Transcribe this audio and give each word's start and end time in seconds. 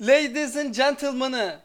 Ladies 0.00 0.56
and 0.56 0.74
gentlemen'ı 0.74 1.60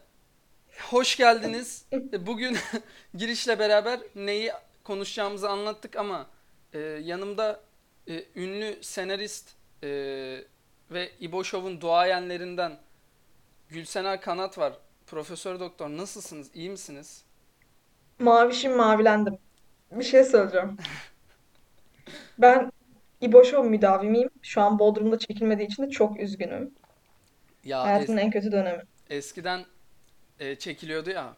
hoş 0.90 1.16
geldiniz. 1.16 1.84
E, 1.92 2.26
Bugün 2.26 2.56
girişle 3.14 3.58
beraber 3.58 4.00
neyi 4.14 4.52
konuşacağımızı 4.84 5.48
anlattık 5.50 5.96
ama 5.96 6.26
e, 6.72 6.78
yanımda 6.78 7.60
e, 8.08 8.24
ünlü 8.36 8.78
senarist 8.82 9.48
e, 9.82 9.88
ve 10.90 11.10
İbo 11.20 11.44
Show'un 11.44 11.80
duayenlerinden 11.80 12.78
Gülsener 13.68 14.20
Kanat 14.20 14.58
var. 14.58 14.72
Profesör 15.06 15.60
Doktor 15.60 15.88
nasılsınız? 15.88 16.50
İyi 16.54 16.70
misiniz? 16.70 17.24
Mavişim 18.18 18.76
mavilendim. 18.76 19.38
Bir 19.92 20.04
şey 20.04 20.24
söyleyeceğim. 20.24 20.76
Ben 22.38 22.72
İbo 23.20 23.44
Show 23.44 23.70
müdavimiyim. 23.70 24.30
Şu 24.42 24.60
an 24.60 24.78
Bodrum'da 24.78 25.18
çekilmediği 25.18 25.68
için 25.68 25.82
de 25.82 25.90
çok 25.90 26.20
üzgünüm. 26.20 26.74
Ya 27.64 27.78
es- 27.78 27.84
Hayatımın 27.84 28.18
en 28.18 28.30
kötü 28.30 28.52
dönemi. 28.52 28.82
eskiden 29.10 29.64
e, 30.38 30.56
çekiliyordu 30.56 31.10
ya. 31.10 31.36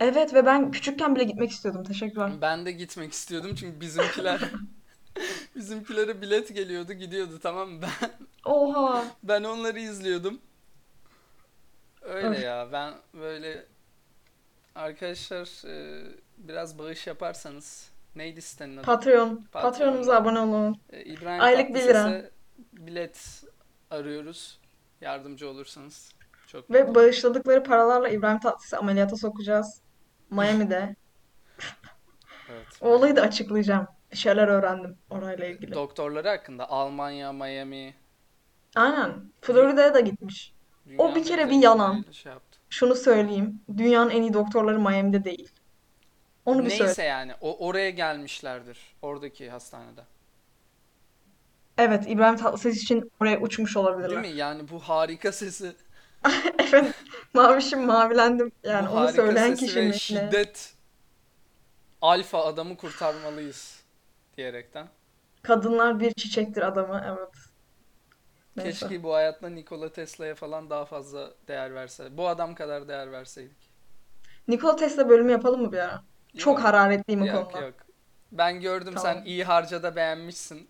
Evet 0.00 0.34
ve 0.34 0.46
ben 0.46 0.70
küçükken 0.70 1.14
bile 1.16 1.24
gitmek 1.24 1.50
istiyordum. 1.50 1.84
Teşekkürler. 1.84 2.30
Ben 2.40 2.66
de 2.66 2.72
gitmek 2.72 3.12
istiyordum 3.12 3.54
çünkü 3.54 3.80
bizimkiler 3.80 4.40
bizimkilere 5.56 6.22
bilet 6.22 6.54
geliyordu, 6.54 6.92
gidiyordu 6.92 7.38
tamam 7.42 7.70
mı? 7.70 7.80
Ben 7.82 8.10
Oha. 8.44 9.04
Ben 9.22 9.44
onları 9.44 9.80
izliyordum. 9.80 10.40
Öyle 12.02 12.28
Öf. 12.28 12.42
ya 12.44 12.68
ben 12.72 12.94
böyle 13.14 13.66
arkadaşlar 14.74 15.66
e, 15.68 16.04
biraz 16.38 16.78
bağış 16.78 17.06
yaparsanız 17.06 17.90
neydi 18.16 18.42
sitenin 18.42 18.76
adı? 18.76 18.86
Patreon. 18.86 19.44
Patreonumuza 19.52 20.12
Patreon'dan 20.12 20.40
abone 20.42 20.56
olun. 20.56 20.80
e, 20.92 21.04
İbrahim 21.04 21.40
Aylık 21.42 21.68
1 21.68 21.74
lira. 21.74 21.92
Tatlıses'e 21.92 22.30
bilet 22.72 23.44
arıyoruz. 23.90 24.58
Yardımcı 25.00 25.48
olursanız 25.48 26.12
çok 26.46 26.70
Ve 26.70 26.94
bağışladıkları 26.94 27.62
paralarla 27.64 28.08
İbrahim 28.08 28.40
Tatlıses'i 28.40 28.76
ameliyata 28.76 29.16
sokacağız. 29.16 29.80
Miami'de. 30.30 30.96
Evet. 32.52 32.66
O 32.80 32.88
olayı 32.88 33.16
da 33.16 33.22
açıklayacağım. 33.22 33.86
Bir 34.12 34.16
şeyler 34.16 34.48
öğrendim 34.48 34.98
orayla 35.10 35.46
ilgili. 35.46 35.74
Doktorları 35.74 36.28
hakkında 36.28 36.70
Almanya, 36.70 37.32
Miami, 37.32 37.94
Aynen. 38.76 39.32
Florida'ya 39.40 39.94
da 39.94 40.00
gitmiş. 40.00 40.54
O 40.98 41.04
dünya 41.04 41.14
bir 41.16 41.24
kere 41.24 41.50
bir 41.50 41.62
yalan. 41.62 42.04
şey 42.12 42.32
yaptı. 42.32 42.58
Şunu 42.70 42.94
söyleyeyim. 42.94 43.60
Dünyanın 43.76 44.10
en 44.10 44.22
iyi 44.22 44.32
doktorları 44.32 44.78
Miami'de 44.80 45.24
değil. 45.24 45.50
Onu 46.46 46.64
bir 46.64 46.70
söyle. 46.70 46.84
Neyse 46.84 47.02
yani 47.04 47.32
o 47.40 47.66
oraya 47.66 47.90
gelmişlerdir 47.90 48.78
oradaki 49.02 49.50
hastanede. 49.50 50.00
Evet, 51.78 52.04
İbrahim 52.08 52.36
Tatlıses 52.36 52.82
için 52.82 53.12
oraya 53.20 53.40
uçmuş 53.40 53.74
Değil 53.74 53.86
olabilirler. 53.86 54.20
mi? 54.20 54.28
Yani 54.28 54.68
bu 54.70 54.78
harika 54.80 55.32
sesi 55.32 55.76
Evet, 56.72 56.94
mavişim 57.34 57.84
mavilendim. 57.86 58.52
Yani 58.64 58.88
Bu 58.88 58.92
onu 58.92 59.00
harika 59.00 59.12
söyleyen 59.22 59.54
sesi 59.54 59.62
ve 59.62 59.66
kişinin 59.66 59.90
ne? 59.90 59.98
şiddet 59.98 60.74
alfa 62.02 62.44
adamı 62.44 62.76
kurtarmalıyız 62.76 63.82
diyerekten. 64.36 64.88
Kadınlar 65.42 66.00
bir 66.00 66.12
çiçektir 66.14 66.62
adamı. 66.62 67.02
Evet. 67.06 67.34
Neyse. 68.56 68.70
Keşke 68.88 69.02
bu 69.02 69.14
hayatta 69.14 69.48
Nikola 69.48 69.92
Tesla'ya 69.92 70.34
falan 70.34 70.70
daha 70.70 70.84
fazla 70.84 71.30
değer 71.48 71.74
verse. 71.74 72.16
Bu 72.16 72.28
adam 72.28 72.54
kadar 72.54 72.88
değer 72.88 73.12
verseydik. 73.12 73.70
Nikola 74.48 74.76
Tesla 74.76 75.08
bölümü 75.08 75.32
yapalım 75.32 75.62
mı 75.62 75.72
bir 75.72 75.78
ara? 75.78 76.02
Çok 76.36 76.56
Yok, 76.58 76.64
hararetliyim 76.64 77.22
o 77.22 77.26
yok, 77.26 77.52
konuda. 77.52 77.66
yok. 77.66 77.74
Ben 78.32 78.60
gördüm 78.60 78.94
sen 78.96 79.02
Tamam. 79.02 79.26
iyi 79.26 79.44
harcada 79.44 79.96
beğenmişsin. 79.96 80.68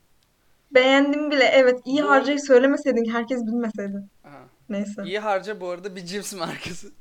Beğendim 0.74 1.30
bile. 1.30 1.44
Evet, 1.44 1.80
iyi 1.84 2.02
Bu 2.02 2.10
harcayı 2.10 2.40
söylemeseydin 2.40 3.10
herkes 3.10 3.46
bilmeseydi. 3.46 4.02
Aha. 4.24 4.40
Neyse. 4.68 5.02
İyi 5.04 5.18
harca 5.18 5.60
bu 5.60 5.68
arada 5.68 5.96
bir 5.96 6.04
cips 6.04 6.34
markası. 6.34 6.88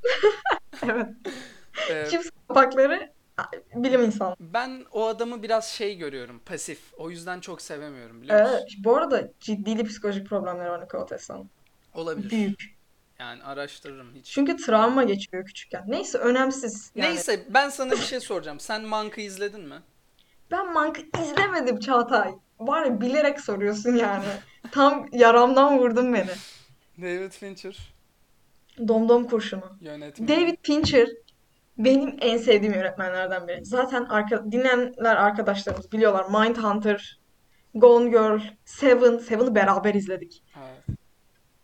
Evet. 0.82 1.06
Ee, 1.90 2.06
Cips 2.10 2.30
kapakları 2.48 3.12
bilim 3.74 4.02
insanı. 4.04 4.36
ben 4.40 4.84
o 4.92 5.06
adamı 5.06 5.42
biraz 5.42 5.64
şey 5.68 5.96
görüyorum, 5.96 6.40
pasif. 6.46 6.80
O 6.98 7.10
yüzden 7.10 7.40
çok 7.40 7.62
sevemiyorum 7.62 8.22
biliyor 8.22 8.42
musun? 8.42 8.54
Evet, 8.58 8.72
bu 8.84 8.96
arada 8.96 9.28
ciddi 9.40 9.84
psikolojik 9.84 10.26
problemleri 10.28 10.70
var 10.70 10.84
Nikola 10.84 11.06
Tesla'nın. 11.06 11.50
Olabilir. 11.94 12.30
Büyük. 12.30 12.78
Yani 13.18 13.42
araştırırım 13.42 14.14
hiç. 14.14 14.26
Çünkü 14.26 14.56
travma 14.56 15.04
geçiriyor 15.04 15.44
küçükken. 15.44 15.84
Neyse 15.86 16.18
önemsiz. 16.18 16.92
Yani 16.94 17.10
Neyse 17.10 17.44
ben 17.48 17.68
sana 17.68 17.90
bir 17.90 17.96
şey 17.96 18.20
soracağım. 18.20 18.60
Sen 18.60 18.82
Monk'ı 18.84 19.20
izledin 19.20 19.60
mi? 19.68 19.78
Ben 20.50 20.72
Monk'ı 20.72 21.02
izlemedim 21.22 21.78
Çağatay. 21.78 22.34
Var 22.60 22.84
ya 22.84 23.00
bilerek 23.00 23.40
soruyorsun 23.40 23.96
yani. 23.96 24.24
Tam 24.70 25.06
yaramdan 25.12 25.78
vurdun 25.78 26.14
beni. 26.14 26.30
David 26.98 27.32
Fincher 27.32 27.94
Domdom 28.88 29.24
kurşunu. 29.24 29.64
yönetmeni. 29.80 30.28
David 30.28 30.56
Fincher 30.62 31.08
benim 31.78 32.16
en 32.20 32.38
sevdiğim 32.38 32.74
yönetmenlerden 32.74 33.48
biri. 33.48 33.64
Zaten 33.64 34.04
arka, 34.04 34.52
dinleyenler 34.52 35.16
arkadaşlarımız 35.16 35.92
biliyorlar. 35.92 36.24
Mindhunter, 36.24 37.20
Gone 37.74 38.10
Girl, 38.10 38.40
Seven. 38.64 39.18
Seven'ı 39.18 39.54
beraber 39.54 39.94
izledik. 39.94 40.42
Evet. 40.58 40.98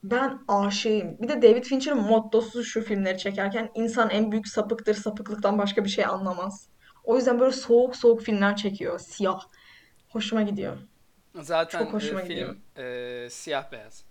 Ben 0.03 0.39
aşığım. 0.49 1.19
Bir 1.23 1.29
de 1.29 1.43
David 1.43 1.65
Fincher'ın 1.65 2.03
mottosu 2.03 2.65
şu 2.65 2.83
filmleri 2.83 3.19
çekerken 3.19 3.71
insan 3.75 4.11
en 4.11 4.33
büyük 4.33 4.49
sapıktır, 4.49 4.95
sapıklıktan 4.95 5.59
başka 5.59 5.85
bir 5.85 5.91
şey 5.91 6.05
anlamaz. 6.05 6.69
O 7.05 7.17
yüzden 7.17 7.41
böyle 7.41 7.53
soğuk 7.53 7.97
soğuk 7.97 8.23
filmler 8.23 8.57
çekiyor. 8.57 8.99
Siyah. 8.99 9.41
Hoşuma 10.15 10.43
gidiyor. 10.43 10.77
Zaten 11.41 11.79
Çok 11.79 11.89
e, 11.89 11.93
hoşuma 11.93 12.21
gidiyor. 12.21 12.57
film 12.75 12.85
e, 12.85 13.31
siyah 13.31 13.73
beyaz. 13.73 14.05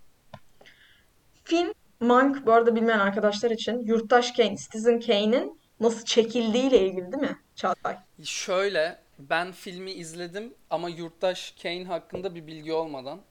Film 1.44 1.74
Monk 2.00 2.46
bu 2.46 2.54
arada 2.54 2.76
bilmeyen 2.76 3.00
arkadaşlar 3.00 3.52
için 3.52 3.80
Yurttaş 3.80 4.32
Kane, 4.32 4.58
Citizen 4.58 5.00
Kane'in 5.00 5.60
nasıl 5.80 6.06
çekildiğiyle 6.06 6.80
ilgili 6.88 7.12
değil 7.12 7.24
mi 7.24 7.38
Çağatay? 7.56 7.98
Şöyle 8.24 9.00
ben 9.20 9.52
filmi 9.52 9.92
izledim 9.92 10.54
ama 10.70 10.90
Yurttaş 10.90 11.52
Kane 11.64 11.86
hakkında 11.86 12.36
bir 12.36 12.48
bilgi 12.48 12.74
olmadan 12.74 13.22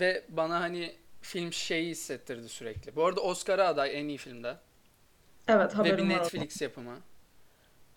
ve 0.00 0.24
bana 0.28 0.60
hani 0.60 0.96
film 1.20 1.52
şeyi 1.52 1.90
hissettirdi 1.90 2.48
sürekli. 2.48 2.96
Bu 2.96 3.06
arada 3.06 3.20
Oscar'a 3.20 3.66
aday 3.68 4.00
en 4.00 4.08
iyi 4.08 4.18
filmde 4.18 4.56
Evet 5.48 5.78
ve 5.78 5.84
bir 5.84 5.90
haberim 5.90 6.10
var. 6.10 6.18
Netflix 6.18 6.62
yapımı. 6.62 6.98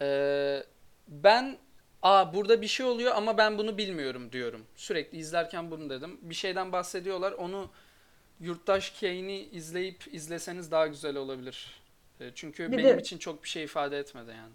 Ee, 0.02 0.64
ben 1.08 1.58
Aa 2.02 2.34
burada 2.34 2.62
bir 2.62 2.68
şey 2.68 2.86
oluyor 2.86 3.16
ama 3.16 3.38
ben 3.38 3.58
bunu 3.58 3.78
bilmiyorum 3.78 4.32
diyorum. 4.32 4.66
Sürekli 4.76 5.18
izlerken 5.18 5.72
bunu 5.72 5.90
dedim. 5.90 6.18
Bir 6.22 6.36
şeyden 6.36 6.72
bahsediyorlar. 6.72 7.32
Onu 7.32 7.70
Yurttaş 8.40 8.90
Kane'i 9.02 9.50
izleyip 9.50 10.04
izleseniz 10.14 10.72
daha 10.72 10.88
güzel 10.88 11.16
olabilir. 11.16 11.82
Ee, 12.20 12.32
Çünkü 12.36 12.72
Bir 12.72 12.78
benim 12.78 12.98
de 12.98 13.02
için 13.02 13.18
çok 13.18 13.44
bir 13.44 13.50
şey 13.50 13.64
ifade 13.64 13.98
etmedi 14.00 14.30
yani. 14.38 14.54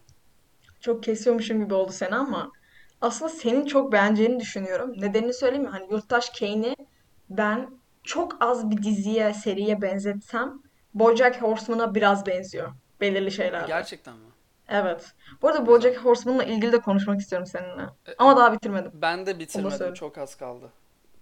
çok 0.80 1.02
kesiyormuşum 1.02 1.64
gibi 1.64 1.74
oldu 1.74 1.92
seni 1.92 2.14
ama 2.14 2.52
aslında 3.00 3.28
senin 3.30 3.66
çok 3.66 3.92
beğeneceğini 3.92 4.40
düşünüyorum. 4.40 4.92
Nedenini 5.00 5.34
söyleyeyim 5.34 5.64
mi? 5.64 5.70
Hani 5.70 5.92
Yurttaş 5.92 6.30
Kane'i 6.30 6.76
ben 7.30 7.70
çok 8.02 8.36
az 8.42 8.70
bir 8.70 8.82
diziye, 8.82 9.34
seriye 9.34 9.82
benzetsem 9.82 10.62
BoJack 10.94 11.42
Horseman'a 11.42 11.94
biraz 11.94 12.26
benziyor 12.26 12.72
belirli 13.00 13.30
şeylerde. 13.32 13.66
Gerçekten 13.66 14.14
mi? 14.16 14.28
Evet. 14.68 15.12
Bu 15.42 15.48
arada. 15.48 15.66
BoJack 15.66 15.96
Horseman'la 16.04 16.44
ilgili 16.44 16.72
de 16.72 16.80
konuşmak 16.80 17.20
istiyorum 17.20 17.46
seninle. 17.46 17.82
E, 18.06 18.10
e, 18.10 18.14
Ama 18.18 18.36
daha 18.36 18.52
bitirmedim. 18.52 18.90
Ben 18.94 19.26
de 19.26 19.38
bitirmedim. 19.38 19.94
Çok 19.94 20.18
az 20.18 20.34
kaldı. 20.34 20.70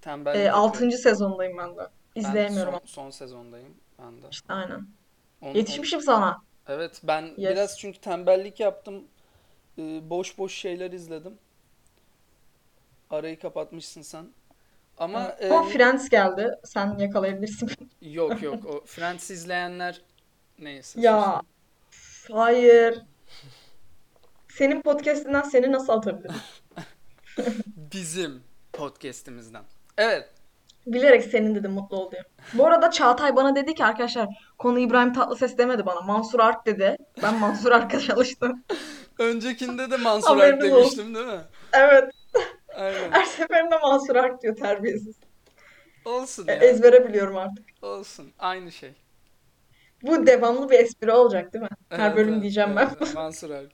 Tembellik 0.01 0.39
yapıyorum. 0.47 0.61
6. 0.61 0.91
sezondayım 0.91 1.59
ben 1.59 1.77
de. 1.77 1.81
Ben 2.17 2.21
İzleyemiyorum 2.21 2.73
son 2.73 2.79
ama. 2.79 2.87
son 2.87 3.11
sezondayım 3.11 3.75
ben 3.99 4.23
de. 4.23 4.27
İşte 4.31 4.53
aynen. 4.53 4.87
On, 5.43 5.49
on, 5.51 5.55
Yetişmişim 5.55 6.01
sana. 6.01 6.43
evet 6.69 7.01
ben 7.05 7.23
Yes. 7.37 7.53
biraz 7.53 7.79
çünkü 7.79 7.99
tembellik 8.01 8.61
yaptım. 8.61 9.05
Ee, 9.79 10.11
boş 10.11 10.39
boş 10.39 10.55
şeyler 10.55 10.93
izledim. 10.93 11.39
Arayı 13.11 13.41
kapatmışsın 13.41 14.03
sen. 14.03 14.27
Ama 14.99 15.35
Evet. 15.39 15.53
Ama 15.53 15.69
e, 15.69 15.73
Friends 15.73 16.09
geldi. 16.09 16.51
Sen 16.65 16.99
yakalayabilirsin. 16.99 17.71
yok 18.03 18.43
yok 18.43 18.67
o 18.67 18.81
Friends 18.87 19.31
izleyenler 19.31 20.01
neyse 20.59 21.01
Ya 21.01 21.43
hayır. 22.33 23.03
Senin 24.57 24.83
podcastinden 24.83 25.43
seni 25.43 25.73
nasıl 25.73 25.93
atabilirim? 25.93 26.35
Bizim 27.93 28.43
podcast'imizden. 28.73 29.63
Evet. 29.99 30.29
Bilerek 30.87 31.25
senin 31.25 31.55
dedim 31.55 31.71
mutlu 31.73 31.97
ol 31.97 32.11
diye. 32.11 32.23
Bu 32.55 32.67
arada 32.67 32.91
Çağatay 32.91 33.37
bana 33.37 33.57
dedi 33.57 33.75
ki 33.75 33.85
arkadaşlar 33.85 34.29
konu 34.59 34.79
İbrahim 34.79 35.13
Tatlıses 35.13 35.59
demedi 35.59 35.87
bana. 35.87 36.01
Mansur 36.01 36.41
Ark 36.41 36.67
dedi. 36.67 36.97
Ben 37.23 37.35
Mansur 37.39 37.73
Ark'a 37.73 38.01
çalıştım. 38.09 38.65
Öncekinde 39.19 39.91
de 39.91 39.97
Mansur 39.97 40.31
Ark 40.37 40.39
Haberiniz 40.41 40.65
olsun. 40.73 40.79
demiştim 40.99 41.15
değil 41.15 41.27
mi? 41.27 41.41
Evet. 41.73 42.05
Aynen. 42.75 43.11
Her 43.11 43.25
seferinde 43.25 43.79
Mansur 43.79 44.17
Ark 44.17 44.43
diyor 44.43 44.57
terbiyesiz. 44.57 45.17
Olsun 46.05 46.49
E, 46.49 46.53
ya. 46.53 46.59
ezbere 46.59 47.09
biliyorum 47.09 47.37
artık. 47.37 47.65
Olsun. 47.83 48.33
Aynı 48.39 48.73
şey. 48.73 48.93
Bu 50.03 50.27
devamlı 50.27 50.71
bir 50.71 50.79
espri 50.79 51.13
olacak 51.13 51.53
değil 51.53 51.63
mi? 51.63 51.69
Her 51.89 52.07
Evet 52.07 52.17
bölüm 52.17 52.33
evet. 52.33 52.43
diyeceğim 52.43 52.77
ben. 52.77 52.91
evet. 53.01 53.15
Mansur 53.15 53.51
Ark. 53.51 53.71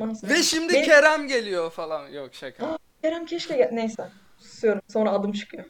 Ve 0.00 0.42
şimdi 0.42 0.72
Benim... 0.72 0.84
Kerem 0.84 1.28
geliyor 1.28 1.70
falan. 1.70 2.08
Yok 2.08 2.34
şaka. 2.34 2.66
Aa, 2.66 2.78
Kerem 3.02 3.26
keşke 3.26 3.56
gel... 3.56 3.68
Neyse. 3.72 4.08
Susuyorum. 4.38 4.82
Sonra 4.88 5.10
adım 5.10 5.32
çıkıyor. 5.32 5.64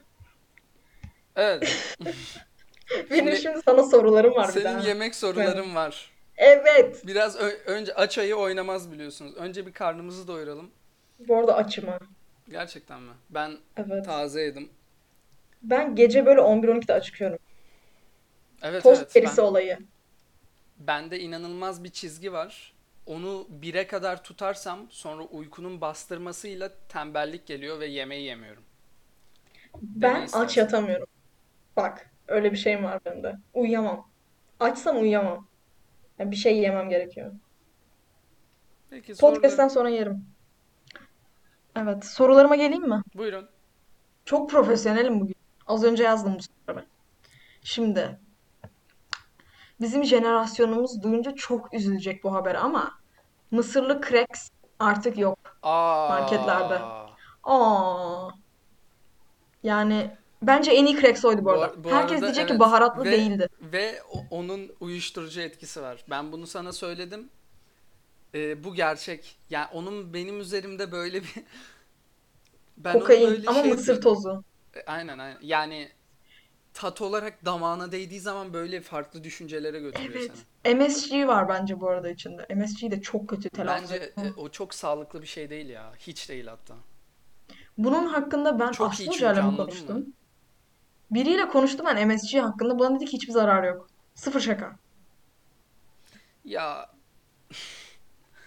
Evet. 1.37 1.95
Benim 3.11 3.25
Şimdi 3.27 3.37
şimdi 3.37 3.61
sana 3.65 3.83
sorularım 3.83 4.35
var 4.35 4.49
bir 4.49 4.61
senin 4.61 4.81
yemek 4.81 5.15
soruların 5.15 5.75
var. 5.75 6.11
Evet. 6.37 7.07
Biraz 7.07 7.37
önce 7.67 7.95
aç 7.95 8.19
ayı 8.19 8.37
oynamaz 8.37 8.93
biliyorsunuz. 8.93 9.35
Önce 9.37 9.67
bir 9.67 9.73
karnımızı 9.73 10.29
doyuralım. 10.29 10.71
Bu 11.19 11.37
arada 11.37 11.57
açım 11.57 11.87
ha. 11.89 11.99
Gerçekten 12.49 13.03
mi? 13.03 13.13
Ben 13.31 13.57
Evet. 13.77 14.05
taze 14.05 14.43
yedim. 14.43 14.69
Ben 15.63 15.95
gece 15.95 16.27
böyle 16.27 16.41
11-12'de 16.41 16.93
acıkıyorum. 16.93 17.39
Evet 18.63 18.83
Tost 18.83 19.03
evet 19.03 19.15
perisi 19.15 19.37
ben 19.37 19.43
olayı. 19.43 19.79
bende 20.79 21.21
inanılmaz 21.21 21.85
bir 21.85 21.89
çizgi 21.91 22.33
var. 22.33 22.73
Onu 23.09 23.47
bire 23.49 23.87
kadar 23.87 24.25
tutarsam 24.25 24.87
sonra 24.91 25.23
uykunun 25.23 25.81
bastırmasıyla 25.81 26.71
tembellik 26.89 27.47
geliyor 27.47 27.81
ve 27.81 27.87
yemeği 27.87 28.27
yemiyorum. 28.27 28.63
Ben 29.83 30.29
aç 30.33 30.57
yatamıyorum. 30.57 31.07
Bak, 31.77 32.11
öyle 32.29 32.53
bir 32.53 32.57
şeyim 32.57 32.85
var 32.85 33.01
bende. 33.05 33.37
Uyuyamam. 33.55 34.09
Açsam 34.61 35.01
uyuyamam. 35.01 35.47
Yani 36.19 36.31
bir 36.31 36.37
şey 36.37 36.59
yemem 36.59 36.89
gerekiyor. 36.89 37.33
Peki 38.91 39.15
soruları 39.15 39.35
Podcast'ten 39.35 39.69
sonra 39.69 39.89
yerim. 39.89 40.25
Evet, 41.77 42.05
sorularıma 42.05 42.57
geleyim 42.57 42.89
mi? 42.89 43.03
buyurun. 43.15 43.49
Çok 44.25 44.51
profesyonelim 44.51 45.21
bugün. 45.21 45.37
Az 45.67 45.85
önce 45.85 46.03
yazdım 46.03 46.39
bu 46.39 46.43
soruları. 46.43 46.87
Şimdi, 47.63 48.19
bizim 49.81 50.05
jenerasyonumuz 50.05 51.03
duyunca 51.03 51.35
çok 51.35 51.75
üzülecek 51.75 52.25
bu 52.25 52.35
haber 52.35 52.55
ama 52.55 52.98
mısırlı 53.51 54.01
cracks 54.09 54.49
artık 54.79 55.19
yok 55.19 55.39
marketlerde. 56.09 56.75
Aa. 56.75 57.19
Aa, 57.45 58.31
yani 59.63 60.17
bence 60.43 60.71
en 60.73 60.87
iyi 60.87 61.01
cracks 61.01 61.25
oydu 61.25 61.45
bu 61.45 61.51
Bu, 61.51 61.51
arada. 61.51 61.65
ar- 61.65 61.85
bu 61.85 61.93
Herkes 61.93 62.23
arada 62.23 62.27
diyecek 62.27 62.49
ki 62.49 62.55
evet 62.55 62.61
baharatlı 62.61 63.05
ve 63.05 63.11
değildi. 63.11 63.49
ve 63.61 64.03
onun 64.31 64.77
uyuşturucu 64.81 65.41
etkisi 65.41 65.83
var. 65.83 66.05
Ben 66.11 66.33
bunu 66.33 66.47
sana 66.47 66.73
söyledim. 66.73 67.31
Ee, 68.35 68.65
bu 68.65 68.75
gerçek. 68.75 69.39
Yani 69.51 69.67
onun 69.73 70.15
benim 70.15 70.41
üzerimde 70.41 70.93
böyle 70.93 71.23
bir 71.23 71.35
ben 72.77 72.93
Kokain 72.93 73.21
böyle 73.21 73.47
ama 73.47 73.63
şey 73.63 73.71
mısır 73.73 74.01
tozu. 74.01 74.45
E, 74.75 74.83
Aynen 74.87 75.19
aynen. 75.19 75.39
Yani 75.43 75.93
tat 76.79 77.01
olarak 77.01 77.45
damağına 77.45 77.93
değdiği 77.93 78.21
zaman 78.21 78.53
böyle 78.53 78.81
farklı 78.81 79.25
düşüncelere 79.25 79.81
götürüyor 79.81 80.15
Evet. 80.15 80.33
seni. 80.65 80.75
MSG 80.75 81.27
var 81.29 81.49
bence 81.49 81.81
bu 81.81 81.89
arada 81.89 82.11
içinde. 82.11 82.47
MSG'yi 82.55 82.91
de 82.91 83.01
çok 83.03 83.29
kötü 83.29 83.51
telaffuz 83.51 83.91
Bence 83.91 84.13
e, 84.17 84.33
o 84.37 84.49
çok 84.49 84.75
sağlıklı 84.75 85.23
bir 85.23 85.27
şey 85.27 85.51
değil 85.51 85.69
ya. 85.69 85.93
Hiç 85.99 86.29
değil 86.29 86.47
hatta. 86.47 86.75
Bunun 87.79 88.07
hakkında 88.07 88.59
ben 88.61 88.71
Çok 88.71 88.91
Aslı 88.91 89.07
Hoca'yla 89.07 89.35
çünkü 89.35 89.47
mı 89.51 89.57
konuştum? 89.57 90.07
Biriyle 91.11 91.49
konuştum 91.49 91.87
ben 91.87 92.09
MSG 92.09 92.39
hakkında. 92.39 92.79
Bana 92.79 92.97
dedi 92.97 93.05
ki 93.05 93.13
hiçbir 93.13 93.33
zararı 93.33 93.67
yok. 93.67 93.89
Sıfır 94.15 94.41
şaka. 94.41 94.77
Ya, 96.45 96.91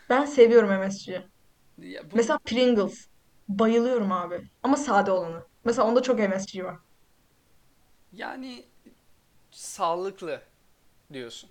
Ben 0.10 0.26
seviyorum 0.26 0.70
MSG'yi. 0.86 1.22
ya 1.78 2.12
bu 2.12 2.16
Mesela 2.16 2.40
Pringles. 2.46 3.08
Bayılıyorum 3.50 4.12
abi. 4.12 4.42
Ama 4.64 4.78
sade 4.78 5.12
olanı. 5.12 5.44
Mesela 5.66 5.88
onda 5.88 6.02
çok 6.02 6.20
MSG 6.20 6.64
var. 6.64 6.76
Yani 8.14 8.66
sağlıklı 9.52 10.42
diyorsun. 11.14 11.50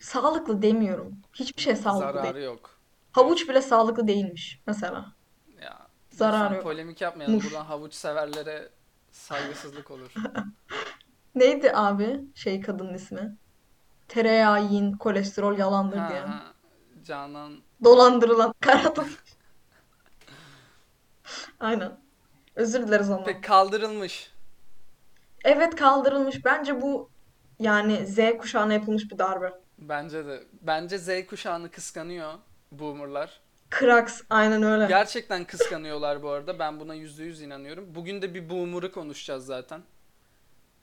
Sağlıklı 0.00 0.62
demiyorum. 0.62 1.16
Hiçbir 1.34 1.62
şey 1.62 1.76
sağlıklı 1.76 2.06
değil. 2.14 2.22
Zararı 2.24 2.40
yok 2.42 2.78
Havuç 3.12 3.48
bile 3.48 3.62
sağlıklı 3.62 4.06
değilmiş 4.08 4.60
mesela. 4.66 5.12
Ya 5.62 5.86
Zararı 6.10 6.54
yok. 6.54 6.62
polemik 6.62 7.00
yapmayalım. 7.00 7.34
Muz. 7.36 7.44
Buradan 7.44 7.64
havuç 7.64 7.94
severlere 7.94 8.68
saygısızlık 9.12 9.90
olur. 9.90 10.12
Neydi 11.34 11.72
abi 11.74 12.20
şey 12.34 12.60
kadının 12.60 12.94
ismi? 12.94 13.36
Tereyağı 14.08 14.64
yiyin, 14.64 14.92
kolesterol 14.92 15.58
yalandır 15.58 15.96
Ha 15.98 16.08
diyen. 16.10 16.26
ha 16.26 16.52
Canan 17.04 17.58
Dolandırılan 17.84 18.54
Karadın. 18.60 19.06
Aynen. 21.60 21.96
Özür 22.54 22.86
dileriz 22.86 23.10
ondan. 23.10 23.24
pek 23.24 23.44
kaldırılmış. 23.44 24.30
Evet 25.44 25.76
kaldırılmış. 25.76 26.44
Bence 26.44 26.82
bu 26.82 27.10
yani 27.60 28.06
Z 28.06 28.18
kuşağına 28.38 28.72
yapılmış 28.72 29.10
bir 29.10 29.18
darbe. 29.18 29.52
Bence 29.78 30.26
de. 30.26 30.42
Bence 30.62 30.98
Z 30.98 31.26
kuşağını 31.26 31.70
kıskanıyor 31.70 32.32
boomerlar. 32.72 33.40
Kraks 33.70 34.22
aynen 34.30 34.62
öyle. 34.62 34.86
Gerçekten 34.86 35.44
kıskanıyorlar 35.44 36.22
bu 36.22 36.28
arada. 36.30 36.58
Ben 36.58 36.80
buna 36.80 36.94
yüzde 36.94 37.24
yüz 37.24 37.42
inanıyorum. 37.42 37.94
Bugün 37.94 38.22
de 38.22 38.34
bir 38.34 38.50
boomer'ı 38.50 38.92
konuşacağız 38.92 39.46
zaten. 39.46 39.82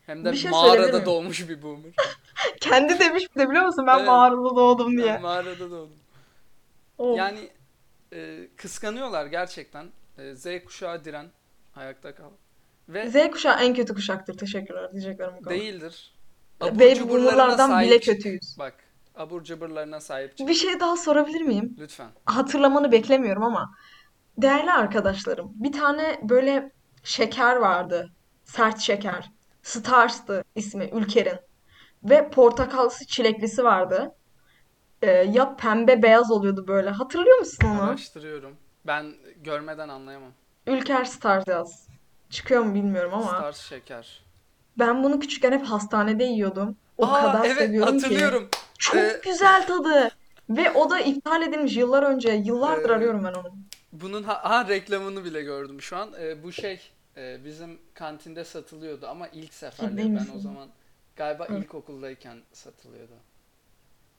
Hem 0.06 0.26
de 0.26 0.32
Bir 0.32 0.38
şey 0.38 0.52
söyleyebilir 0.52 0.78
mağarada 0.80 0.92
miyim? 0.98 1.06
doğmuş 1.06 1.50
bir 1.50 1.62
boomer. 1.62 1.92
Kendi 2.62 3.00
demiş 3.00 3.24
bir 3.36 3.42
de 3.42 3.50
biliyor 3.50 3.66
musun? 3.66 3.88
Ben 3.88 3.98
Evet. 3.98 4.08
mağarada 4.08 4.56
doğdum 4.56 4.98
Ben 4.98 5.04
diye. 5.04 5.18
mağarada 5.18 5.60
doğdum. 5.72 6.00
Of. 6.98 7.18
Yani 7.18 7.50
e, 8.14 8.48
kıskanıyorlar 8.58 9.26
gerçekten. 9.26 9.88
E, 10.18 10.36
Z 10.36 10.48
kuşağı 10.66 11.06
diren. 11.06 11.28
Ayakta 11.76 12.16
kal. 12.16 12.30
Ve 12.94 13.10
Z 13.10 13.32
kuşağı 13.32 13.64
en 13.64 13.74
kötü 13.74 13.94
kuşaktır. 13.94 14.38
Teşekkürler 14.38 14.92
diyeceklerim 14.92 15.34
bu 15.40 15.44
kadar. 15.44 15.56
değildir. 15.58 16.14
Abur 16.62 16.80
Baby 16.80 16.86
bile 16.86 17.58
sahip 17.58 18.04
çık. 18.04 18.16
kötüyüz. 18.16 18.56
Bak. 18.60 18.74
Abur 19.16 19.44
cuburlarına 19.44 20.00
sahip 20.00 20.38
çık. 20.38 20.48
Bir 20.48 20.54
şey 20.54 20.80
daha 20.80 20.98
sorabilir 20.98 21.42
miyim? 21.42 21.76
Lütfen. 21.80 22.10
Hatırlamanı 22.26 22.92
beklemiyorum 22.92 23.44
ama 23.44 23.72
değerli 24.38 24.72
arkadaşlarım, 24.72 25.52
bir 25.56 25.72
tane 25.72 26.20
böyle 26.24 26.72
şeker 27.04 27.56
vardı. 27.56 28.12
Sert 28.46 28.80
şeker. 28.80 29.32
Stars'tı 29.64 30.44
ismi 30.56 30.90
Ülker'in. 30.94 31.40
Ve 32.04 32.30
portakalsı 32.30 33.08
çileklisi 33.08 33.64
vardı. 33.64 34.16
Ee, 35.02 35.12
ya 35.12 35.56
pembe 35.56 36.04
beyaz 36.04 36.32
oluyordu 36.32 36.68
böyle. 36.68 36.90
Hatırlıyor 36.90 37.38
musun 37.38 37.68
onu? 37.68 37.82
Araştırıyorum. 37.82 38.58
Ben 38.88 39.14
görmeden 39.44 39.90
anlayamam. 39.90 40.32
Ülker 40.68 41.06
Stars 41.06 41.48
yaz. 41.48 41.88
Çıkıyor 42.32 42.62
mu 42.64 42.76
bilmiyorum 42.76 43.14
ama 43.14 43.28
Stars 43.28 43.62
şeker. 43.70 44.24
ben 44.80 45.04
bunu 45.04 45.20
küçükken 45.20 45.52
hep 45.52 45.66
hastanede 45.66 46.24
yiyordum. 46.24 46.78
O 46.98 47.08
Aa 47.08 47.22
kadar 47.22 47.46
evet 47.46 47.58
seviyorum 47.58 48.00
ki. 48.04 48.04
hatırlıyorum. 48.04 48.50
Çok 48.78 48.96
Ee, 48.96 49.22
güzel 49.24 49.68
tadı. 49.68 50.12
Ve 50.50 50.72
o 50.72 50.90
da 50.90 51.00
iptal 51.00 51.42
edilmiş 51.42 51.76
yıllar 51.78 52.04
önce. 52.04 52.32
Yıllardır 52.32 52.90
Ee, 52.90 52.94
arıyorum 52.94 53.24
ben 53.24 53.34
onu. 53.34 53.54
bunun 53.94 54.24
ha, 54.24 54.40
ha, 54.44 54.68
reklamını 54.68 55.24
bile 55.26 55.42
gördüm 55.42 55.82
şu 55.82 55.98
an. 55.98 56.10
Ee, 56.20 56.44
bu 56.44 56.52
şey 56.52 56.92
e, 57.18 57.46
bizim 57.46 57.80
kantinde 57.94 58.44
satılıyordu 58.46 59.08
ama 59.08 59.28
ilk 59.28 59.52
Ciddi 59.52 59.56
seferleri 59.56 59.98
ben 60.16 60.28
o 60.28 60.36
misin? 60.36 60.40
zaman 60.40 60.70
galiba 61.16 61.50
Hı. 61.50 61.58
ilkokuldayken 61.58 62.38
satılıyordu. 62.54 63.14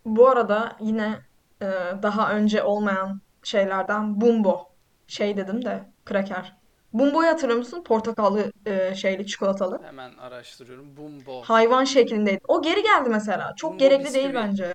Bu 0.05 0.29
arada 0.29 0.77
yine 0.81 1.21
e, 1.63 1.67
daha 2.03 2.33
önce 2.33 2.63
olmayan 2.63 3.21
şeylerden 3.43 4.21
Bumbo. 4.21 4.69
Şey 5.07 5.37
dedim 5.37 5.65
de 5.65 5.85
kraker. 6.05 6.57
Bumbo'yu 6.93 7.29
hatırlıyor 7.29 7.59
musun? 7.59 7.83
Portakallı 7.85 8.53
e, 8.67 8.95
şeyli 8.95 9.27
çikolatalı. 9.27 9.83
Hemen 9.85 10.13
araştırıyorum. 10.17 10.97
Bumbo. 10.97 11.43
Hayvan 11.43 11.85
şeklindeydi. 11.85 12.41
O 12.49 12.63
geri 12.63 12.83
geldi 12.83 13.09
mesela. 13.11 13.55
Çok 13.57 13.71
Bumbo 13.71 13.79
gerekli 13.85 14.05
değil 14.05 14.15
bisküvi. 14.15 14.35
bence. 14.35 14.75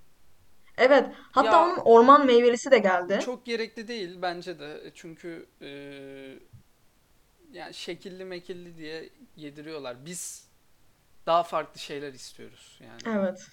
Evet. 0.78 1.06
Hatta 1.32 1.50
Ya 1.50 1.64
onun 1.64 1.76
orman 1.76 2.26
meyvelisi 2.26 2.70
de 2.70 2.78
geldi. 2.78 3.20
çok 3.24 3.46
gerekli 3.46 3.88
değil 3.88 4.18
bence 4.22 4.58
de. 4.60 4.90
Çünkü 4.94 5.46
e, 5.62 5.68
yani 7.52 7.74
şekilli 7.74 8.24
mekilli 8.24 8.76
diye 8.78 9.08
yediriyorlar. 9.36 10.06
Biz 10.06 10.48
daha 11.26 11.42
farklı 11.42 11.80
şeyler 11.80 12.12
istiyoruz 12.12 12.80
yani. 12.82 13.18
Evet. 13.18 13.46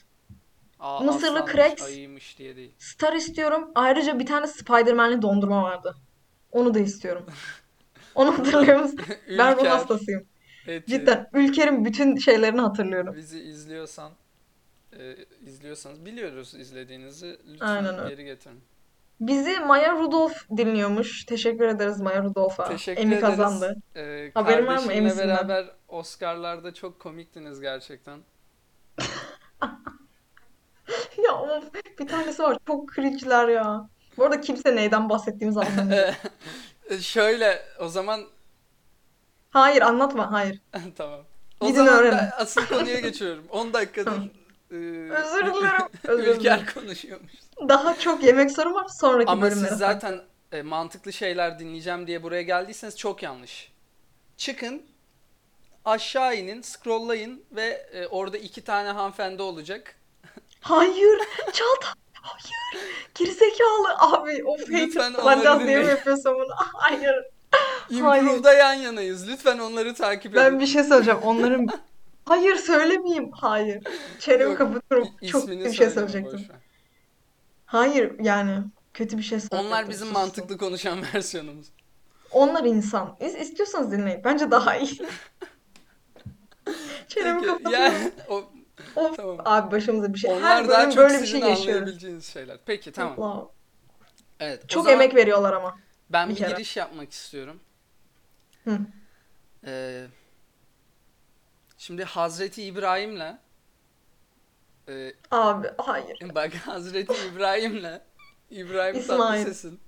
Aa, 0.80 1.00
Mısırlı 1.00 1.30
aslanmış, 1.40 1.54
cracks. 1.54 1.84
ayıymış 1.84 2.38
diye 2.40 2.56
değil. 2.56 2.72
Star 2.78 3.14
istiyorum. 3.14 3.72
Ayrıca 3.76 4.20
bir 4.20 4.26
tane 4.26 4.48
Spider-Man'li 4.48 5.22
dondurma 5.22 5.64
vardı. 5.64 5.96
Onu 6.52 6.74
da 6.74 6.80
istiyorum. 6.80 7.26
Onu 8.16 8.38
hatırlıyor 8.40 8.80
musun? 8.80 9.00
Ben 9.38 9.54
ruh 9.56 9.60
Ülker, 9.60 9.70
hastasıyım. 9.70 10.26
Eti, 10.68 10.92
Cidden. 10.92 11.30
Ülker'in 11.34 11.86
bütün 11.86 12.16
şeylerini 12.18 12.62
hatırlıyorum. 12.62 13.16
bizi 13.18 13.40
izliyorsan 13.40 14.12
e, 15.00 15.16
izliyorsanız 15.46 16.06
biliyoruz 16.06 16.54
izlediğinizi 16.56 17.38
Aynen 17.60 17.84
lütfen 17.84 18.00
öyle. 18.00 18.10
geri 18.16 18.26
getirin. 18.26 18.60
Bizi 19.20 19.60
Maya 19.60 19.92
Rudolph 19.94 20.36
dinliyormuş. 20.58 21.26
Teşekkür 21.26 21.66
ederiz 21.68 22.02
Maya 22.02 22.24
Rudolph'a. 22.24 22.70
Teşekkür 22.70 23.02
Emmy 23.02 23.16
ederiz. 23.16 23.30
kazandı. 23.38 23.76
E, 23.96 24.32
Haberin 24.34 24.58
var 24.58 24.62
mı 24.62 24.68
kardeşimle 24.68 24.94
Emmy'sinden? 24.96 25.28
beraber 25.28 25.66
Oscar'larda 25.88 26.74
çok 26.74 27.00
komiktiniz 27.00 27.62
gerçekten. 27.62 28.20
Ya 31.26 31.34
of, 31.42 31.64
bir 32.00 32.08
tanesi 32.08 32.44
var. 32.44 32.58
Çok 32.68 32.94
cringe'ler 32.96 33.48
ya. 33.48 33.90
Bu 34.18 34.24
arada 34.24 34.42
kimse 34.42 34.76
neyden 34.76 35.10
bahsettiğimizi 35.10 35.60
anlamıyor. 35.60 36.14
E, 36.90 37.02
Şöyle 37.02 37.66
o 37.80 37.88
zaman 37.90 38.26
Hayır 39.50 39.82
anlatma. 39.82 40.32
Hayır. 40.32 40.60
tamam. 40.98 41.20
O 41.60 41.68
Gidin 41.68 41.78
zaman 41.78 41.94
öğrenin. 41.94 42.18
ben 42.18 42.32
asıl 42.38 42.66
konuya 42.66 43.00
geçiyorum. 43.00 43.46
10 43.50 43.74
dakikadır 43.74 44.12
Tamam. 44.12 44.30
e, 44.72 44.76
Özür 45.12 45.46
dilerim. 45.54 45.88
Özür 46.04 46.24
dilerim. 46.24 46.40
Ülker 46.40 46.74
konuşuyormuş. 46.74 47.32
Daha 47.70 48.00
çok 48.00 48.24
yemek 48.24 48.52
sorum 48.52 48.74
var. 48.74 48.88
Sonraki 49.00 49.32
Ama 49.32 49.46
siz 49.50 49.56
bölümlere 49.58 49.76
zaten 49.76 50.22
e, 50.52 50.62
mantıklı 50.62 51.14
şeyler 51.14 51.60
dinleyeceğim 51.60 52.08
diye 52.08 52.24
buraya 52.24 52.42
geldiyseniz 52.42 52.98
çok 52.98 53.24
yanlış. 53.24 53.72
Çıkın 54.38 54.82
aşağı 55.86 56.36
inin, 56.36 56.62
scrolllayın 56.62 57.44
ve 57.52 57.66
e, 57.94 58.08
orada 58.08 58.38
iki 58.38 58.64
tane 58.64 58.90
hanımefendi 58.90 59.42
olacak. 59.42 59.96
Hayır. 60.62 61.20
Çağatay. 61.54 61.94
Hayır. 62.26 62.86
Gerizekalı 63.16 63.88
abi. 64.00 64.44
Of 64.46 64.62
hate 64.62 64.72
Lütfen 64.74 65.14
kullanacağız 65.14 65.46
onları 65.56 65.68
diye 65.68 65.78
mi 65.78 65.82
dinleyin. 65.84 65.90
yapıyorsun 65.98 66.36
bunu? 66.36 66.48
Hayır. 66.74 67.16
Improve'da 67.90 68.54
yan 68.54 68.74
yanayız. 68.74 69.28
Lütfen 69.28 69.60
onları 69.60 69.94
takip 69.94 70.26
edin. 70.32 70.36
Ben 70.46 70.60
bir 70.60 70.66
şey 70.68 70.84
söyleyeceğim. 70.84 71.20
Onların... 71.24 71.68
Hayır 72.26 72.56
söylemeyeyim. 72.56 73.32
Hayır. 73.32 73.84
Çenemi 74.20 74.44
Yok, 74.44 74.58
kapatıyorum. 74.58 75.08
İ- 75.22 75.28
Çok 75.28 75.42
kötü 75.48 75.60
bir 75.60 75.64
şey 75.64 75.74
söyleme, 75.74 75.94
söyleyecektim. 75.94 76.40
boş 76.40 76.50
ver. 76.50 76.56
Hayır 77.66 78.20
yani. 78.20 78.64
Kötü 78.94 79.18
bir 79.18 79.24
şey 79.24 79.40
söyleyecektim. 79.40 79.60
Onlar 79.68 79.90
bizim 79.90 80.08
Sustum. 80.08 80.22
mantıklı 80.22 80.58
konuşan 80.58 81.00
versiyonumuz. 81.14 81.68
Onlar 82.32 82.64
insan. 82.64 83.18
İs- 83.22 83.38
istiyorsanız 83.38 83.92
dinleyin. 83.92 84.22
Bence 84.24 84.52
daha 84.52 84.76
iyi. 84.78 85.00
Çenemi 87.08 87.40
Peki, 87.42 87.48
kapatıyorum. 87.52 87.80
yani 87.94 88.12
o, 88.30 88.44
Of 88.96 89.18
tamam. 89.18 89.38
abi 89.46 89.72
başımıza 89.72 90.14
bir 90.14 90.20
şey. 90.20 90.32
Her 90.32 90.38
onlar 90.38 90.70
daha 90.70 90.80
bölüm 90.82 90.90
çok 90.90 90.98
böyle 90.98 91.22
bir 91.22 91.28
şey 91.28 91.40
yaşıyoruz. 91.40 92.26
şeyler. 92.26 92.58
Peki 92.66 92.92
tamam. 92.92 93.24
Allah'ım. 93.24 93.50
Evet. 94.40 94.70
Çok 94.70 94.84
zaman 94.84 95.02
emek 95.02 95.16
veriyorlar 95.16 95.54
ama. 95.54 95.80
ben 96.10 96.30
bir 96.30 96.36
bir 96.36 96.48
giriş 96.48 96.78
yapmak 96.78 97.12
istiyorum. 97.12 97.60
Hı. 98.66 98.80
Ee, 99.66 100.08
şimdi 101.78 102.04
Hazreti 102.04 102.64
İbrahim'le 102.64 103.38
e, 104.90 105.14
Abi 105.32 105.68
hayır. 105.78 106.20
bak 106.36 106.54
Hazreti 106.56 107.14
İbrahim'le 107.34 108.02
İbrahim. 108.52 109.08
Tatlıses'in 109.08 109.80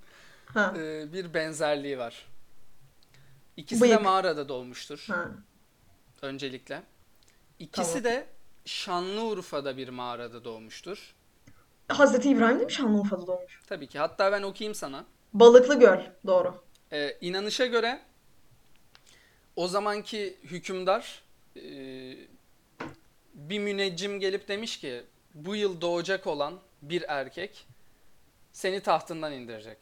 e, 0.56 1.14
bir 1.14 1.34
benzerliği 1.34 1.98
var. 1.98 2.28
İkisi 3.58 3.82
de 3.82 3.86
Bıyık. 3.86 4.02
mağarada 4.02 4.50
doğmuştur 4.50 5.06
Ha. 5.10 5.28
öncelikle. 6.22 6.84
İkisi 7.60 7.88
Tamam. 7.90 8.04
de 8.04 8.28
Şanlıurfa'da 8.68 9.78
bir 9.78 9.90
mağarada 9.90 10.44
doğmuştur. 10.44 11.16
Hazreti 11.88 12.30
İbrahim 12.30 12.60
de 12.60 12.66
mi 12.66 12.72
Şanlıurfa'da 12.72 13.28
doğmuş? 13.28 13.62
Tabii 13.68 13.88
ki. 13.88 14.00
Hatta 14.00 14.32
ben 14.32 14.42
okuyayım 14.42 14.76
sana. 14.76 15.06
Balıklı 15.34 15.80
Göl. 15.80 16.00
Doğru. 16.28 16.64
Ee, 16.92 17.18
inanışa 17.22 17.66
göre 17.66 18.00
o 19.56 19.68
zamanki 19.68 20.38
hükümdar 20.44 21.24
e, 21.56 21.62
bir 23.34 23.60
müneccim 23.60 24.20
gelip 24.20 24.48
demiş 24.48 24.80
ki 24.80 25.04
bu 25.34 25.56
yıl 25.56 25.82
doğacak 25.82 26.28
olan 26.28 26.60
bir 26.82 27.06
erkek 27.08 27.68
seni 28.52 28.80
tahtından 28.80 29.34
indirecek 29.34 29.78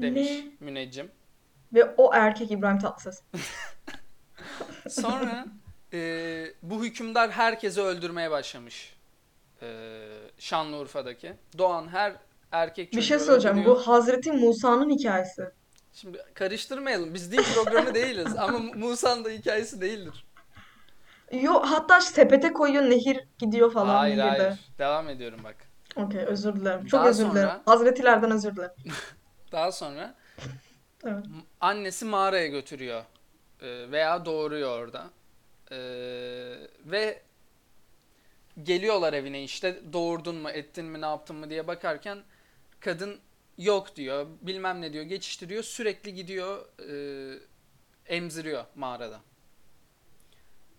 demiş 0.00 0.28
Ne? 0.30 0.44
müneccim. 0.60 1.10
Ve 1.72 1.94
o 1.96 2.14
erkek 2.14 2.50
İbrahim 2.50 2.78
Tatlıses. 2.78 3.22
Sonra 4.88 5.46
e, 5.94 5.98
bu 6.62 6.84
hükümdar 6.84 7.30
herkesi 7.30 7.80
öldürmeye 7.82 8.30
başlamış. 8.30 8.94
E, 9.62 9.66
Şanlıurfa'daki. 10.38 11.32
Doğan 11.58 11.88
her 11.88 12.12
erkek 12.52 12.90
Bir 12.92 12.96
çocuğu 12.96 13.06
şey 13.08 13.18
söyleyeceğim. 13.18 13.56
öldürüyor. 13.56 13.76
Bu 13.76 13.86
Hazreti 13.86 14.32
Musa'nın 14.32 14.90
hikayesi. 14.90 15.50
Şimdi 15.92 16.18
karıştırmayalım. 16.34 17.14
Biz 17.14 17.32
din 17.32 17.42
programı 17.54 17.94
değiliz 17.94 18.36
ama 18.38 18.58
Musa'nın 18.58 19.24
da 19.24 19.28
hikayesi 19.30 19.80
değildir. 19.80 20.24
Yo 21.32 21.60
hatta 21.64 22.00
sepete 22.00 22.52
koyuyor 22.52 22.82
nehir 22.82 23.20
gidiyor 23.38 23.72
falan 23.72 23.94
hayır 23.94 24.18
nehirde. 24.18 24.42
hayır. 24.42 24.58
Devam 24.78 25.08
ediyorum 25.08 25.40
bak. 25.44 25.56
Okey 25.96 26.20
özür 26.20 26.56
dilerim. 26.56 26.86
Çok 26.86 27.00
Daha 27.00 27.08
özür 27.08 27.30
dilerim. 27.30 27.48
sonra- 27.48 27.62
Hazretilerden 27.66 28.30
özür 28.30 28.56
dilerim. 28.56 28.72
Daha 29.52 29.72
sonra 29.72 30.14
Evet. 31.06 31.24
annesi 31.60 32.04
mağaraya 32.04 32.46
götürüyor 32.46 33.02
Ee, 33.62 33.90
veya 33.90 34.24
doğuruyor 34.24 34.78
orada. 34.80 35.04
Ee, 35.70 35.76
ve 36.84 37.22
geliyorlar 38.62 39.12
evine 39.12 39.44
işte 39.44 39.80
doğurdun 39.92 40.36
mu 40.36 40.50
ettin 40.50 40.84
mi 40.84 41.00
ne 41.00 41.06
yaptın 41.06 41.36
mı 41.36 41.50
diye 41.50 41.66
bakarken 41.66 42.22
kadın 42.80 43.20
yok 43.58 43.96
diyor 43.96 44.26
bilmem 44.40 44.80
ne 44.80 44.92
diyor 44.92 45.04
geçiştiriyor 45.04 45.62
sürekli 45.62 46.14
gidiyor 46.14 46.66
e, 46.90 47.38
emziriyor 48.06 48.64
mağarada. 48.74 49.20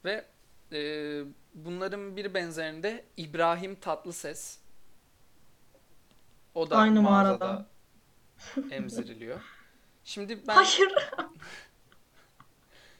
Ve 0.05 0.25
e, 0.71 1.21
bunların 1.53 2.17
bir 2.17 2.33
benzerinde 2.33 3.05
İbrahim 3.17 3.75
Tatlıses 3.75 4.59
o 6.55 6.69
da 6.69 6.77
Aynı 6.77 7.01
mağarada 7.01 7.45
mağarada. 7.45 7.65
emziriliyor. 8.75 9.41
Şimdi 10.03 10.47
ben 10.47 10.55
Hayır. 10.55 10.93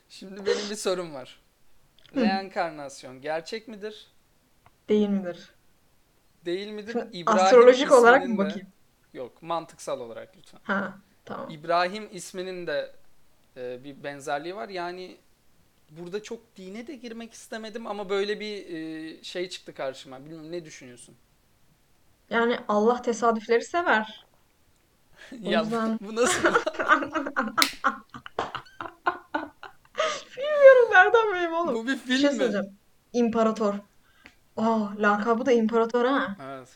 şimdi 0.08 0.46
benim 0.46 0.70
bir 0.70 0.76
sorum 0.76 1.14
var. 1.14 1.40
Reenkarnasyon 2.14 3.20
gerçek 3.20 3.68
midir? 3.68 4.06
Değil 4.88 5.08
midir? 5.08 5.50
Değil 6.44 6.68
midir? 6.68 6.96
İbrahim 7.12 7.40
astrolojik 7.40 7.92
olarak 7.92 8.18
mı 8.20 8.24
isminin 8.24 8.38
de- 8.44 8.44
bakayım? 8.50 8.68
Yok, 9.14 9.42
mantıksal 9.42 10.00
olarak 10.00 10.36
lütfen. 10.36 10.60
Ha 10.62 10.98
tamam. 11.24 11.50
İbrahim 11.50 12.08
isminin 12.12 12.66
de 12.66 12.92
e, 13.56 13.84
bir 13.84 14.04
benzerliği 14.04 14.56
var. 14.56 14.68
Yani 14.68 15.16
burada 15.90 16.22
çok 16.22 16.56
dine 16.56 16.86
de 16.86 16.94
girmek 16.94 17.32
istemedim 17.32 17.86
ama 17.86 18.08
böyle 18.08 18.40
bir 18.40 18.66
e, 18.74 19.22
şey 19.24 19.48
çıktı 19.48 19.74
karşıma. 19.74 20.20
Bilmiyorum 20.20 20.52
ne 20.52 20.64
düşünüyorsun? 20.64 21.14
Yani 22.30 22.58
Allah 22.68 23.02
tesadüfleri 23.02 23.64
sever. 23.64 24.26
Ya 25.40 25.60
yüzden- 25.60 25.98
bu 26.00 26.16
nasıl? 26.16 26.48
nereden 31.16 31.34
bileyim 31.34 31.52
oğlum. 31.54 31.74
bu 31.74 31.86
bir 31.86 31.96
şey 31.96 32.16
film 32.16 32.30
mi? 32.30 32.36
söyleyeceğim. 32.36 32.76
İmparator. 33.12 33.74
Aa 34.56 34.88
lakabı 34.98 35.46
da 35.46 35.52
imparator 35.52 36.04
ha. 36.04 36.36
Evet. 36.42 36.68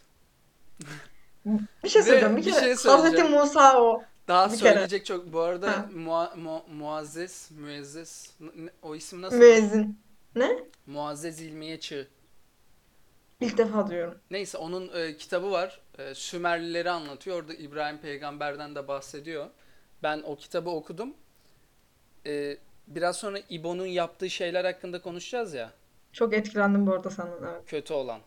Bir 1.84 1.88
şey 1.88 2.02
Ve 2.02 2.06
söyleyeceğim. 2.06 2.36
Bir 2.36 2.46
bir 2.46 2.52
kere 2.52 2.60
şey 2.60 2.68
Hazreti 2.68 2.82
söyleyeceğim. 3.16 3.30
Musa 3.30 3.82
o. 3.82 4.02
Daha 4.28 4.52
Bir 4.52 4.58
kere. 4.58 4.72
söyleyecek 4.72 5.06
çok. 5.06 5.32
Bu 5.32 5.40
arada 5.40 5.70
Ha. 5.72 5.86
Mua, 5.94 6.34
Mu- 6.36 6.64
Muazzez, 6.74 7.50
Müezzez, 7.50 8.34
n- 8.40 8.70
o 8.82 8.94
isim 8.94 9.22
nasıl? 9.22 9.36
Müezzin. 9.36 9.98
Ne? 10.36 10.58
Muazzez 10.86 11.40
İlmiye 11.40 11.80
Çığ. 11.80 12.08
İlk 13.40 13.58
defa 13.58 13.88
duyuyorum. 13.88 14.18
Neyse 14.30 14.58
onun 14.58 14.90
e, 14.94 15.16
kitabı 15.16 15.50
var. 15.50 15.80
E, 15.98 16.14
Sümerlileri 16.14 16.90
anlatıyor. 16.90 17.36
Orada 17.36 17.54
İbrahim 17.54 17.98
peygamberden 17.98 18.74
de 18.74 18.88
bahsediyor. 18.88 19.46
Ben 20.02 20.22
o 20.24 20.36
kitabı 20.36 20.70
okudum. 20.70 21.14
E, 22.26 22.56
biraz 22.86 23.16
sonra 23.16 23.38
İbo'nun 23.48 23.86
yaptığı 23.86 24.30
şeyler 24.30 24.64
hakkında 24.64 25.02
konuşacağız 25.02 25.54
ya. 25.54 25.72
Çok 26.12 26.34
etkilendim 26.34 26.86
bu 26.86 26.92
arada 26.92 27.10
senden 27.10 27.42
evet. 27.42 27.62
Kötü 27.66 27.94
olan. 27.94 28.20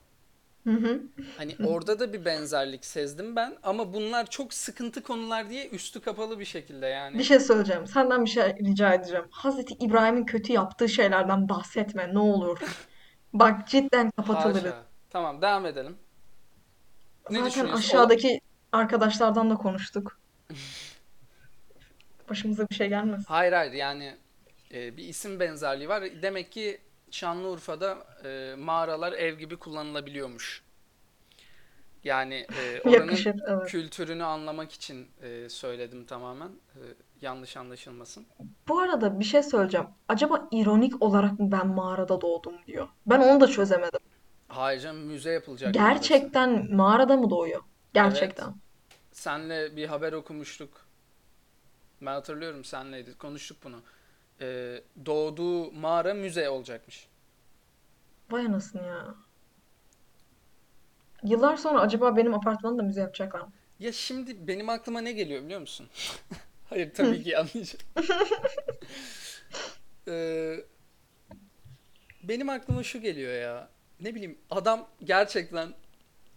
Hı 0.64 0.72
hı. 0.72 1.02
Hani 1.38 1.56
orada 1.68 2.00
da 2.00 2.14
bir 2.14 2.26
benzerlik 2.26 2.86
sezdim 2.86 3.36
ben. 3.36 3.58
Ama 3.64 3.94
bunlar 3.94 4.30
çok 4.30 4.54
sıkıntı 4.54 5.04
konular 5.04 5.50
diye 5.50 5.70
üstü 5.70 6.02
kapalı 6.02 6.40
bir 6.40 6.46
şekilde 6.46 6.88
yani. 6.88 7.20
Bir 7.20 7.24
şey 7.24 7.40
söyleyeceğim. 7.40 7.88
Senden 7.88 8.26
bir 8.26 8.30
şey 8.30 8.44
rica 8.44 8.94
edeceğim. 8.94 9.26
Hazreti 9.32 9.74
İbrahim'in 9.74 10.26
kötü 10.26 10.54
yaptığı 10.54 10.90
şeylerden 10.90 11.50
bahsetme 11.50 12.14
ne 12.14 12.20
olur. 12.20 12.60
Bak 13.34 13.68
cidden 13.68 14.12
kapatılırız. 14.12 14.64
Haşa. 14.64 14.84
Tamam 15.10 15.42
devam 15.42 15.66
edelim. 15.66 15.98
Ne 17.30 17.40
Zaten 17.40 17.68
aşağıdaki 17.68 18.42
arkadaşlardan 18.72 19.50
da 19.50 19.56
konuştuk. 19.56 20.20
Başımıza 22.30 22.70
bir 22.70 22.76
şey 22.76 22.90
gelmesin. 22.90 23.26
Hayır 23.28 23.54
hayır 23.54 23.74
yani 23.74 24.16
e, 24.74 24.98
bir 24.98 25.04
isim 25.04 25.40
benzerliği 25.40 25.90
var. 25.90 26.04
Demek 26.22 26.52
ki 26.52 26.82
Şanlıurfa'da 27.12 27.98
e, 28.24 28.56
mağaralar 28.58 29.14
ev 29.14 29.38
gibi 29.38 29.58
kullanılabiliyormuş. 29.58 30.64
Yani 32.04 32.48
e, 32.64 32.82
oranın 32.90 33.06
Yakışır, 33.06 33.36
evet. 33.48 33.68
kültürünü 33.68 34.24
anlamak 34.24 34.72
için 34.72 35.08
e, 35.22 35.50
söyledim 35.50 36.06
tamamen. 36.06 36.48
E, 36.48 36.82
yanlış 37.22 37.58
anlaşılmasın. 37.58 38.26
Bu 38.68 38.80
arada 38.80 39.20
bir 39.20 39.26
şey 39.26 39.44
söyleyeceğim. 39.44 39.88
Acaba 40.08 40.48
ironik 40.52 41.02
olarak 41.02 41.40
mı 41.40 41.52
ben 41.52 41.68
mağarada 41.68 42.22
doğdum 42.22 42.54
diyor. 42.68 42.88
Ben 43.06 43.20
onu 43.20 43.42
da 43.42 43.48
çözemedim. 43.48 44.00
Hayır 44.48 44.80
canım 44.82 45.02
müze 45.02 45.32
yapılacak 45.32 45.76
mağarası. 45.76 45.94
Gerçekten 45.94 46.76
mağarada 46.76 47.18
mı 47.18 47.30
doğuyor? 47.30 47.62
Gerçekten. 47.94 48.54
Senle 49.12 49.76
bir 49.76 49.88
haber 49.88 50.14
okumuştuk. 50.14 50.86
Ben 52.02 52.12
hatırlıyorum 52.12 52.64
senleydi. 52.64 53.18
Konuştuk 53.18 53.58
bunu. 53.64 53.82
E, 54.44 54.82
doğduğu 55.06 55.72
mağara 55.72 56.14
müze 56.14 56.50
olacakmış. 56.50 57.08
Vay 58.32 58.46
anasını 58.46 58.88
ya. 58.88 59.16
Yıllar 61.24 61.58
sonra 61.58 61.82
acaba 61.82 62.16
benim 62.18 62.34
apartmanı 62.34 62.78
da 62.78 62.84
müze 62.84 63.02
yapacaklar 63.02 63.42
mı? 63.42 63.52
Ya 63.80 63.92
şimdi 63.92 64.48
benim 64.48 64.70
aklıma 64.70 65.02
ne 65.02 65.12
geliyor 65.12 65.44
biliyor 65.44 65.60
musun? 65.62 65.88
Hayır 66.70 66.94
tabii 66.94 67.24
ki 67.24 67.38
anlayacağım. 67.38 67.86
Ee, 70.08 70.56
benim 72.24 72.50
aklıma 72.50 72.84
şu 72.84 73.02
geliyor 73.02 73.34
ya. 73.34 73.70
Ne 74.00 74.16
bileyim 74.16 74.38
adam 74.50 74.88
gerçekten 75.04 75.70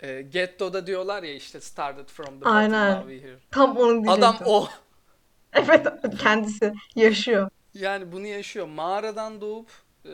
e, 0.01 0.23
Getto'da 0.23 0.87
diyorlar 0.87 1.23
ya 1.23 1.35
işte 1.35 1.61
started 1.61 2.09
from 2.09 2.27
the 2.27 2.41
bottom 2.41 2.53
Aynen. 2.57 2.97
now 2.97 3.15
we 3.17 3.29
here. 3.29 3.39
Tam 3.51 3.77
onu 3.77 4.11
Adam 4.11 4.21
diyecektim. 4.21 4.47
o. 4.47 4.69
Evet 5.53 5.87
kendisi 6.19 6.75
yaşıyor. 6.97 7.51
Yani 7.76 8.12
bunu 8.12 8.26
yaşıyor. 8.26 8.66
Mağaradan 8.66 9.40
doğup 9.40 9.71
e, 10.04 10.12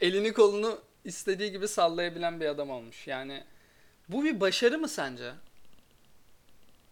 elini 0.00 0.32
kolunu 0.32 0.78
istediği 1.04 1.50
gibi 1.52 1.68
sallayabilen 1.68 2.40
bir 2.40 2.46
adam 2.46 2.70
olmuş. 2.70 3.06
Yani 3.06 3.44
bu 4.08 4.24
bir 4.24 4.40
başarı 4.40 4.78
mı 4.78 4.88
sence? 4.88 5.32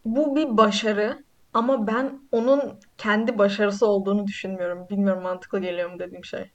Bu 0.04 0.36
bir 0.36 0.56
başarı 0.56 1.24
ama 1.52 1.86
ben 1.86 2.28
onun 2.32 2.80
kendi 2.98 3.38
başarısı 3.38 3.86
olduğunu 3.86 4.26
düşünmüyorum. 4.26 4.88
Bilmiyorum 4.90 5.22
mantıklı 5.22 5.60
geliyor 5.60 5.90
mu 5.90 5.98
dediğim 5.98 6.24
şey. 6.24 6.50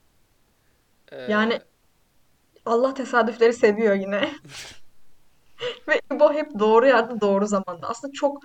Yani 1.27 1.53
E, 1.53 1.61
Allah 2.65 2.93
tesadüfleri 2.93 3.53
seviyor 3.53 3.95
yine. 3.95 4.31
Ve 5.87 6.01
İbo 6.13 6.33
hep 6.33 6.59
doğru 6.59 6.87
yerde 6.87 7.21
doğru 7.21 7.47
zamanda. 7.47 7.89
Aslında 7.89 8.13
çok 8.13 8.41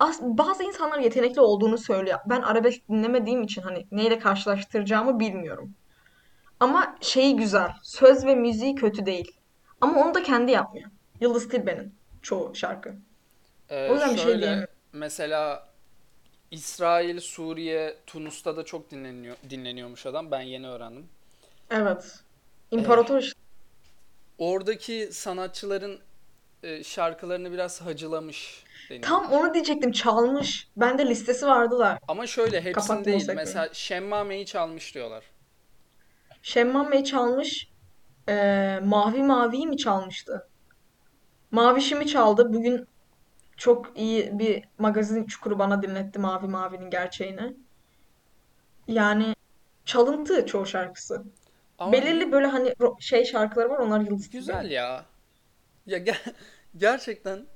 as 0.00 0.20
bazı 0.20 0.62
insanlar 0.62 0.98
yetenekli 0.98 1.40
olduğunu 1.40 1.78
söylüyor. 1.78 2.18
Ben 2.26 2.42
arabesk 2.42 2.88
dinlemediğim 2.88 3.42
için 3.42 3.62
hani 3.62 3.86
neyle 3.92 4.18
karşılaştıracağımı 4.18 5.20
bilmiyorum. 5.20 5.74
Ama 6.60 6.96
şeyi 7.00 7.36
güzel. 7.36 7.72
Söz 7.82 8.24
ve 8.24 8.34
müziği 8.34 8.74
kötü 8.74 9.06
değil. 9.06 9.32
Ama 9.80 10.00
onu 10.00 10.14
da 10.14 10.22
kendi 10.22 10.50
yapmıyor. 10.50 10.90
Yıldız 11.20 11.48
Tilbe'nin 11.48 11.94
çoğu 12.22 12.54
şarkı. 12.54 12.94
O 13.70 13.74
e, 13.74 13.92
yüzden 13.92 14.10
bir 14.10 14.16
şey 14.16 14.24
şöyle 14.24 14.42
diyemiyorum. 14.42 14.74
mesela 14.92 15.68
İsrail, 16.50 17.20
Suriye, 17.20 17.96
Tunus'ta 18.06 18.56
da 18.56 18.64
çok 18.64 18.90
dinleniyor, 18.90 19.36
dinleniyormuş 19.50 20.06
adam. 20.06 20.30
Ben 20.30 20.40
yeni 20.40 20.68
öğrendim. 20.68 21.06
Evet. 21.70 22.18
E, 22.72 22.76
İmparator 22.76 23.18
işte. 23.18 23.40
oradaki 24.38 25.08
sanatçıların 25.12 25.98
e, 26.62 26.84
şarkılarını 26.84 27.52
biraz 27.52 27.80
hacılamış 27.80 28.64
deniyor. 28.90 29.02
Tam 29.02 29.32
onu 29.32 29.54
diyecektim. 29.54 29.92
Çalmış. 29.92 30.68
Bende 30.76 31.06
listesi 31.06 31.46
vardı 31.46 31.78
da 31.78 31.98
Ama 32.08 32.26
şöyle 32.26 32.56
hepsini 32.56 32.72
kapattım 32.72 33.04
değil. 33.04 33.30
Mesela 33.34 33.68
Şemmame'yi 33.72 34.46
çalmış 34.46 34.94
diyorlar. 34.94 35.24
Şemman 36.42 36.92
Bey 36.92 37.04
çalmış. 37.04 37.70
Ee, 38.28 38.80
Mavi 38.84 39.22
Mavi'yi 39.22 39.66
mi 39.66 39.76
çalmıştı? 39.76 40.48
Mavişimi 41.50 42.06
çaldı. 42.06 42.52
Bugün 42.52 42.86
çok 43.56 43.92
iyi 43.98 44.38
bir 44.38 44.64
magazin 44.78 45.24
çukuru 45.24 45.58
bana 45.58 45.82
dinletti 45.82 46.18
Mavi 46.18 46.46
Mavi'nin 46.46 46.90
gerçeğini. 46.90 47.56
Yani 48.88 49.34
çalıntı 49.84 50.46
çoğu 50.46 50.66
şarkısı. 50.66 51.22
Ama 51.78 51.92
Belirli 51.92 52.32
böyle 52.32 52.46
hani 52.46 52.74
şey 53.00 53.24
şarkıları 53.24 53.70
var 53.70 53.78
onlar 53.78 54.00
Yıldız 54.00 54.30
güzel 54.30 54.70
ya. 54.70 55.04
Ya 55.86 55.98
ge- 55.98 56.34
gerçekten 56.76 57.46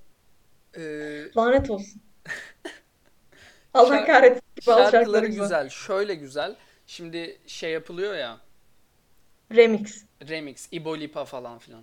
e, 0.76 0.80
Lanet 1.36 1.70
olsun. 1.70 2.02
Allah 3.74 3.96
şar- 3.96 4.06
kahretsin 4.06 4.42
al 4.70 4.76
şarkıları 4.76 4.90
şarkıları 4.92 5.26
güzel. 5.26 5.42
güzel. 5.42 5.68
Şöyle 5.68 6.14
güzel. 6.14 6.56
Şimdi 6.86 7.38
şey 7.46 7.70
yapılıyor 7.72 8.14
ya. 8.14 8.40
Remix. 9.54 10.04
Remix, 10.28 10.68
İbo 10.72 10.98
Lipa 10.98 11.24
falan 11.24 11.58
filan. 11.58 11.82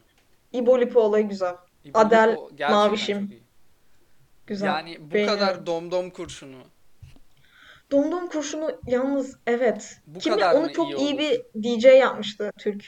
İbo 0.54 0.82
Lipo 0.82 1.00
olayı 1.02 1.30
güzel. 1.30 1.56
İbo 1.86 2.00
Adele 2.00 2.32
Lipa 2.32 2.42
gerçekten 2.42 2.68
çok 2.68 2.72
Mavişim. 2.76 3.26
iyi. 3.32 3.42
Güzel. 4.48 4.68
Yani 4.68 4.98
bu 5.00 5.10
kadar 5.10 5.28
Beğeniyorum. 5.28 5.66
domdom 5.66 6.10
kurşunu, 6.10 6.64
Domdom 7.92 8.28
kurşunu 8.30 8.80
yalnız 8.88 9.38
evet. 9.48 9.98
bu 10.08 10.20
Kim 10.20 10.34
kadar 10.34 10.56
onu 10.56 10.70
iyi 10.70 10.74
çok 10.74 10.88
iyi 10.90 10.96
olur? 10.96 11.18
bir 11.20 11.42
DJ 11.64 11.86
yapmıştı 11.86 12.52
Türk. 12.60 12.86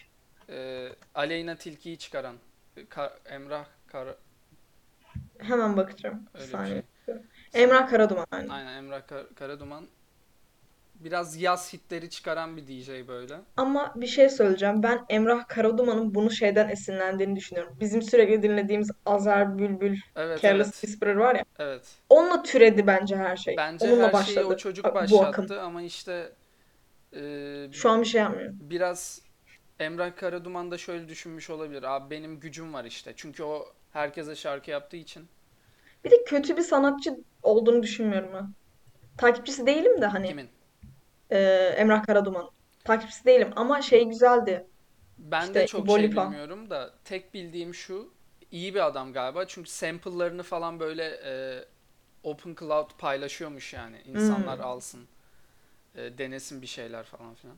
E, 0.49 0.87
Aleyna 1.15 1.55
Tilki'yi 1.55 1.97
çıkaran 1.97 2.35
Ka- 2.77 3.13
Emrah 3.25 3.65
Kara 3.87 4.15
Hemen 5.39 5.77
bakacağım. 5.77 6.25
Bir 6.33 6.39
öyle 6.39 6.47
bir 6.47 6.51
saniye. 6.51 6.83
şey. 7.05 7.15
Emrah 7.53 7.89
Karaduman 7.89 8.25
aynen. 8.31 8.49
Aynen 8.49 8.77
Emrah 8.77 9.07
Kar- 9.07 9.35
Karaduman. 9.35 9.87
Biraz 10.95 11.41
yaz 11.41 11.73
hitleri 11.73 12.09
çıkaran 12.09 12.57
bir 12.57 12.67
DJ 12.67 13.07
böyle. 13.07 13.39
Ama 13.57 13.93
bir 13.95 14.07
şey 14.07 14.29
söyleyeceğim. 14.29 14.83
Ben 14.83 15.05
Emrah 15.09 15.47
Karaduman'ın 15.47 16.15
bunu 16.15 16.31
şeyden 16.31 16.69
esinlendiğini 16.69 17.35
düşünüyorum. 17.35 17.77
Bizim 17.79 18.01
sürekli 18.01 18.43
dinlediğimiz 18.43 18.91
Azer 19.05 19.57
Bülbül, 19.57 19.97
Evet 20.15 20.41
Careless 20.41 20.67
evet. 20.67 20.75
Whisperer 20.75 21.15
var 21.15 21.35
ya. 21.35 21.43
Evet. 21.59 21.87
Onunla 22.09 22.43
türedi 22.43 22.87
bence 22.87 23.15
her 23.17 23.37
şey. 23.37 23.57
Bence 23.57 23.85
Onunla 23.85 24.13
her 24.13 24.23
şeyi 24.23 24.39
o 24.39 24.43
başladı 24.43 24.57
çocuk 24.57 24.85
bu 24.85 24.89
akım. 24.89 25.01
başlattı 25.01 25.61
ama 25.61 25.81
işte 25.81 26.31
e, 27.15 27.67
Şu 27.71 27.89
an 27.89 28.01
bir 28.01 28.05
şey 28.05 28.21
yapmıyor. 28.21 28.51
biraz 28.53 29.21
Emrah 29.79 30.15
Karaduman 30.15 30.71
da 30.71 30.77
şöyle 30.77 31.09
düşünmüş 31.09 31.49
olabilir. 31.49 31.83
Abi 31.83 32.09
benim 32.09 32.39
gücüm 32.39 32.73
var 32.73 32.85
işte. 32.85 33.13
Çünkü 33.15 33.43
o 33.43 33.73
herkese 33.93 34.35
şarkı 34.35 34.71
yaptığı 34.71 34.97
için. 34.97 35.29
Bir 36.05 36.11
de 36.11 36.23
kötü 36.23 36.57
bir 36.57 36.61
sanatçı 36.61 37.17
olduğunu 37.41 37.83
düşünmüyorum 37.83 38.29
ben. 38.33 38.53
Takipçisi 39.17 39.67
değilim 39.67 40.01
de 40.01 40.07
hani 40.07 40.35
Kimin? 40.35 40.49
e, 41.31 41.39
Emrah 41.77 42.03
Karaduman. 42.07 42.51
Takipçisi 42.85 43.25
değilim 43.25 43.53
ama 43.55 43.83
şey 43.83 44.05
güzeldi. 44.09 44.67
Ben 45.17 45.55
de 45.55 45.65
İşte 45.65 45.65
çok 45.65 45.89
İbo 45.89 45.91
şey 45.91 46.11
bilmiyorum 46.11 46.69
da 46.69 46.93
tek 47.05 47.33
bildiğim 47.33 47.73
şu 47.73 48.13
iyi 48.51 48.73
bir 48.75 48.85
adam 48.87 49.13
galiba. 49.13 49.47
Çünkü 49.47 49.69
sample'larını 49.69 50.43
falan 50.43 50.79
böyle 50.79 51.03
e, 51.25 51.65
Open 52.23 52.55
Cloud 52.59 52.91
paylaşıyormuş 52.97 53.73
yani. 53.73 54.01
İnsanlar 54.05 54.59
Hmm. 54.59 54.63
alsın, 54.65 55.07
e, 55.95 56.19
denesin 56.19 56.61
bir 56.63 56.67
şeyler 56.67 57.03
falan 57.03 57.35
filan. 57.35 57.57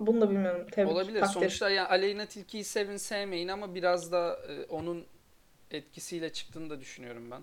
Bunu 0.00 0.20
da 0.20 0.30
bilmiyorum. 0.30 0.66
Tebrik, 0.72 0.92
Olabilir. 0.92 1.20
takdir. 1.20 1.34
Sonuçta 1.34 1.70
yani 1.70 1.88
Aleyna 1.88 2.26
Tilki'yi 2.26 2.64
sevin 2.64 2.96
sevmeyin 2.96 3.48
ama 3.48 3.74
biraz 3.74 4.12
da 4.12 4.40
e, 4.48 4.64
onun 4.64 5.06
etkisiyle 5.70 6.32
çıktığını 6.32 6.70
da 6.70 6.80
düşünüyorum 6.80 7.30
ben. 7.30 7.40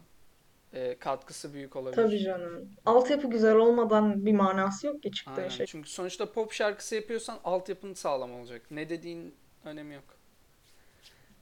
E, 0.74 0.98
katkısı 1.00 1.54
büyük 1.54 1.72
Tabii 1.74 1.84
olabilir. 1.84 2.20
canım. 2.24 2.70
Altyapı 2.86 3.30
güzel 3.30 3.56
olmadan 3.56 4.26
bir 4.26 4.34
manası 4.34 4.88
yok 4.88 5.04
ki 5.04 5.12
çıktığın 5.12 5.36
Aynen. 5.36 5.50
şey. 5.50 5.66
Çünkü 5.66 5.90
sonuçta 5.90 6.32
pop 6.32 6.52
şarkısı 6.52 6.96
yapıyorsan 6.96 7.40
altyapın 7.44 7.94
sağlam 7.94 8.32
olacak. 8.34 8.62
Ne 8.72 8.90
dediğin 8.90 9.36
önemi 9.66 9.94
yok. 9.94 10.04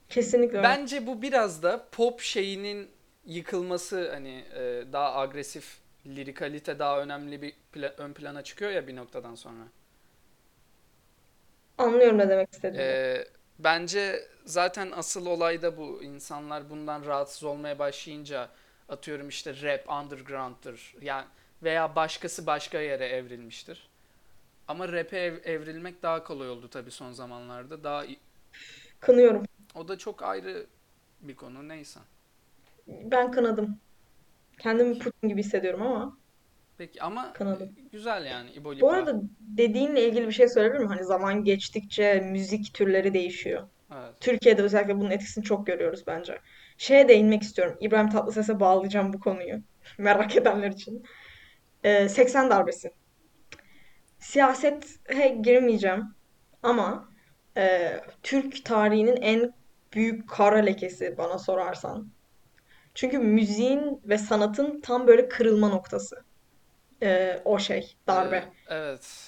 Kesinlikle 0.08 0.56
öyle. 0.58 0.68
Bence 0.68 1.06
bu 1.06 1.22
biraz 1.22 1.62
da 1.62 1.86
pop 1.92 2.20
şeyinin 2.20 2.88
yıkılması 3.26 4.10
hani 4.10 4.44
e, 4.54 4.84
daha 4.92 5.14
agresif 5.20 5.78
lirikalite 6.06 6.78
daha 6.78 7.00
önemli 7.02 7.42
bir 7.42 7.54
pla- 7.74 7.94
ön 7.96 8.12
plana 8.12 8.42
çıkıyor 8.44 8.70
ya 8.70 8.86
bir 8.86 8.96
noktadan 8.96 9.34
sonra. 9.34 9.62
Anlıyorum 11.80 12.18
ne 12.18 12.28
demek 12.28 12.52
istediğini. 12.52 12.82
E, 12.82 13.24
bence 13.58 14.28
zaten 14.44 14.90
asıl 14.90 15.26
olay 15.26 15.62
da 15.62 15.76
bu. 15.76 16.02
İnsanlar 16.02 16.70
bundan 16.70 17.04
rahatsız 17.04 17.44
olmaya 17.44 17.78
başlayınca 17.78 18.48
atıyorum 18.88 19.28
işte 19.28 19.62
rap 19.62 19.88
underground'dır 19.90 20.94
yani 21.02 21.24
veya 21.62 21.96
başkası 21.96 22.46
başka 22.46 22.78
yere 22.80 23.06
evrilmiştir. 23.06 23.90
Ama 24.68 24.92
rap'e 24.92 25.18
ev- 25.18 25.44
evrilmek 25.44 26.02
daha 26.02 26.24
kolay 26.24 26.50
oldu 26.50 26.68
tabii 26.70 26.90
son 26.90 27.12
zamanlarda. 27.12 27.84
Daha 27.84 28.04
Kınıyorum. 29.00 29.42
o 29.74 29.88
da 29.88 29.98
çok 29.98 30.22
ayrı 30.22 30.66
bir 31.20 31.36
konu 31.36 31.68
neyse. 31.68 32.00
Ben 32.86 33.30
kınadım. 33.32 33.78
Kendimi 34.58 34.98
Putin 34.98 35.28
gibi 35.28 35.40
hissediyorum 35.40 35.82
ama 35.82 36.18
Peki 36.80 37.02
ama 37.02 37.32
kınadım. 37.32 37.70
güzel 37.92 38.26
yani 38.26 38.50
İbo 38.50 38.80
Bu 38.80 38.90
arada 38.90 39.20
dediğinle 39.40 40.08
ilgili 40.08 40.26
bir 40.26 40.32
şey 40.32 40.48
söyleyebilir 40.48 40.78
miyim? 40.78 40.90
Hani 40.90 41.04
zaman 41.04 41.44
geçtikçe 41.44 42.20
müzik 42.20 42.74
türleri 42.74 43.14
değişiyor. 43.14 43.68
Evet. 43.92 44.14
Türkiye'de 44.20 44.62
özellikle 44.62 44.96
bunun 44.96 45.10
etkisini 45.10 45.44
çok 45.44 45.66
görüyoruz 45.66 46.06
bence. 46.06 46.38
Şeye 46.78 47.08
değinmek 47.08 47.42
istiyorum. 47.42 47.76
İbrahim 47.80 48.10
Tatlıses'e 48.10 48.60
bağlayacağım 48.60 49.12
bu 49.12 49.20
konuyu. 49.20 49.62
Merak 49.98 50.36
edenler 50.36 50.70
için. 50.70 51.04
Ee, 51.84 52.08
80 52.08 52.50
darbesi. 52.50 52.92
Siyasete 54.18 55.28
girmeyeceğim 55.42 56.04
ama 56.62 57.08
e, 57.56 57.96
Türk 58.22 58.64
tarihinin 58.64 59.16
en 59.16 59.52
büyük 59.92 60.28
kara 60.28 60.58
lekesi 60.58 61.14
bana 61.18 61.38
sorarsan. 61.38 62.12
Çünkü 62.94 63.18
müziğin 63.18 64.00
ve 64.04 64.18
sanatın 64.18 64.80
tam 64.80 65.06
böyle 65.06 65.28
kırılma 65.28 65.68
noktası. 65.68 66.29
E, 67.02 67.40
o 67.44 67.58
şey, 67.58 67.96
darbe. 68.06 68.44
evet. 68.68 69.26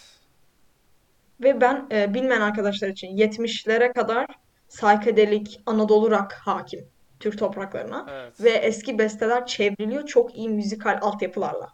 Ve 1.40 1.60
ben 1.60 1.86
e, 1.92 2.14
bilmeyen 2.14 2.40
arkadaşlar 2.40 2.88
için 2.88 3.08
70'lere 3.16 3.92
kadar 3.92 4.26
psychedelic 4.68 5.56
Anadolu 5.66 6.10
rock 6.10 6.32
hakim 6.32 6.88
Türk 7.20 7.38
topraklarına. 7.38 8.06
Ve 8.40 8.50
Evet. 8.50 8.64
eski 8.64 8.98
besteler 8.98 9.46
çevriliyor 9.46 10.06
çok 10.06 10.34
iyi 10.36 10.48
müzikal 10.48 10.98
altyapılarla. 11.02 11.68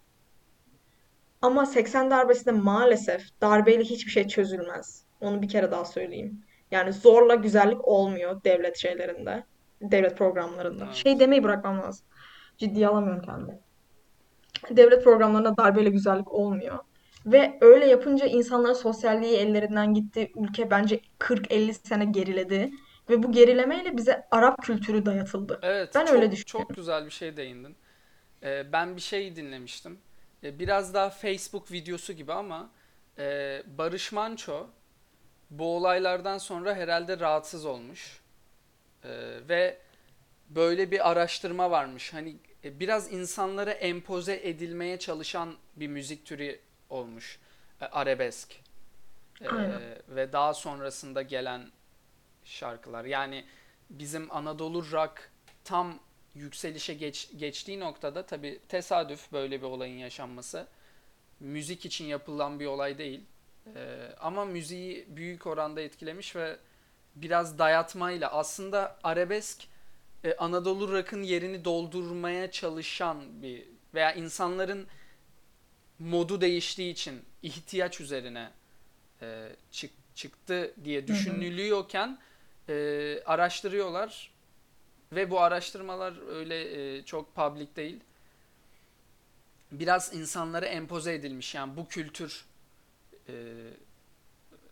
Ama 1.43 1.67
80 1.67 2.11
darbesinde 2.11 2.51
maalesef 2.51 3.23
darbeyle 3.41 3.83
hiçbir 3.85 4.11
şey 4.11 4.29
çözülmez. 4.29 5.05
Onu 5.21 5.43
bir 5.43 5.49
kere 5.49 5.71
daha 5.71 5.85
söyleyeyim. 5.85 6.43
Yani 6.71 6.93
zorla 6.93 7.35
güzellik 7.35 7.89
olmuyor 7.89 8.45
devlet 8.45 8.77
şeylerinde, 8.77 9.45
devlet 9.83 10.19
programlarında. 10.19 10.93
Şey 10.93 11.13
Evet. 11.13 11.21
demeyi 11.21 11.45
bırakmam 11.45 11.79
lazım. 11.83 12.07
Ciddiye 12.59 12.89
alamıyorum 12.89 13.23
kendimi. 13.23 13.59
Devlet 14.71 15.05
programlarında 15.05 15.57
darbeyle 15.57 15.91
güzellik 15.91 16.33
olmuyor. 16.33 16.79
Ve 17.27 17.59
öyle 17.61 17.87
yapınca 17.87 18.27
insanların 18.27 18.73
sosyalliği 18.75 19.37
ellerinden 19.37 19.95
gitti. 19.95 20.33
Ülke 20.37 20.71
bence 20.71 21.01
40-50 21.19 21.73
sene 21.73 22.05
geriledi. 22.05 22.71
Ve 23.11 23.23
bu 23.23 23.33
gerilemeyle 23.33 23.97
bize 23.97 24.27
Arap 24.31 24.63
kültürü 24.63 25.07
dayatıldı. 25.07 25.59
Evet, 25.63 25.95
Ben 25.95 26.09
öyle 26.09 26.25
çok 26.31 26.37
çok 26.37 26.47
düşünüyorum. 26.47 26.75
güzel 26.77 27.05
bir 27.07 27.11
şey 27.11 27.37
değindin. 27.37 27.77
E, 28.43 28.73
ben 28.73 28.97
bir 28.97 29.01
şey 29.01 29.37
dinlemiştim. 29.37 29.99
e, 30.45 30.59
biraz 30.59 30.95
daha 30.95 31.11
Facebook 31.11 31.73
videosu 31.73 32.13
gibi 32.13 32.33
ama 32.33 32.71
e, 33.19 33.63
Barış 33.79 34.13
Manço 34.13 34.67
bu 35.51 35.77
olaylardan 35.77 36.39
sonra 36.39 36.75
herhalde 36.75 37.21
rahatsız 37.21 37.65
olmuş. 37.67 38.21
E, 39.05 39.09
ve 39.49 39.79
böyle 40.51 40.91
bir 40.91 41.11
araştırma 41.11 41.71
varmış. 41.71 42.15
Hani 42.15 42.37
biraz 42.65 43.13
insanlara 43.13 43.71
empoze 43.71 44.41
edilmeye 44.43 44.99
çalışan 44.99 45.55
bir 45.77 45.89
müzik 45.89 46.27
türü 46.27 46.61
olmuş. 46.91 47.39
E, 47.81 47.85
arabesk. 47.85 48.57
E, 49.41 49.49
Aynen. 49.49 49.83
ve 50.09 50.33
daha 50.33 50.55
sonrasında 50.55 51.23
gelen 51.23 51.71
şarkılar. 52.45 53.05
Yani 53.05 53.45
bizim 53.91 54.37
Anadolu 54.37 54.93
rock 54.93 55.31
tam 55.65 55.99
yükselişe 56.35 56.95
geç, 56.95 57.31
geçtiği 57.37 57.81
noktada 57.81 58.27
tabii 58.27 58.61
tesadüf 58.69 59.33
böyle 59.33 59.61
bir 59.61 59.67
olayın 59.67 59.99
yaşanması. 59.99 60.67
Müzik 61.41 61.87
için 61.87 62.05
yapılan 62.05 62.61
bir 62.61 62.67
olay 62.67 62.99
değil. 62.99 63.21
Ee, 63.77 64.13
ama 64.21 64.45
müziği 64.45 65.07
büyük 65.09 65.47
oranda 65.47 65.81
etkilemiş 65.81 66.37
ve 66.37 66.57
biraz 67.15 67.59
dayatmayla 67.59 68.33
aslında 68.33 68.99
arabesk 69.03 69.65
e, 70.25 70.35
Anadolu 70.35 70.93
rock'ın 70.93 71.23
yerini 71.23 71.65
doldurmaya 71.65 72.51
çalışan 72.51 73.43
bir 73.43 73.65
veya 73.95 74.13
insanların 74.13 74.87
modu 75.99 76.41
değiştiği 76.41 76.93
için 76.93 77.23
ihtiyaç 77.43 78.01
üzerine 78.01 78.51
e, 79.23 79.49
çık- 79.71 80.15
çıktı 80.15 80.75
diye 80.85 81.07
düşünülüyorken 81.09 82.19
e, 82.69 82.75
araştırıyorlar 83.27 84.31
ve 85.13 85.31
bu 85.31 85.41
araştırmalar 85.41 86.29
öyle 86.29 86.97
e, 86.97 87.03
çok 87.05 87.35
public 87.35 87.69
değil. 87.77 88.01
Biraz 89.73 90.15
insanlara 90.15 90.67
empoze 90.67 91.15
edilmiş 91.15 91.55
yani 91.55 91.77
bu 91.77 91.89
kültür 91.89 92.45
e, 93.29 93.35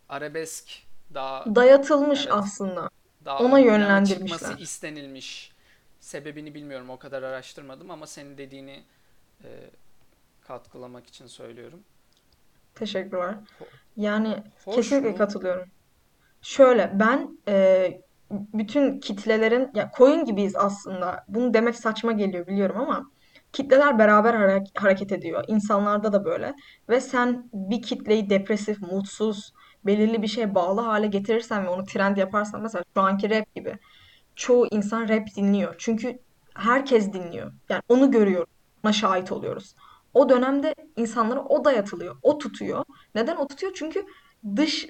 arabesk 0.09 0.83
daha 1.15 1.55
Dayatılmış 1.55 2.21
evet 2.21 2.33
aslında. 2.33 2.91
Daha 3.27 3.39
Ona 3.39 3.57
ön 3.57 3.63
plana 3.65 4.05
çıkması 4.05 4.45
yönlendirmişler. 4.45 4.59
istenilmiş. 4.59 5.53
Sebebini 6.01 6.55
bilmiyorum 6.55 6.91
o 6.91 6.99
kadar 6.99 7.23
araştırmadım 7.23 7.91
ama 7.91 8.07
senin 8.07 8.39
dediğini 8.39 8.83
e, 9.45 9.49
katkılamak 10.49 11.07
için 11.07 11.27
söylüyorum. 11.27 11.81
Teşekkürler. 12.75 13.35
Yani 13.97 14.43
hoş 14.65 14.77
kesinlikle 14.77 15.11
mu? 15.11 15.17
katılıyorum. 15.17 15.69
Şöyle 16.43 16.91
ben 16.95 17.39
e, 17.49 18.01
bütün 18.31 19.01
kitlelerin 19.01 19.71
ya 19.75 19.91
koyun 19.91 20.25
gibiyiz 20.25 20.57
aslında. 20.57 21.25
Bunu 21.29 21.55
demek 21.55 21.77
saçma 21.77 22.13
geliyor 22.13 22.47
biliyorum 22.47 22.81
ama 22.81 23.11
kitleler 23.53 23.99
beraber 23.99 24.35
hare- 24.35 24.65
hareket 24.75 25.13
ediyor. 25.13 25.45
İnsanlarda 25.49 26.13
da 26.13 26.25
böyle. 26.25 26.55
Ve 26.89 27.01
sen 27.01 27.51
bir 27.53 27.83
kitleyi 27.83 28.31
depresif, 28.31 28.81
mutsuz, 28.81 29.53
belirli 29.87 30.23
bir 30.23 30.27
şeye 30.27 30.55
bağlı 30.55 30.81
hale 30.81 31.07
getirirsen 31.07 31.65
ve 31.65 31.69
onu 31.69 31.85
trend 31.85 32.17
yaparsan 32.17 32.63
mesela 32.63 32.85
şu 32.95 33.01
anki 33.01 33.31
rap 33.31 33.55
gibi 33.55 33.79
çoğu 34.37 34.67
insan 34.71 35.09
rap 35.09 35.27
dinliyor. 35.37 35.75
Çünkü 35.79 36.19
herkes 36.55 37.13
dinliyor. 37.13 37.53
Yani 37.69 37.83
onu 37.89 38.11
görüyoruz. 38.11 38.51
Ona 38.85 38.93
şahit 38.93 39.33
oluyoruz. 39.33 39.75
O 40.15 40.29
dönemde 40.29 40.75
insanlara 40.97 41.41
o 41.41 41.65
dayatılıyor. 41.65 42.17
O 42.23 42.39
tutuyor. 42.39 42.85
Neden 43.15 43.37
o 43.37 43.47
tutuyor? 43.47 43.73
Çünkü 43.77 44.07
dış 44.57 44.89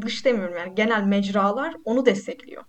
dış 0.00 0.24
demiyorum 0.24 0.56
yani 0.56 0.74
genel 0.74 1.02
mecralar 1.02 1.74
onu 1.84 2.06
destekliyor. 2.06 2.64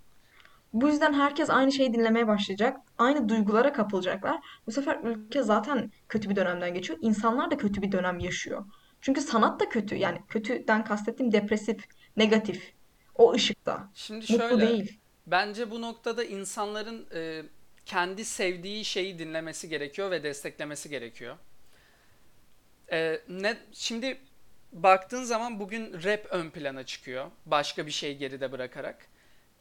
Bu 0.74 0.88
yüzden 0.88 1.14
herkes 1.14 1.50
aynı 1.50 1.72
şeyi 1.72 1.94
dinlemeye 1.94 2.28
başlayacak. 2.28 2.78
Aynı 2.98 3.30
duygulara 3.30 3.74
kapılacaklar. 3.74 4.38
Bu 4.68 4.72
sefer 4.72 5.00
ülke 5.04 5.44
zaten 5.44 5.92
kötü 6.10 6.30
bir 6.30 6.36
dönemden 6.36 6.74
geçiyor. 6.74 7.00
İnsanlar 7.02 7.52
da 7.52 7.58
kötü 7.58 7.82
bir 7.82 7.92
dönem 7.92 8.20
yaşıyor. 8.20 8.66
Çünkü 9.06 9.22
sanat 9.22 9.60
da 9.60 9.70
kötü. 9.70 9.96
Yani 9.96 10.22
kötüden 10.30 10.84
kastettiğim 10.84 11.32
depresif, 11.32 11.84
negatif. 12.18 12.74
O 13.15 13.34
ışıkta. 13.34 13.89
Şimdi 13.94 14.20
Mutlu 14.20 14.38
şöyle 14.38 14.68
değil. 14.68 15.00
bence 15.28 15.72
bu 15.72 15.82
noktada 15.82 16.24
insanların 16.24 17.08
e, 17.13 17.44
kendi 17.86 18.26
sevdiği 18.26 18.86
şeyi 18.86 19.20
dinlemesi 19.20 19.70
gerekiyor 19.70 20.12
ve 20.12 20.24
desteklemesi 20.24 20.89
gerekiyor. 20.89 21.38
E, 22.91 23.22
ne 23.30 23.58
şimdi 23.74 24.18
baktığın 24.72 25.24
zaman 25.24 25.60
bugün 25.60 26.04
rap 26.04 26.26
ön 26.30 26.50
plana 26.50 26.84
çıkıyor. 26.86 27.32
Başka 27.46 27.86
bir 27.86 27.91
şey 27.91 28.18
geride 28.18 28.52
bırakarak. 28.52 29.08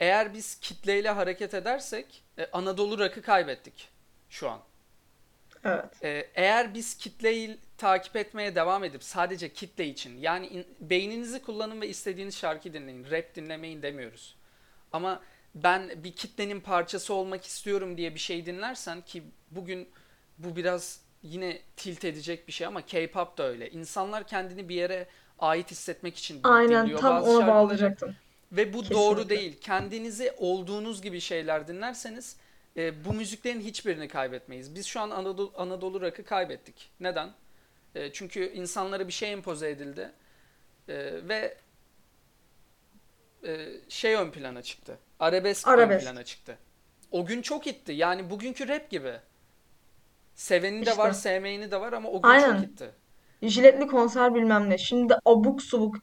Eğer 0.00 0.34
biz 0.34 0.60
kitleyle 0.60 1.10
hareket 1.10 1.54
edersek 1.54 2.24
e, 2.38 2.46
Anadolu 2.52 2.98
rock'ı 2.98 3.22
kaybettik 3.22 3.88
şu 4.28 4.50
an. 4.50 4.60
Evet. 5.64 5.84
E, 6.04 6.26
eğer 6.34 6.74
biz 6.74 6.96
kitleyi 6.96 7.58
takip 7.78 8.16
etmeye 8.16 8.54
devam 8.54 8.84
edip 8.84 9.02
sadece 9.04 9.48
kitle 9.52 9.86
için 9.86 10.18
yani 10.18 10.46
in- 10.46 10.66
beyninizi 10.80 11.42
kullanın 11.42 11.80
ve 11.80 11.88
istediğiniz 11.88 12.36
şarkıyı 12.36 12.74
dinleyin. 12.74 13.10
Rap 13.10 13.34
dinlemeyin 13.34 13.82
demiyoruz. 13.82 14.36
Ama 14.92 15.22
ben 15.54 16.04
bir 16.04 16.12
kitlenin 16.12 16.60
parçası 16.60 17.14
olmak 17.14 17.44
istiyorum 17.44 17.96
diye 17.96 18.14
bir 18.14 18.20
şey 18.20 18.46
dinlersen 18.46 19.00
ki 19.00 19.22
bugün 19.50 19.88
bu 20.38 20.56
biraz 20.56 21.00
yine 21.22 21.58
tilt 21.76 22.04
edecek 22.04 22.48
bir 22.48 22.52
şey 22.52 22.66
ama 22.66 22.86
K-pop 22.86 23.38
da 23.38 23.42
öyle. 23.48 23.70
İnsanlar 23.70 24.26
kendini 24.26 24.68
bir 24.68 24.74
yere 24.74 25.06
ait 25.38 25.70
hissetmek 25.70 26.16
için 26.16 26.40
Aynen 26.44 26.82
dinliyor 26.82 27.00
tam 27.00 27.16
bazı 27.16 27.30
ona 27.30 27.36
şarkıları 27.38 27.56
bağlayacaktım. 27.56 28.16
ve 28.52 28.72
bu 28.72 28.90
doğru 28.90 29.16
Kesinlikle. 29.16 29.36
değil. 29.36 29.58
Kendinizi 29.60 30.32
olduğunuz 30.38 31.02
gibi 31.02 31.20
şeyler 31.20 31.68
dinlerseniz 31.68 32.36
e, 32.76 33.04
bu 33.04 33.12
müziklerin 33.12 33.60
hiçbirini 33.60 34.08
kaybetmeyiz. 34.08 34.74
Biz 34.74 34.86
şu 34.86 35.00
an 35.00 35.10
Anadolu, 35.10 35.52
Anadolu 35.56 36.00
rock'ı 36.00 36.24
kaybettik. 36.24 36.90
Neden? 37.00 37.30
E, 37.94 38.12
çünkü 38.12 38.52
insanlara 38.52 39.08
bir 39.08 39.12
şey 39.12 39.32
empoze 39.32 39.70
edildi 39.70 40.12
E, 40.88 40.94
ve 41.28 41.56
e, 43.46 43.66
şey 43.88 44.14
ön 44.14 44.30
plana 44.30 44.62
çıktı. 44.62 44.98
Arabesk 45.20 45.68
ön 45.68 45.72
Arabesk. 45.72 46.04
plana 46.06 46.24
çıktı. 46.24 46.58
O 47.10 47.26
gün 47.26 47.42
çok 47.42 47.66
itti. 47.66 47.92
Yani 47.92 48.30
bugünkü 48.30 48.68
rap 48.68 48.90
gibi. 48.90 49.12
Seveni 50.34 50.86
de 50.86 50.96
var, 50.96 51.10
İşte. 51.10 51.20
sevmeyeni 51.22 51.70
de 51.70 51.80
var 51.80 51.92
ama 51.92 52.08
o 52.08 52.12
gün 52.12 52.18
çok 52.20 52.30
Aynen. 52.30 52.62
itti. 52.62 52.90
Jiletli 53.42 53.86
konser 53.86 54.34
bilmem 54.34 54.70
ne. 54.70 54.78
Şimdi 54.78 55.14
abuk 55.24 55.62
subuk. 55.62 55.96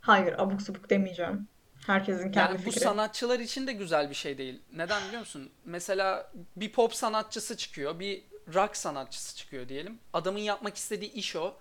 Hayır 0.00 0.34
abuk 0.38 0.62
subuk 0.62 0.90
demeyeceğim. 0.90 1.48
Herkesin 1.86 2.32
kendi 2.32 2.38
Yani 2.52 2.58
bu 2.66 2.70
fikri. 2.70 2.80
sanatçılar 2.80 3.40
için 3.40 3.66
de 3.66 3.72
güzel 3.72 4.10
bir 4.10 4.14
şey 4.14 4.38
değil. 4.38 4.62
Neden 4.72 5.02
biliyor 5.06 5.20
musun? 5.20 5.50
Mesela 5.64 6.32
bir 6.56 6.72
pop 6.72 6.94
sanatçısı 6.94 7.56
çıkıyor, 7.56 7.98
bir 8.00 8.22
rock 8.54 8.76
sanatçısı 8.76 9.36
çıkıyor 9.36 9.68
diyelim. 9.68 9.98
Adamın 10.12 10.38
yapmak 10.38 10.76
istediği 10.76 11.12
iş 11.12 11.36
o 11.36 11.54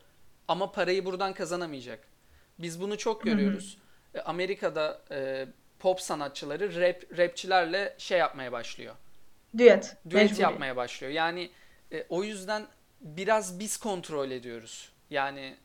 ama 0.48 0.72
parayı 0.72 1.06
buradan 1.06 1.34
kazanamayacak. 1.34 2.00
Biz 2.60 2.82
bunu 2.82 2.98
çok 2.98 3.24
görüyoruz. 3.24 3.78
E, 4.16 4.20
Amerika'da 4.20 5.02
e, 5.12 5.48
pop 5.80 6.02
sanatçıları 6.02 6.82
rap 6.82 7.18
rapçilerle 7.18 7.96
şey 7.98 8.20
yapmaya 8.20 8.52
başlıyor. 8.52 8.96
Düet. 9.58 9.96
Düet 10.10 10.22
Mecburi. 10.24 10.42
yapmaya 10.42 10.76
başlıyor. 10.76 11.14
Yani 11.14 11.52
e, 11.92 12.06
o 12.10 12.24
yüzden 12.24 12.66
biraz 13.02 13.60
biz 13.60 13.78
kontrol 13.78 14.32
ediyoruz. 14.32 14.90
Yani 15.10 15.56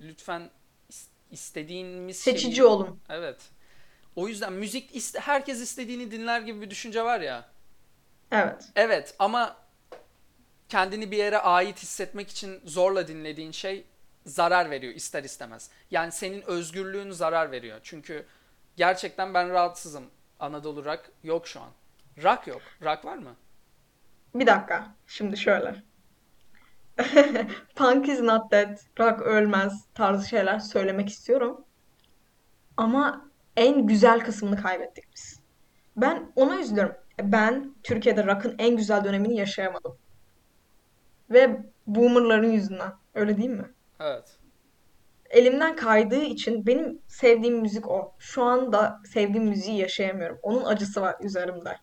lütfen 0.00 0.50
is- 0.90 1.06
istediğimiz 1.30 2.18
Seçici 2.18 2.56
şeyi 2.56 2.64
olun. 2.66 3.00
evet. 3.08 3.36
O 4.16 4.28
yüzden 4.28 4.52
müzik 4.52 4.96
iste- 4.96 5.20
herkes 5.20 5.60
istediğini 5.60 6.10
dinler 6.10 6.40
gibi 6.40 6.60
bir 6.60 6.70
düşünce 6.70 7.04
var 7.04 7.20
ya. 7.20 7.44
Evet. 8.30 8.64
Evet 8.76 9.14
ama 9.18 9.56
kendini 10.68 11.10
bir 11.10 11.16
yere 11.16 11.38
ait 11.38 11.78
hissetmek 11.82 12.30
için 12.30 12.60
zorla 12.64 13.08
dinlediğin 13.08 13.52
şey 13.52 13.84
zarar 14.26 14.70
veriyor 14.70 14.94
ister 14.94 15.24
istemez. 15.24 15.70
Yani 15.90 16.12
senin 16.12 16.42
özgürlüğün 16.42 17.10
zarar 17.10 17.52
veriyor. 17.52 17.80
Çünkü 17.82 18.26
gerçekten 18.76 19.34
ben 19.34 19.50
rahatsızım. 19.50 20.04
Anadolu 20.40 20.84
rock 20.84 21.10
yok 21.24 21.46
şu 21.48 21.60
an. 21.60 21.70
Rock 22.22 22.46
yok. 22.46 22.62
Rock 22.82 23.04
var 23.04 23.16
mı? 23.16 23.36
Bir 24.34 24.46
dakika. 24.46 24.94
Şimdi 25.06 25.36
şöyle. 25.36 25.82
Punk 27.76 28.08
is 28.08 28.20
not 28.20 28.50
dead. 28.50 28.78
Rock 28.98 29.20
ölmez 29.22 29.84
tarzı 29.94 30.28
şeyler 30.28 30.58
söylemek 30.58 31.08
istiyorum. 31.08 31.64
Ama 32.76 33.28
en 33.56 33.86
güzel 33.86 34.20
kısmını 34.20 34.62
kaybettik 34.62 35.04
biz. 35.14 35.40
Ben 35.96 36.32
ona 36.36 36.60
üzülüyorum. 36.60 36.94
Ben 37.22 37.74
Türkiye'de 37.82 38.26
rock'ın 38.26 38.54
en 38.58 38.76
güzel 38.76 39.04
dönemini 39.04 39.36
yaşayamadım. 39.36 39.98
Ve 41.30 41.60
boomerların 41.86 42.50
yüzünden. 42.50 42.92
Öyle 43.14 43.36
değil 43.36 43.50
mi? 43.50 43.70
Evet. 44.00 44.38
Elimden 45.30 45.76
kaydığı 45.76 46.22
için 46.22 46.66
benim 46.66 47.00
sevdiğim 47.06 47.60
müzik 47.60 47.88
o. 47.90 48.14
Şu 48.18 48.42
anda 48.42 49.00
sevdiğim 49.12 49.46
müziği 49.46 49.78
yaşayamıyorum. 49.78 50.38
Onun 50.42 50.64
acısı 50.64 51.00
var 51.00 51.16
üzerimde. 51.22 51.78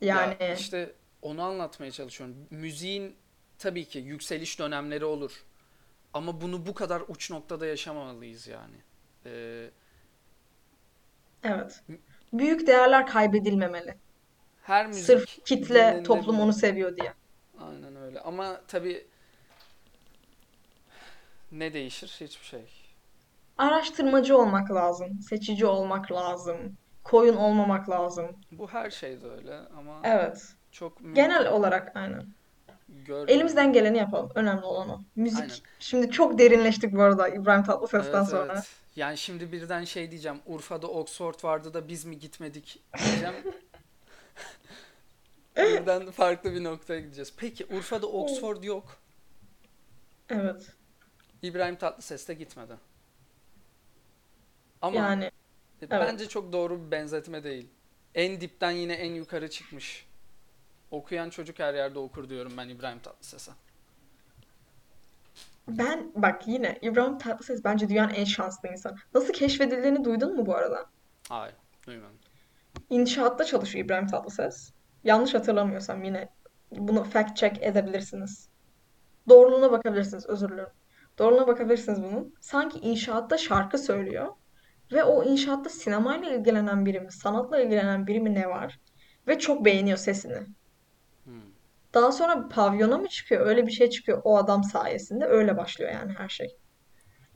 Ya 0.00 0.36
Yani 0.40 0.54
işte 0.58 0.94
onu 1.22 1.42
anlatmaya 1.42 1.90
çalışıyorum. 1.90 2.36
Müziğin 2.50 3.16
tabii 3.58 3.84
ki 3.84 3.98
yükseliş 3.98 4.58
dönemleri 4.58 5.04
olur. 5.04 5.44
Ama 6.12 6.40
bunu 6.40 6.66
bu 6.66 6.74
kadar 6.74 7.02
uç 7.08 7.30
noktada 7.30 7.66
yaşamamalıyız 7.66 8.46
yani. 8.46 8.76
Ee, 9.26 9.70
evet. 11.46 11.82
Büyük 12.32 12.66
değerler 12.66 13.06
kaybedilmemeli. 13.06 13.94
her 14.62 14.92
Sırf 14.92 15.20
müzik 15.20 15.46
kitle, 15.46 16.02
toplum 16.02 16.40
onu 16.40 16.52
seviyor 16.52 16.96
diye. 16.96 17.12
Aynen 17.60 17.96
öyle. 17.96 18.20
Ama 18.20 18.60
tabii 18.68 19.06
Ne 21.52 21.72
değişir? 21.72 22.16
Hiçbir 22.20 22.44
şey. 22.46 22.64
Araştırmacı 23.58 24.38
olmak 24.38 24.70
lazım, 24.70 25.20
seçici 25.28 25.66
olmak 25.66 26.12
lazım, 26.12 26.76
koyun 27.04 27.36
olmamak 27.36 27.90
lazım. 27.90 28.26
Bu 28.52 28.68
her 28.68 28.90
şeyde 28.90 29.26
öyle 29.30 29.58
ama 29.78 30.00
Evet. 30.04 30.52
çok 30.72 30.98
Genel 31.14 31.48
olarak 31.52 31.96
aynen. 31.96 32.26
görmüyorum. 32.88 33.34
Elimizden 33.34 33.72
geleni 33.72 33.98
yapalım. 33.98 34.30
Önemli 34.34 34.64
olan 34.64 34.88
o. 34.90 35.00
Müzik. 35.16 35.40
Aynen. 35.40 35.54
Şimdi 35.78 36.10
çok 36.10 36.38
derinleştik 36.38 36.92
bu 36.92 37.02
arada 37.02 37.28
İbrahim 37.28 37.62
Tatlıses'ten 37.64 38.18
Evet 38.18 38.28
sonra. 38.28 38.52
evet. 38.52 38.68
Yani 38.96 39.18
şimdi 39.18 39.52
birden 39.52 39.84
şey 39.84 40.10
diyeceğim. 40.10 40.40
Urfa'da 40.46 40.86
Oxford 40.86 41.44
vardı 41.44 41.74
da 41.74 41.88
biz 41.88 42.04
mi 42.04 42.18
gitmedik 42.18 42.82
diyeceğim. 42.98 43.34
Birden 45.56 46.10
farklı 46.10 46.54
bir 46.54 46.64
noktaya 46.64 47.00
gideceğiz. 47.00 47.32
Peki 47.36 47.66
Urfa'da 47.66 48.06
Oxford 48.06 48.62
yok. 48.62 48.98
Evet. 50.30 50.72
İbrahim 51.42 51.76
Tatlıses 51.76 52.28
de 52.28 52.34
gitmedi. 52.34 52.76
Ama 54.82 54.96
Yani 54.96 55.24
e, 55.24 55.30
evet. 55.80 55.90
bence 55.90 56.28
çok 56.28 56.52
doğru 56.52 56.86
bir 56.86 56.90
benzetme 56.90 57.44
değil. 57.44 57.68
En 58.14 58.40
dipten 58.40 58.70
yine 58.70 58.92
en 58.94 59.14
yukarı 59.14 59.50
çıkmış. 59.50 60.06
Okuyan 60.90 61.30
çocuk 61.30 61.58
her 61.58 61.74
yerde 61.74 61.98
okur 61.98 62.28
diyorum 62.28 62.52
ben 62.56 62.68
İbrahim 62.68 62.98
Tatlıses'e. 62.98 63.52
Ben 65.68 66.12
bak 66.14 66.48
yine 66.48 66.78
İbrahim 66.82 67.18
Tatlıses 67.18 67.64
bence 67.64 67.88
dünyanın 67.88 68.14
en 68.14 68.24
şanslı 68.24 68.68
insanı. 68.68 68.96
Nasıl 69.14 69.32
keşfedildiğini 69.32 70.04
duydun 70.04 70.36
mu 70.36 70.46
bu 70.46 70.54
arada? 70.54 70.86
Hayır, 71.28 71.54
duymadım. 71.86 72.18
İnşaatta 72.90 73.44
çalışıyor 73.44 73.84
İbrahim 73.84 74.06
Tatlıses. 74.06 74.72
Yanlış 75.04 75.34
hatırlamıyorsam 75.34 76.04
yine 76.04 76.28
bunu 76.70 77.04
fact 77.04 77.36
check 77.36 77.62
edebilirsiniz. 77.62 78.48
Doğruluğuna 79.28 79.72
bakabilirsiniz, 79.72 80.26
özür 80.26 80.48
dilerim. 80.48 80.68
Doğruluğuna 81.18 81.46
bakabilirsiniz 81.46 82.02
bunun. 82.02 82.34
Sanki 82.40 82.78
inşaatta 82.78 83.38
şarkı 83.38 83.78
söylüyor 83.78 84.28
ve 84.92 85.04
o 85.04 85.24
inşaatta 85.24 85.70
sinemayla 85.70 86.34
ilgilenen 86.34 86.86
biri 86.86 87.00
mi, 87.00 87.12
sanatla 87.12 87.60
ilgilenen 87.60 88.06
biri 88.06 88.20
mi 88.20 88.34
ne 88.34 88.48
var? 88.48 88.80
Ve 89.28 89.38
çok 89.38 89.64
beğeniyor 89.64 89.98
sesini. 89.98 90.46
Daha 91.96 92.12
sonra 92.12 92.48
pavyona 92.48 92.98
mı 92.98 93.08
çıkıyor? 93.08 93.46
Öyle 93.46 93.66
bir 93.66 93.72
şey 93.72 93.90
çıkıyor 93.90 94.20
o 94.24 94.36
adam 94.36 94.64
sayesinde. 94.64 95.26
Öyle 95.26 95.56
başlıyor 95.56 95.92
yani 95.92 96.12
her 96.12 96.28
şey. 96.28 96.56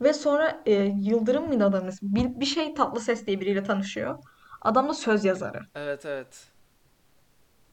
Ve 0.01 0.12
sonra 0.12 0.62
e, 0.66 0.73
Yıldırım 0.96 1.49
mıydı 1.49 1.64
adamın 1.64 1.88
ismi? 1.88 2.14
Bir, 2.14 2.40
bir 2.40 2.46
şey 2.46 2.75
Tatlıses 2.75 3.27
diye 3.27 3.40
biriyle 3.40 3.62
tanışıyor. 3.62 4.18
Adam 4.62 4.88
da 4.88 4.94
söz 4.94 5.25
yazarı. 5.25 5.66
Evet 5.75 6.07
evet. 6.07 6.49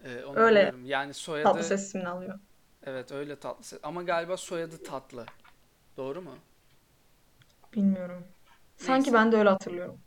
Ee, 0.04 0.24
onu 0.24 0.40
Öyle 0.40 0.60
biliyorum. 0.60 0.86
Yani 0.86 1.14
soyadı 1.14 1.44
Tatlıses 1.44 1.88
ismini 1.88 2.08
alıyor. 2.08 2.40
evet 2.84 3.12
öyle 3.12 3.36
Tatlıses. 3.36 3.80
Ama 3.84 4.04
galiba 4.04 4.38
soyadı 4.38 4.84
Tatlı. 4.84 5.26
Doğru 5.98 6.22
mu? 6.22 6.36
Bilmiyorum. 7.74 8.24
Sanki 8.78 9.04
Neyse. 9.04 9.14
ben 9.14 9.32
de 9.32 9.38
öyle 9.38 9.50
hatırlıyorum. 9.50 10.00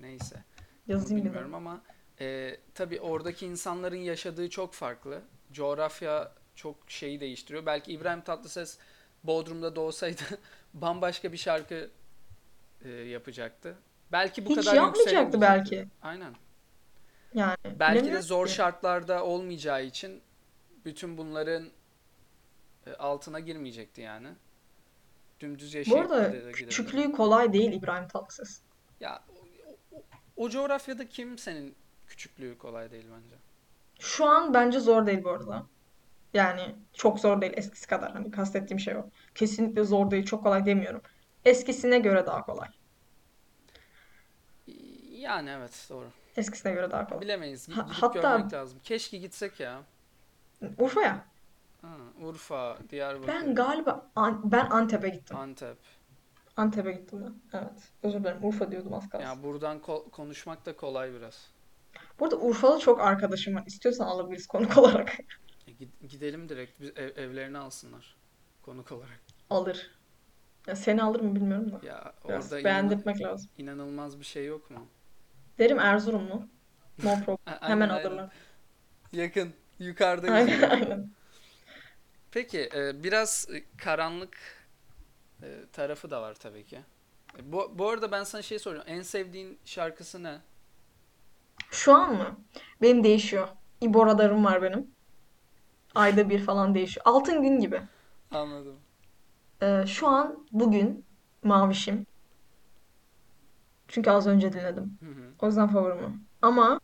Neyse. 0.00 0.44
Yazayım 0.86 1.16
bir 1.16 1.24
bilmiyorum 1.24 1.54
ama 1.54 1.80
e, 2.20 2.56
tabii 2.74 3.00
oradaki 3.00 3.46
insanların 3.46 3.96
yaşadığı 3.96 4.50
çok 4.50 4.74
farklı. 4.74 5.22
Coğrafya 5.52 6.32
çok 6.54 6.76
şeyi 6.88 7.20
değiştiriyor. 7.20 7.66
Belki 7.66 7.92
İbrahim 7.92 8.20
Tatlıses 8.20 8.78
Bodrum'da 9.24 9.76
doğsaydı 9.76 10.22
bambaşka 10.74 11.32
bir 11.32 11.36
şarkı 11.36 11.90
e, 12.84 12.88
yapacaktı. 12.90 13.76
Belki 14.12 14.46
bu 14.46 14.50
Hiç 14.50 14.56
kadar 14.56 14.74
yapmayacaktı 14.74 15.40
belki. 15.40 15.88
Aynen. 16.02 16.34
Yani 17.34 17.56
Belki 17.78 18.12
de 18.12 18.22
zor 18.22 18.46
ki. 18.46 18.52
şartlarda 18.52 19.24
olmayacağı 19.24 19.84
için 19.84 20.22
bütün 20.84 21.18
bunların 21.18 21.68
e, 22.86 22.92
altına 22.92 23.40
girmeyecekti 23.40 24.00
yani. 24.00 24.28
Dümdüz 25.40 25.74
Bu 25.74 25.78
yaşayıp 25.78 26.00
arada 26.00 26.18
giderek 26.26 26.42
giderek. 26.42 26.56
küçüklüğü 26.58 27.12
kolay 27.12 27.52
değil 27.52 27.72
İbrahim 27.72 28.08
Tatlıses. 28.08 28.60
Ya 29.00 29.22
o, 29.28 29.96
o, 29.96 30.02
o 30.36 30.50
coğrafyada 30.50 31.08
kim 31.08 31.38
senin 31.38 31.74
küçüklüğü 32.06 32.58
kolay 32.58 32.90
değil 32.90 33.04
bence. 33.16 33.36
Şu 34.02 34.24
an 34.26 34.54
bence 34.54 34.80
zor 34.80 35.06
değil 35.06 35.24
bu 35.24 35.30
arada. 35.30 35.66
Yani 36.34 36.74
çok 36.92 37.20
zor 37.20 37.40
değil 37.40 37.52
eskisi 37.56 37.86
kadar. 37.86 38.12
Hani 38.12 38.30
kastettiğim 38.30 38.80
şey 38.80 38.96
o. 38.96 39.06
Kesinlikle 39.34 39.84
zor 39.84 40.10
değil, 40.10 40.24
çok 40.24 40.42
kolay 40.42 40.66
demiyorum. 40.66 41.02
Eskisine 41.44 41.98
göre 41.98 42.26
daha 42.26 42.46
kolay. 42.46 42.68
Yani 45.10 45.50
evet 45.50 45.86
doğru. 45.90 46.06
Eskisine 46.36 46.72
göre 46.72 46.90
daha 46.90 47.08
kolay. 47.08 47.20
Bilemeyiz. 47.20 47.66
Gidip 47.66 47.82
hatta 47.88 48.20
görmek 48.20 48.52
lazım. 48.52 48.78
Keşke 48.84 49.18
gitsek 49.18 49.60
ya. 49.60 49.82
Urfa'ya. 50.78 51.24
Ha, 51.82 51.88
Urfa, 52.20 52.76
Ben 52.80 52.88
Diyarbakır, 52.88 53.52
galiba 53.54 54.06
An- 54.16 54.52
ben 54.52 54.70
Antep'e 54.70 55.08
gittim. 55.08 55.36
Antep. 55.36 55.76
Antep'e 56.56 56.92
gittim 56.92 57.20
ben. 57.24 57.58
Evet. 57.58 57.90
Özür 58.02 58.20
dilerim. 58.20 58.44
Urfa 58.44 58.70
diyordum 58.70 58.94
az 58.94 59.08
kalsın. 59.08 59.26
Ya 59.26 59.42
buradan 59.42 59.78
ko- 59.78 60.10
konuşmak 60.10 60.66
da 60.66 60.76
kolay 60.76 61.12
biraz. 61.12 61.51
Burada 62.20 62.36
Urfalı 62.36 62.80
çok 62.80 63.00
arkadaşım 63.00 63.54
var. 63.54 63.62
İstiyorsan 63.66 64.06
alabiliriz 64.06 64.46
konuk 64.46 64.78
olarak. 64.78 65.18
E, 65.66 65.70
gid- 65.70 66.06
gidelim 66.08 66.48
direkt 66.48 66.80
biz 66.80 66.88
ev- 66.96 67.16
evlerini 67.16 67.58
alsınlar 67.58 68.16
konuk 68.62 68.92
olarak. 68.92 69.20
Alır. 69.50 69.90
Ya 70.66 70.76
seni 70.76 71.02
alır 71.02 71.20
mı 71.20 71.34
bilmiyorum 71.34 71.72
da. 71.72 71.86
Ya 71.86 72.12
Biraz 72.28 72.44
orada 72.44 72.60
inan- 72.60 72.64
beğendirtmek 72.64 73.20
lazım. 73.22 73.50
inanılmaz 73.58 74.18
bir 74.20 74.24
şey 74.24 74.46
yok 74.46 74.70
mu? 74.70 74.88
Derim 75.58 75.78
Erzurumlu. 75.78 76.48
No 77.02 77.14
problem. 77.24 77.38
Hemen 77.44 77.60
Aynen 77.60 77.94
aynen. 77.94 78.06
alırlar. 78.08 78.32
Yakın. 79.12 79.52
Yukarıdayız 79.78 80.34
Aynen 80.48 80.70
aynen. 80.70 81.10
Peki 82.30 82.68
e, 82.74 83.02
biraz 83.04 83.48
e, 83.54 83.64
karanlık 83.78 84.38
tarafı 85.72 86.10
da 86.10 86.22
var 86.22 86.34
tabii 86.34 86.64
ki. 86.64 86.80
Bu, 87.42 87.78
bu 87.78 87.88
arada 87.90 88.12
ben 88.12 88.24
sana 88.24 88.42
şey 88.42 88.58
soracağım. 88.58 88.86
En 88.88 89.02
sevdiğin 89.02 89.58
şarkısı 89.64 90.22
ne? 90.22 90.38
Şu 91.72 91.94
an 91.94 92.14
mı? 92.14 92.36
Benim 92.82 93.04
değişiyor. 93.04 93.48
İbo 93.80 94.06
radarım 94.06 94.44
var 94.44 94.62
benim. 94.62 94.90
Ayda 95.94 96.30
bir 96.30 96.38
falan 96.44 96.74
değişiyor. 96.74 97.06
Altın 97.06 97.42
gün 97.42 97.60
gibi. 97.60 97.82
Anladım. 98.30 98.76
Ee, 99.62 99.84
şu 99.86 100.08
an 100.08 100.46
bugün 100.52 101.04
Mavişim. 101.44 102.06
Çünkü 103.88 104.10
az 104.10 104.26
önce 104.26 104.52
dinledim. 104.52 104.98
Hı 105.00 105.06
hı. 105.06 105.32
O 105.42 105.46
yüzden 105.46 105.68
favorim 105.68 106.04
o. 106.04 106.10
Ama 106.46 106.80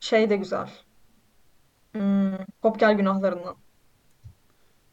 şey 0.00 0.30
de 0.30 0.36
güzel. 0.36 0.70
Hmm, 1.92 2.38
Kop 2.62 2.80
Gel 2.80 2.94
Günahlarından. 2.94 3.56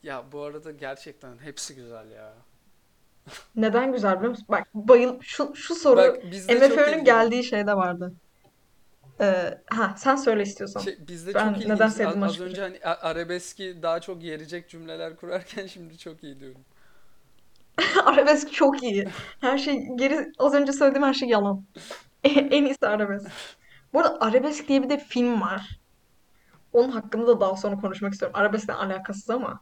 Ya 0.04 0.32
bu 0.32 0.42
arada 0.42 0.72
gerçekten 0.72 1.38
hepsi 1.38 1.76
güzel 1.76 2.12
ya. 2.12 2.34
Neden 3.56 3.92
güzel 3.94 4.16
biliyor 4.18 4.30
musun? 4.30 4.46
Bak 4.50 4.68
bayıl 4.74 5.22
şu 5.22 5.56
şu 5.56 5.76
soru 5.76 5.98
Bak 5.98 6.24
MFÖ'nün 6.50 7.04
geldiği 7.04 7.44
şeyde 7.44 7.74
vardı. 7.74 8.14
Ee, 9.22 9.58
ha 9.68 9.96
sen 9.98 10.16
söyle 10.16 10.44
istiyorsan. 10.44 10.82
Şey, 10.82 10.98
bizde 11.08 11.34
Ben 11.34 11.54
çok 11.54 11.58
neden 11.58 11.66
ilginç. 11.66 11.82
Az, 11.82 11.96
sevdiğimi 11.96 12.26
az 12.26 12.32
açıklayacağım. 12.32 12.72
önce 12.74 12.84
hani 12.84 12.96
arabeski 12.96 13.78
daha 13.82 14.00
çok 14.00 14.24
yerecek 14.24 14.70
cümleler 14.70 15.16
kurarken 15.16 15.68
şimdi 15.74 15.98
çok 15.98 16.24
iyi 16.24 16.40
diyorum. 16.40 16.62
Arabesk 18.06 18.54
çok 18.54 18.84
iyi. 18.84 19.08
Her 19.42 19.58
şey 19.58 19.88
geri 19.96 20.32
az 20.40 20.54
önce 20.54 20.74
söylediğim 20.74 21.08
her 21.08 21.14
şey 21.14 21.30
yalan. 21.30 21.64
En 22.24 22.66
iyisi 22.66 22.88
arabesk. 22.88 23.32
Bu 23.94 24.00
arada 24.00 24.18
Arabesk 24.22 24.68
diye 24.68 24.84
bir 24.84 24.90
de 24.90 24.98
film 24.98 25.42
var. 25.42 25.80
Onun 26.74 26.90
hakkında 26.92 27.28
da 27.28 27.40
daha 27.40 27.56
sonra 27.56 27.76
konuşmak 27.76 28.14
istiyorum. 28.14 28.40
Arabeskle 28.40 28.74
alakasız 28.74 29.30
ama. 29.30 29.62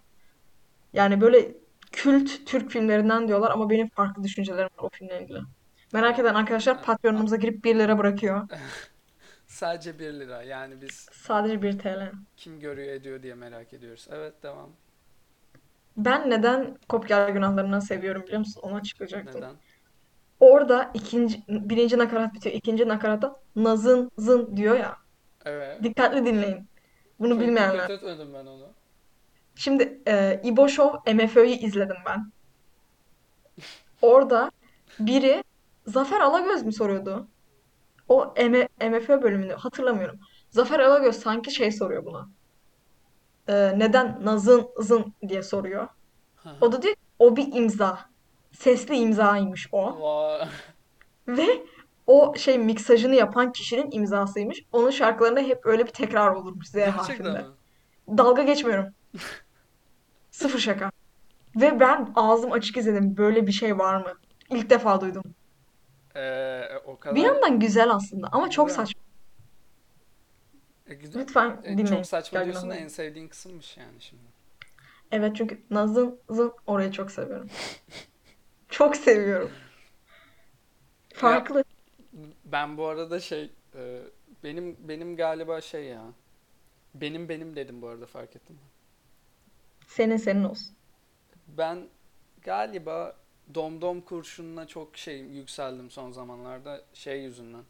Yani 0.94 1.22
böyle 1.22 1.52
kült 1.94 2.46
Türk 2.46 2.72
filmlerinden 2.72 3.28
diyorlar 3.28 3.52
ama 3.52 3.70
benim 3.70 3.90
farklı 3.90 4.24
düşüncelerim 4.24 4.70
var 4.78 4.84
o 4.84 4.90
filmle 4.90 5.22
ilgili. 5.22 5.40
Merak 5.94 6.20
eden 6.20 6.36
arkadaşlar 6.36 6.84
Patreon'umuza 6.84 7.36
girip 7.36 7.64
1 7.64 7.76
lira 7.76 7.98
bırakıyor. 7.98 8.48
Sadece 9.48 10.00
1 10.00 10.14
lira. 10.14 10.44
Yani 10.44 10.82
biz 10.82 11.10
Sadece 11.12 11.62
1 11.62 11.80
TL. 11.80 12.12
kim 12.38 12.60
görüyor 12.60 12.94
ediyor 12.94 13.24
diye 13.24 13.36
merak 13.36 13.74
ediyoruz. 13.74 14.08
Evet 14.12 14.44
devam. 14.44 14.70
Ben 15.98 16.30
neden 16.30 16.78
Kopya 16.90 17.30
Günahlarından 17.30 17.80
seviyorum 17.80 18.24
biliyor 18.24 18.40
musun? 18.40 18.62
Onu 18.64 18.76
açıklayacaktım. 18.76 19.42
Neden? 19.42 19.56
Orada 20.40 20.92
ikinci, 20.94 21.44
birinci 21.48 21.98
nakarat 21.98 22.34
bitiyor. 22.34 22.56
İkinci 22.56 22.88
nakaratta 22.88 23.36
nazın 23.56 24.12
zın 24.18 24.58
diyor 24.58 24.78
ya. 24.78 24.98
Evet. 25.46 25.84
Dikkatli 25.84 26.26
dinleyin. 26.26 26.68
Bunu 27.20 27.34
Çok 27.34 27.42
bilmeyenler. 27.42 27.74
dikkat 27.74 27.90
etmedim 27.92 28.34
ben 28.34 28.46
ona. 28.46 28.66
Şimdi 29.56 30.02
e, 30.08 30.42
İbo 30.44 30.68
Show 30.68 31.14
MFÖ'yü 31.14 31.52
izledim 31.52 31.98
ben. 32.06 32.32
Orada 34.02 34.52
biri 35.00 35.44
Zafer 35.88 36.22
Alagöz 36.22 36.64
mü 36.64 36.72
soruyordu? 36.74 37.28
O 38.10 38.34
M 38.38 38.68
MFÖ 38.90 39.22
bölümünü 39.22 39.54
hatırlamıyorum. 39.54 40.20
Zafer 40.50 40.80
Alagöz 40.80 41.16
sanki 41.16 41.52
şey 41.52 41.72
soruyor 41.72 42.06
buna. 42.06 42.30
E, 43.48 43.80
neden 43.80 44.20
nazın 44.26 44.68
zın 44.78 45.14
diye 45.28 45.44
soruyor. 45.44 45.88
O 46.62 46.72
da 46.72 46.82
diyor 46.82 46.96
o 47.20 47.36
bir 47.36 47.54
imza. 47.54 48.00
Sesli 48.52 48.96
imzaymış 48.96 49.68
o. 49.72 50.00
Ve 51.28 51.64
o 52.08 52.36
şey 52.38 52.58
miksajını 52.58 53.16
yapan 53.16 53.52
kişinin 53.52 53.92
imzasıymış. 53.92 54.64
Onun 54.72 54.90
şarkılarında 54.90 55.40
hep 55.40 55.66
öyle 55.66 55.86
bir 55.86 55.92
tekrar 55.92 56.32
olurmuş 56.36 56.68
Z 56.68 56.76
harfinde. 56.76 57.46
Dalga 58.08 58.44
geçmiyorum. 58.44 58.94
Sıfır 60.32 60.60
şaka. 60.60 60.92
Ve 61.56 61.80
ben 61.80 62.12
ağzım 62.16 62.52
açık 62.52 62.78
izledim. 62.78 63.18
Böyle 63.18 63.48
bir 63.48 63.52
şey 63.52 63.78
var 63.80 64.02
mı? 64.02 64.14
İlk 64.50 64.70
defa 64.70 65.02
duydum. 65.02 65.24
Ee, 66.16 66.62
o 66.86 66.96
Bir 66.96 67.00
kadar 67.00 67.16
yandan 67.16 67.60
güzel 67.60 67.92
aslında 67.92 68.28
ama 68.32 68.50
çok 68.50 68.68
güzel. 68.68 68.86
saçma. 68.86 69.02
E, 70.88 70.94
güzel. 70.94 71.22
Lütfen 71.22 71.50
E, 71.50 71.56
çok 71.56 71.78
dinleyin. 71.88 72.04
saçma 72.04 72.40
Gergin 72.40 72.52
diyorsun 72.52 72.70
da 72.70 72.74
olmayın. 72.74 72.84
en 72.86 72.90
sevdiğin 72.90 73.28
kısımmış 73.28 73.78
yani 73.78 74.02
şimdi. 74.02 74.24
Evet 75.12 75.36
çünkü 75.36 75.62
Naz'ın 75.70 76.20
zın 76.30 76.54
orayı 76.68 76.92
çok 76.92 77.12
seviyorum. 77.12 77.50
Çok 78.70 78.96
seviyorum. 78.96 79.52
Farklı. 81.14 81.64
ben 82.46 82.78
bu 82.78 82.88
arada 82.88 83.20
şey 83.20 83.52
e, 83.76 84.00
benim 84.44 84.78
benim 84.88 85.16
galiba 85.16 85.62
şey 85.62 85.84
ya. 85.84 86.02
Benim 86.96 87.30
benim 87.30 87.56
dedim 87.56 87.82
bu 87.82 87.88
arada 87.88 88.06
fark 88.06 88.36
ettim. 88.36 88.60
Senin 89.96 90.18
senin 90.18 90.44
olsun. 90.44 90.76
Ben 91.48 91.88
galiba 92.42 93.16
Domdom 93.56 94.02
kurşununa 94.02 94.68
çok 94.68 94.98
şey 94.98 95.20
yükseldim 95.20 95.92
son 95.92 96.12
zamanlarda 96.12 96.82
şey 96.94 97.22
yüzünden. 97.24 97.64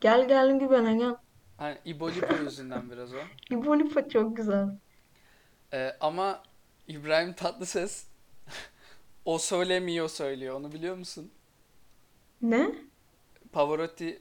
Gel 0.00 0.28
gel 0.28 0.58
güvene 0.58 0.96
gel. 0.96 1.16
Hani 1.56 1.78
İbo 1.84 2.10
Lipo 2.10 2.34
yüzünden 2.34 2.90
biraz 2.90 3.14
o. 3.14 3.16
İbo 3.50 3.78
Lipa 3.78 4.08
çok 4.08 4.36
güzel. 4.36 4.68
Ee, 5.72 5.96
ama 6.00 6.42
İbrahim 6.88 7.32
Tatlıses 7.32 8.06
o 9.24 9.38
söylemiyor 9.38 10.08
söylüyor. 10.08 10.54
Onu 10.54 10.72
biliyor 10.72 10.96
musun? 10.96 11.30
Ne? 12.42 12.70
Pavarotti 13.52 14.20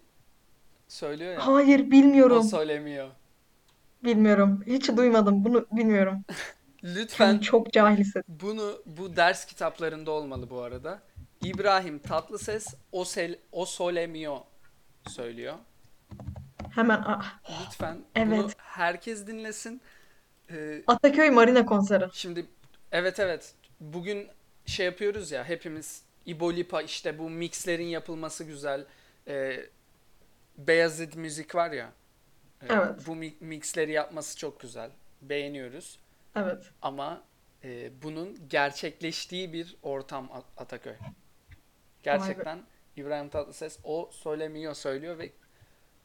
söylüyor 0.87 1.33
ya. 1.33 1.47
Hayır 1.47 1.87
O 1.87 1.91
bilmiyorum. 1.91 2.43
söylemiyor. 2.43 3.09
Bilmiyorum. 4.03 4.63
Hiç 4.67 4.97
duymadım. 4.97 5.45
Bunu 5.45 5.65
bilmiyorum. 5.71 6.23
Lütfen 6.83 7.39
çok 7.39 7.73
cahil 7.73 7.97
hissettim. 7.97 8.23
bunu 8.41 8.81
bu 8.85 9.15
ders 9.15 9.45
kitaplarında 9.45 10.11
olmalı 10.11 10.49
bu 10.49 10.61
arada. 10.61 11.01
İbrahim 11.43 11.99
Tatlıses 11.99 12.67
o, 12.91 13.05
sel, 13.05 13.35
o 13.51 13.65
söylemiyor 13.65 14.37
söylüyor. 15.07 15.55
Hemen 16.75 17.03
ah, 17.05 17.39
Lütfen 17.65 17.95
bunu 18.15 18.35
evet. 18.35 18.55
herkes 18.57 19.27
dinlesin. 19.27 19.81
Ee, 20.51 20.83
Ataköy 20.87 21.29
Marina 21.29 21.65
konseri. 21.65 22.05
şimdi 22.13 22.45
evet 22.91 23.19
evet 23.19 23.53
bugün 23.79 24.27
şey 24.65 24.85
yapıyoruz 24.85 25.31
ya 25.31 25.43
hepimiz 25.49 26.03
İbo 26.25 26.53
Lipa 26.53 26.81
işte 26.81 27.19
bu 27.19 27.29
mixlerin 27.29 27.85
yapılması 27.87 28.43
güzel. 28.43 28.85
Ee, 29.27 29.59
Beyazıt 30.57 31.15
müzik 31.15 31.55
var 31.55 31.71
ya 31.71 31.89
e, 32.61 32.65
Evet. 32.69 33.07
bu 33.07 33.15
mi- 33.15 33.35
mixleri 33.39 33.91
yapması 33.91 34.37
çok 34.37 34.59
güzel. 34.59 34.91
Beğeniyoruz. 35.21 35.99
Evet. 36.35 36.71
Ama 36.81 37.23
e, 37.63 38.01
bunun 38.03 38.49
gerçekleştiği 38.49 39.53
bir 39.53 39.77
ortam 39.83 40.29
Ataköy. 40.57 40.95
Gerçekten 42.03 42.59
İbrahim 42.95 43.29
Tatlıses 43.29 43.79
o 43.83 44.09
söylemiyor 44.11 44.73
söylüyor 44.73 45.17
ve 45.19 45.31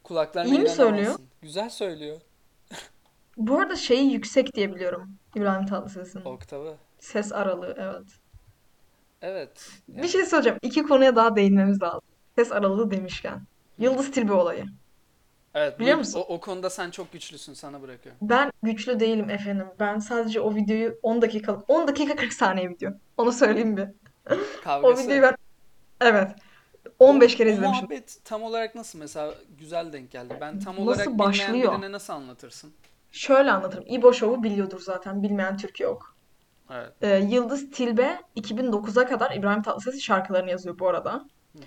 kulaklarına 0.02 0.54
İyi 0.54 0.58
mi 0.58 0.68
söylüyor? 0.68 1.18
Güzel 1.42 1.70
söylüyor. 1.70 2.20
Bu 3.36 3.58
arada 3.58 3.76
şeyi 3.76 4.12
yüksek 4.12 4.54
diye 4.54 4.74
biliyorum. 4.74 5.16
İbrahim 5.34 5.66
Tatlıses'in. 5.66 6.24
Oktavı. 6.24 6.76
Ses 6.98 7.32
aralığı 7.32 7.74
evet. 7.78 8.06
Evet. 9.22 9.70
Bir 9.88 9.96
Yani 9.96 10.08
şey 10.08 10.26
soracağım. 10.26 10.58
İki 10.62 10.82
konuya 10.82 11.16
daha 11.16 11.36
değinmemiz 11.36 11.82
lazım. 11.82 12.00
Ses 12.36 12.52
aralığı 12.52 12.90
demişken. 12.90 13.42
Yıldız 13.78 14.10
Tilbe 14.10 14.32
olayı. 14.32 14.66
Evet 15.58 15.80
Biliyor 15.80 15.98
musun? 15.98 16.20
O, 16.28 16.34
o 16.34 16.40
konuda 16.40 16.70
sen 16.70 16.90
çok 16.90 17.12
güçlüsün. 17.12 17.54
Sana 17.54 17.82
bırakıyorum. 17.82 18.18
Ben 18.22 18.50
güçlü 18.62 19.00
değilim 19.00 19.30
efendim. 19.30 19.66
Ben 19.80 19.98
sadece 19.98 20.40
o 20.40 20.54
videoyu 20.54 20.98
10 21.02 21.22
dakikalık 21.22 21.70
10 21.70 21.88
dakika 21.88 22.16
40 22.16 22.32
saniye 22.32 22.70
video. 22.70 22.90
Onu 23.16 23.32
söyleyeyim 23.32 23.76
bir. 23.76 23.82
O 23.82 23.86
videoyu 24.32 24.62
Kavgası. 24.64 25.08
ben 25.08 25.34
evet 26.00 26.30
O, 26.98 27.06
15 27.08 27.36
kere 27.36 27.48
o 27.48 27.52
izlemişim. 27.52 27.74
muhabbet 27.84 28.18
tam 28.24 28.42
olarak 28.42 28.74
nasıl 28.74 28.98
mesela 28.98 29.34
güzel 29.58 29.92
denk 29.92 30.10
geldi. 30.10 30.38
Ben 30.40 30.60
tam 30.60 30.78
olarak 30.78 30.98
Nasıl 30.98 31.10
bilmeyen 31.12 31.28
başlıyor? 31.28 31.72
birine 31.72 31.92
nasıl 31.92 32.12
anlatırsın? 32.12 32.72
Şöyle 33.12 33.52
anlatırım. 33.52 33.84
İbo 33.88 34.12
Show'u 34.12 34.42
biliyordur 34.42 34.80
zaten. 34.80 35.22
Bilmeyen 35.22 35.56
Türk 35.56 35.80
yok. 35.80 36.16
Evet. 36.70 36.92
Ee, 37.02 37.16
Yıldız 37.16 37.70
Tilbe 37.70 38.20
2009'a 38.36 39.06
kadar 39.06 39.34
İbrahim 39.36 39.62
Tatlıses'in 39.62 39.98
şarkılarını 39.98 40.50
yazıyor 40.50 40.78
bu 40.78 40.88
arada. 40.88 41.12
Hı 41.12 41.58
hı. 41.58 41.62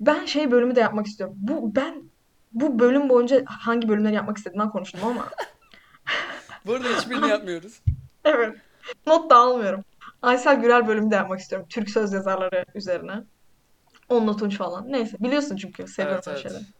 Ben 0.00 0.24
şey 0.24 0.50
bölümü 0.50 0.76
de 0.76 0.80
yapmak 0.80 1.06
istiyorum. 1.06 1.36
Bu 1.38 1.74
ben 1.74 2.09
bu 2.52 2.78
bölüm 2.78 3.08
boyunca 3.08 3.42
hangi 3.46 3.88
bölümleri 3.88 4.14
yapmak 4.14 4.36
istediğimden 4.36 4.70
konuştum 4.70 5.00
ama 5.04 5.28
Burada 6.66 6.88
hiçbirini 6.88 7.28
yapmıyoruz. 7.28 7.80
evet. 8.24 8.56
Not 9.06 9.30
da 9.30 9.36
almıyorum. 9.36 9.84
Aysel 10.22 10.60
Gürel 10.60 10.86
bölümü 10.86 11.10
de 11.10 11.14
yapmak 11.14 11.40
istiyorum. 11.40 11.66
Türk 11.70 11.90
söz 11.90 12.12
yazarları 12.12 12.64
üzerine. 12.74 13.24
Onunla 14.08 14.36
Tunç 14.36 14.56
falan. 14.56 14.92
Neyse 14.92 15.16
biliyorsun 15.20 15.56
çünkü 15.56 15.86
seviyorum 15.86 16.22
Evet 16.26 16.38
şeyleri. 16.42 16.58
evet. 16.58 16.74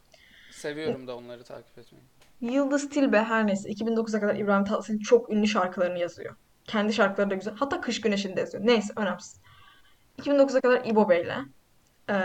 Seviyorum 0.51 1.07
da 1.07 1.15
onları 1.17 1.43
takip 1.43 1.77
etmeyi. 1.77 2.03
Yıldız 2.41 2.89
Tilbe 2.89 3.23
her 3.23 3.47
neyse 3.47 3.69
2009'a 3.69 4.19
kadar 4.19 4.35
İbrahim 4.35 4.65
Tatlıses'in 4.65 4.99
çok 4.99 5.29
ünlü 5.29 5.47
şarkılarını 5.47 5.99
yazıyor. 5.99 6.35
Kendi 6.63 6.93
şarkıları 6.93 7.29
da 7.29 7.35
güzel. 7.35 7.53
Hatta 7.55 7.81
Kış 7.81 8.01
Güneşi'ni 8.01 8.35
de 8.35 8.39
yazıyor. 8.39 8.65
Neyse 8.67 8.93
önemsiz. 8.95 9.39
2009'a 10.19 10.61
kadar 10.61 10.85
İbo 10.85 11.09
Bey'le. 11.09 11.37
Ee, 12.09 12.15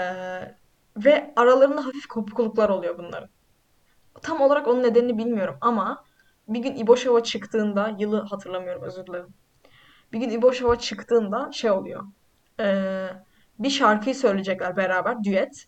ve 0.97 1.33
aralarında 1.37 1.87
hafif 1.87 2.07
kopukluklar 2.07 2.69
oluyor 2.69 2.99
bunların. 2.99 3.29
Tam 4.23 4.41
olarak 4.41 4.67
onun 4.67 4.83
nedenini 4.83 5.19
bilmiyorum 5.19 5.57
ama 5.61 6.05
bir 6.49 6.59
gün 6.59 6.77
İbo 6.77 6.97
Show'a 6.97 7.23
çıktığında, 7.23 7.97
yılı 7.99 8.21
hatırlamıyorum 8.21 8.83
özür 8.83 9.07
dilerim. 9.07 9.35
Bir 10.13 10.19
gün 10.19 10.31
İbo 10.31 10.53
Show'a 10.53 10.79
çıktığında 10.79 11.53
şey 11.53 11.71
oluyor. 11.71 12.05
Ee, 12.61 13.09
bir 13.59 13.71
şarkıyı 13.71 14.15
söyleyecekler 14.15 14.77
beraber, 14.77 15.25
düet. 15.25 15.67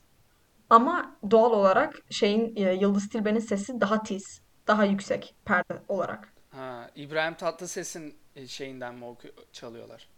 Ama 0.71 1.17
doğal 1.31 1.53
olarak 1.53 1.95
şeyin 2.11 2.57
e, 2.57 2.73
Yıldız 2.73 3.09
Tilbe'nin 3.09 3.39
sesi 3.39 3.81
daha 3.81 4.03
tiz, 4.03 4.43
daha 4.67 4.85
yüksek 4.85 5.35
perde 5.45 5.83
olarak. 5.89 6.33
Ha, 6.51 6.91
İbrahim 6.95 7.35
Tatlıses'in 7.35 8.15
e, 8.37 8.47
şeyinden 8.47 8.95
mi 8.95 9.05
çalıyorlar? 9.53 10.09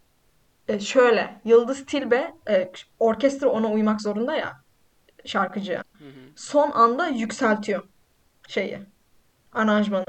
E, 0.67 0.79
şöyle, 0.79 1.41
Yıldız 1.45 1.85
Tilbe 1.85 2.33
e, 2.49 2.71
orkestra 2.99 3.49
ona 3.49 3.67
uymak 3.71 4.01
zorunda 4.01 4.35
ya 4.35 4.61
şarkıcıya. 5.25 5.83
Hı 5.97 6.05
hı. 6.05 6.29
Son 6.35 6.71
anda 6.71 7.07
yükseltiyor 7.07 7.83
şeyi, 8.51 8.79
aranjmanı. 9.53 10.05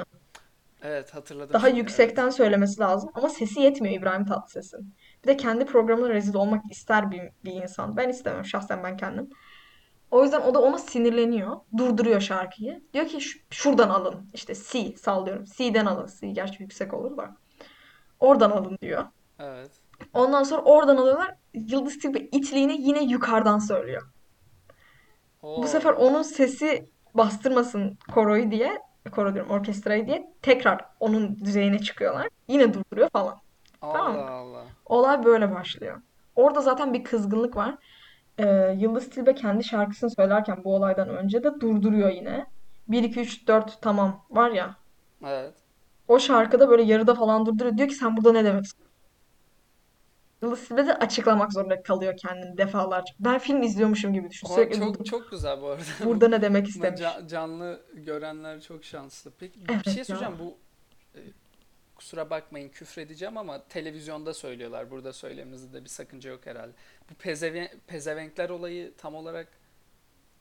Evet 0.83 1.14
hatırladım 1.14 1.52
Daha 1.52 1.61
şimdi. 1.66 1.70
Evet. 1.81 1.88
yüksekten 1.88 2.31
söylemesi 2.31 2.81
lazım 2.81 3.11
ama 3.14 3.28
sesi 3.28 3.61
yetmiyor 3.61 3.94
İbrahim 4.00 4.24
Tatlıses'in. 4.26 4.94
Bir 5.22 5.28
de 5.28 5.37
kendi 5.37 5.64
programına 5.64 6.09
rezil 6.09 6.35
olmak 6.35 6.62
ister 6.70 7.11
bir, 7.11 7.20
bir 7.44 7.52
insan. 7.52 7.96
Ben 7.96 8.09
istemem 8.09 8.44
şahsen 8.44 8.83
ben 8.85 8.96
kendim. 8.96 9.31
O 10.11 10.22
yüzden 10.22 10.40
o 10.40 10.55
da 10.55 10.62
ona 10.62 10.78
sinirleniyor. 10.78 11.57
Durduruyor 11.76 12.20
şarkıyı. 12.20 12.83
Diyor 12.94 13.07
ki 13.07 13.20
"Şu- 13.20 13.38
şuradan 13.50 13.88
alın. 13.90 14.31
İşte 14.35 14.55
C 14.55 14.96
sallıyorum. 14.96 15.44
C'den 15.44 15.87
alın. 15.87 16.11
C 16.20 16.26
gerçi 16.31 16.62
yüksek 16.62 16.94
olur 16.94 17.16
da. 17.16 17.37
Oradan 18.20 18.50
alın 18.50 18.78
diyor. 18.83 19.05
Evet. 19.38 19.70
Ondan 20.12 20.42
sonra 20.42 20.62
oradan 20.62 20.96
alıyorlar. 20.96 21.35
Yıldız 21.55 21.98
Tilbe 21.98 22.18
itliğini 22.18 22.76
yine 22.83 23.02
yukarıdan 23.05 23.59
söylüyor. 23.59 24.02
Bu 25.42 25.66
sefer 25.66 25.92
Oo. 25.92 25.96
onun 25.96 26.22
sesi 26.22 26.90
bastırmasın 27.14 27.98
koroyu 28.14 28.51
diye, 28.51 28.79
koro 29.12 29.35
diyorum 29.35 29.51
orkestrayı 29.51 30.07
diye 30.07 30.33
tekrar 30.42 30.85
onun 31.01 31.38
düzeyine 31.38 31.79
çıkıyorlar. 31.79 32.29
Yine 32.48 32.75
durduruyor 32.75 33.09
falan. 33.09 33.38
Tamam 33.81 34.12
mı? 34.12 34.20
Allah 34.20 34.31
Allah. 34.31 34.64
Olay 34.87 35.25
böyle 35.25 35.55
başlıyor. 35.55 36.03
Orada 36.37 36.61
zaten 36.61 36.94
bir 36.94 37.05
kızgınlık 37.05 37.57
var. 37.57 37.75
Ee, 38.38 38.75
Yıldız 38.79 39.11
Tilbe 39.11 39.35
kendi 39.35 39.64
şarkısını 39.64 40.11
söylerken 40.11 40.64
bu 40.64 40.75
olaydan 40.75 41.09
önce 41.09 41.44
de 41.44 41.61
durduruyor 41.61 42.11
yine. 42.11 42.46
1 42.88 43.03
2 43.03 43.20
3 43.20 43.48
4 43.48 43.83
tamam 43.83 44.25
var 44.31 44.51
ya. 44.51 44.77
Evet. 45.27 45.55
O 46.09 46.18
şarkıda 46.18 46.68
böyle 46.70 46.83
yarıda 46.83 47.14
falan 47.14 47.46
durduruyor. 47.46 47.77
Diyor 47.79 47.88
ki 47.88 47.94
sen 47.94 48.16
burada 48.16 48.33
ne 48.33 48.44
demek 48.44 48.64
istiyorsun? 48.64 48.91
De 50.42 50.94
açıklamak 50.94 51.52
zorunda 51.52 51.82
kalıyor 51.82 52.16
kendini 52.16 52.56
defalarca. 52.58 53.14
Ben 53.20 53.38
film 53.38 53.62
izliyormuşum 53.62 54.12
gibi 54.12 54.30
düşün. 54.30 54.48
O 54.50 54.54
Sürekli 54.54 54.78
çok 54.78 54.88
durdurup 54.88 55.06
çok 55.06 55.30
güzel 55.30 55.62
bu 55.62 55.66
arada. 55.66 55.82
burada 56.04 56.28
ne 56.28 56.42
demek 56.42 56.68
istemiş. 56.68 57.00
ca- 57.00 57.28
canlı 57.28 57.80
görenler 57.94 58.60
çok 58.60 58.84
şanslı. 58.84 59.32
Peki 59.38 59.60
bir 59.60 59.66
şey 59.84 59.92
Evet 59.96 60.06
soracağım. 60.06 60.32
ya. 60.32 60.38
Bu 60.38 60.56
e, 61.14 61.20
kusura 61.96 62.30
bakmayın 62.30 62.68
küfredeceğim 62.68 63.38
ama 63.38 63.62
televizyonda 63.68 64.34
söylüyorlar. 64.34 64.90
Burada 64.90 65.12
söylememizde 65.12 65.84
bir 65.84 65.88
sakınca 65.88 66.30
yok 66.30 66.46
herhalde. 66.46 66.72
Bu 67.10 67.14
pezeve 67.14 67.72
pezevenkler 67.86 68.50
olayı 68.50 68.92
tam 68.98 69.14
olarak 69.14 69.48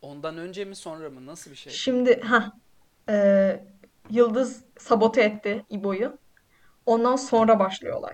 ondan 0.01 0.37
önce 0.37 0.65
mi 0.65 0.75
sonra 0.75 1.09
mı? 1.09 1.25
Nasıl 1.25 1.51
bir 1.51 1.55
şey? 1.55 1.73
Şimdi 1.73 2.21
ha 2.21 2.53
Yıldız 4.09 4.63
sabote 4.79 5.21
etti 5.21 5.65
İbo'yu. 5.69 6.17
Ondan 6.85 7.15
sonra 7.15 7.59
başlıyor 7.59 7.97
olay. 7.97 8.13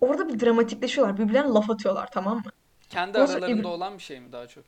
Orada 0.00 0.28
bir 0.28 0.40
dramatikleşiyorlar. 0.40 1.18
Birbirlerine 1.18 1.48
laf 1.52 1.70
atıyorlar 1.70 2.10
tamam 2.12 2.36
mı? 2.36 2.50
Kendi 2.88 3.18
Ondan 3.18 3.26
sonra 3.26 3.46
aralarında 3.46 3.68
İb- 3.68 3.68
olan 3.68 3.94
bir 3.98 4.02
şey 4.02 4.20
mi 4.20 4.32
daha 4.32 4.46
çok? 4.46 4.64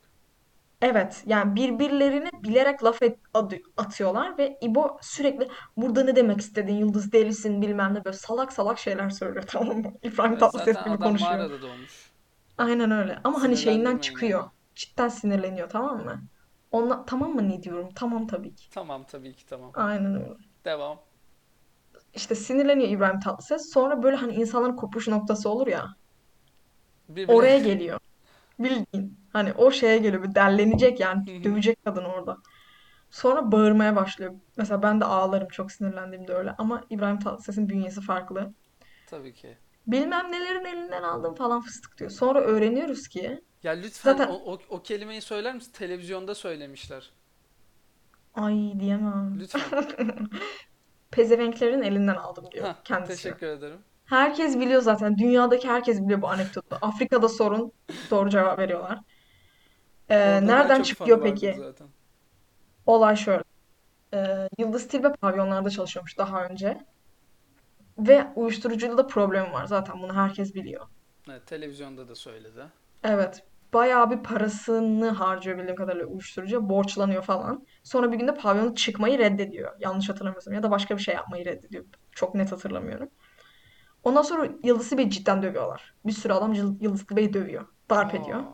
Evet 0.83 1.23
yani 1.27 1.55
birbirlerine 1.57 2.31
bilerek 2.43 2.85
laf 2.85 3.03
et- 3.03 3.19
adı- 3.35 3.61
atıyorlar 3.77 4.39
ve 4.39 4.59
İbo 4.63 4.99
sürekli 5.03 5.49
burada 5.77 6.05
ne 6.05 6.17
demek 6.17 6.41
istedin 6.41 6.75
Yıldız 6.77 7.13
delisin 7.13 7.63
bilmem 7.63 7.95
ne 7.95 8.05
böyle 8.05 8.17
salak 8.17 8.53
salak 8.53 8.79
şeyler 8.79 9.11
söylüyor 9.11 9.45
tamam 9.49 9.79
mı? 9.79 9.93
İbrahim 10.03 10.37
Evet, 10.37 10.39
Tatlıses 10.39 10.45
zaten 10.51 10.85
gibi 10.85 10.99
adam 10.99 10.99
konuşuyor. 10.99 11.19
mağarada 11.19 11.63
doğmuş. 11.63 12.13
Aynen 12.59 12.91
öyle 12.91 13.19
ama 13.25 13.43
hani 13.43 13.57
şeyinden 13.57 13.99
Sinirlendirmeyin 13.99 13.99
çıkıyor. 13.99 14.45
yani. 14.45 14.51
Cidden 14.75 15.09
sinirleniyor 15.09 15.69
tamam 15.69 16.05
mı? 16.05 16.29
Onla, 16.71 17.05
tamam 17.05 17.35
mı 17.35 17.49
ne 17.49 17.63
diyorum? 17.63 17.89
Tamam 17.95 18.27
tabii 18.27 18.55
ki. 18.55 18.69
Tamam 18.71 19.05
tabii 19.07 19.33
ki 19.37 19.47
tamam. 19.47 19.75
Aynen 19.75 20.15
öyle. 20.15 20.37
Devam. 20.65 20.99
İşte 22.19 22.35
sinirleniyor 22.35 22.91
İbrahim 22.91 23.21
Tatlıses. 23.21 23.73
Sonra 23.73 24.03
böyle 24.03 24.17
hani 24.17 24.35
insanların 24.35 24.77
kopuş 24.77 25.09
noktası 25.09 25.49
olur 25.51 25.67
ya. 25.67 25.87
Birbirine 27.09 27.33
Oraya 27.33 27.59
geliyor. 27.59 28.01
Bildiğin. 28.59 29.19
Hani 29.33 29.53
o 29.53 29.71
şeye 29.71 29.99
geliyor. 29.99 30.23
Bir 30.23 30.35
derlenecek 30.35 31.01
yani. 31.01 31.45
Dövecek 31.45 31.85
kadın 31.85 32.05
orada. 32.05 32.37
Sonra 33.11 33.53
bağırmaya 33.53 33.97
başlıyor. 33.97 34.35
Mesela 34.57 34.83
ben 34.83 35.01
de 35.01 35.05
ağlarım 35.05 35.49
çok 35.49 35.73
sinirlendiğimde 35.73 36.35
öyle. 36.35 36.55
Ama 36.59 36.85
İbrahim 36.91 37.19
Tatlıses'in 37.19 37.69
bünyesi 37.69 38.01
farklı. 38.01 38.55
tabii 39.07 39.35
ki. 39.35 39.59
Bilmem 39.87 40.33
nelerin 40.33 40.65
elinden 40.65 41.03
aldım 41.03 41.35
falan 41.35 41.61
fıstık 41.61 41.99
diyor. 41.99 42.11
Sonra 42.11 42.41
öğreniyoruz 42.41 43.09
ki 43.09 43.41
Ya 43.63 43.73
lütfen 43.73 44.19
o, 44.19 44.19
zaten 44.19 44.29
o, 44.47 44.59
o 44.69 44.83
kelimeyi 44.83 45.21
söyler 45.23 45.55
misin? 45.55 45.73
Televizyonda 45.73 46.35
söylemişler. 46.35 47.13
ay 48.35 48.81
diyemem. 48.81 49.39
Lütfen. 49.41 49.75
Pezevenklerin 51.11 51.83
elinden 51.83 52.15
aldım 52.15 52.51
diyor 52.53 52.65
Hah, 52.67 52.75
kendisi. 52.85 53.23
teşekkür 53.23 53.47
ederim. 53.47 53.79
Herkes 54.05 54.57
biliyor 54.61 54.83
zaten. 54.83 55.19
Dünyadaki 55.19 55.69
herkes 55.69 56.01
biliyor 56.03 56.23
bu 56.23 56.29
anekdotu. 56.29 56.79
Afrika'da 56.81 57.29
sorun. 57.29 57.73
Doğru 58.11 58.31
cevap 58.31 58.59
veriyorlar. 58.59 58.99
Ee, 60.09 60.15
Orada 60.19 60.41
nereden 60.41 60.83
çıkıyor 60.83 61.23
peki? 61.23 61.55
zaten. 61.59 61.87
Olay 62.87 63.17
şöyle. 63.17 63.43
Ee, 64.15 64.49
Yıldız 64.59 64.89
Tilbe 64.89 65.13
pavyonlarda 65.13 65.71
çalışıyormuş 65.71 66.19
daha 66.19 66.45
önce. 66.45 66.85
Ve 67.99 68.27
uyuşturucuyla 68.37 68.99
da 68.99 69.07
problemi 69.07 69.53
var. 69.53 69.65
Zaten 69.67 70.03
bunu 70.03 70.15
herkes 70.17 70.55
biliyor. 70.55 70.87
Evet, 71.31 71.47
televizyonda 71.47 72.09
da 72.09 72.15
söyledi. 72.15 72.65
Evet. 73.05 73.43
Bayağı 73.73 74.11
bir 74.11 74.17
parasını 74.23 75.09
harcıyor 75.11 75.59
bildiğim 75.59 75.77
kadarıyla 75.77 76.07
uyuşturucuya. 76.07 76.69
Borçlanıyor 76.69 77.23
falan. 77.23 77.67
Sonra 77.83 78.13
bir 78.13 78.17
günde 78.17 78.35
pavyonu 78.35 78.75
çıkmayı 78.75 79.19
reddediyor. 79.19 79.73
Yanlış 79.81 80.09
hatırlamıyorsam. 80.09 80.55
Ya 80.55 80.63
da 80.63 80.71
başka 80.71 80.97
bir 80.97 81.03
şey 81.03 81.15
yapmayı 81.15 81.45
reddediyor. 81.45 81.85
Çok 82.13 82.35
net 82.35 82.53
hatırlamıyorum. 82.53 83.09
Ondan 84.05 84.23
sonra 84.23 84.49
Yıldız 84.65 84.89
Tilbe'yi 84.89 85.11
cidden 85.11 85.43
dövüyorlar. 85.43 85.95
Bir 86.07 86.13
sürü 86.13 86.33
adam 86.33 86.53
Yıl- 86.53 86.81
Yıldız 86.81 87.07
Tilbe'yi 87.07 87.33
dövüyor. 87.35 87.67
Darp 87.91 88.15
ediyor. 88.15 88.39
Aa, 88.41 88.45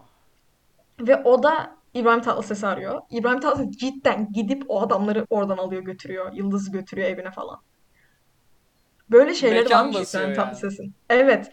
Ve 1.00 1.22
o 1.24 1.42
da 1.42 1.76
İbrahim 1.94 2.20
Tatlıses'i 2.22 2.66
arıyor. 2.66 3.00
İbrahim 3.10 3.40
Tatlıses 3.40 3.76
cidden 3.76 4.32
gidip 4.32 4.64
o 4.68 4.82
adamları 4.82 5.26
oradan 5.30 5.56
alıyor 5.58 5.82
götürüyor. 5.82 6.32
Yıldız'ı 6.32 6.72
götürüyor 6.72 7.08
evine 7.08 7.30
falan. 7.30 7.60
Böyle 9.10 9.34
şeyleri 9.34 9.62
mekan 9.64 9.94
varmış 9.94 10.10
İbrahim 10.10 10.26
yani. 10.26 10.36
Tatlıses'in. 10.36 10.94
Evet. 11.10 11.52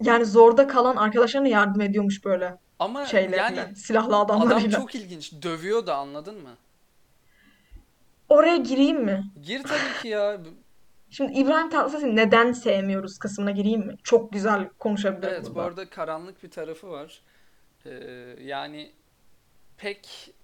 Yani 0.00 0.24
zorda 0.24 0.66
kalan 0.66 0.96
arkadaşlarına 0.96 1.48
yardım 1.48 1.80
ediyormuş 1.80 2.24
böyle 2.24 2.56
Ama 2.80 3.06
şeylerle, 3.06 3.60
yani 3.60 3.76
silahlı 3.76 4.16
adam 4.16 4.40
adamlarıyla. 4.40 4.78
çok 4.78 4.94
ilginç. 4.94 5.32
Dövüyor 5.42 5.86
da 5.86 5.96
anladın 5.96 6.42
mı? 6.42 6.56
Oraya 8.28 8.56
gireyim 8.56 9.04
mi? 9.04 9.24
Gir 9.42 9.62
tabii 9.62 10.02
ki 10.02 10.08
ya. 10.08 10.40
Şimdi 11.10 11.32
İbrahim 11.32 11.70
Tatlıses'i 11.70 12.16
neden 12.16 12.52
sevmiyoruz 12.52 13.18
kısmına 13.18 13.50
gireyim 13.50 13.86
mi? 13.86 13.96
Çok 14.02 14.32
güzel 14.32 14.68
konuşabilirim 14.78 15.28
Evet, 15.34 15.46
bu 15.50 15.54
burada. 15.54 15.66
arada 15.66 15.90
karanlık 15.90 16.42
bir 16.42 16.50
tarafı 16.50 16.90
var. 16.90 17.20
Ee, 17.86 17.90
yani 18.42 18.92
pek 19.76 20.34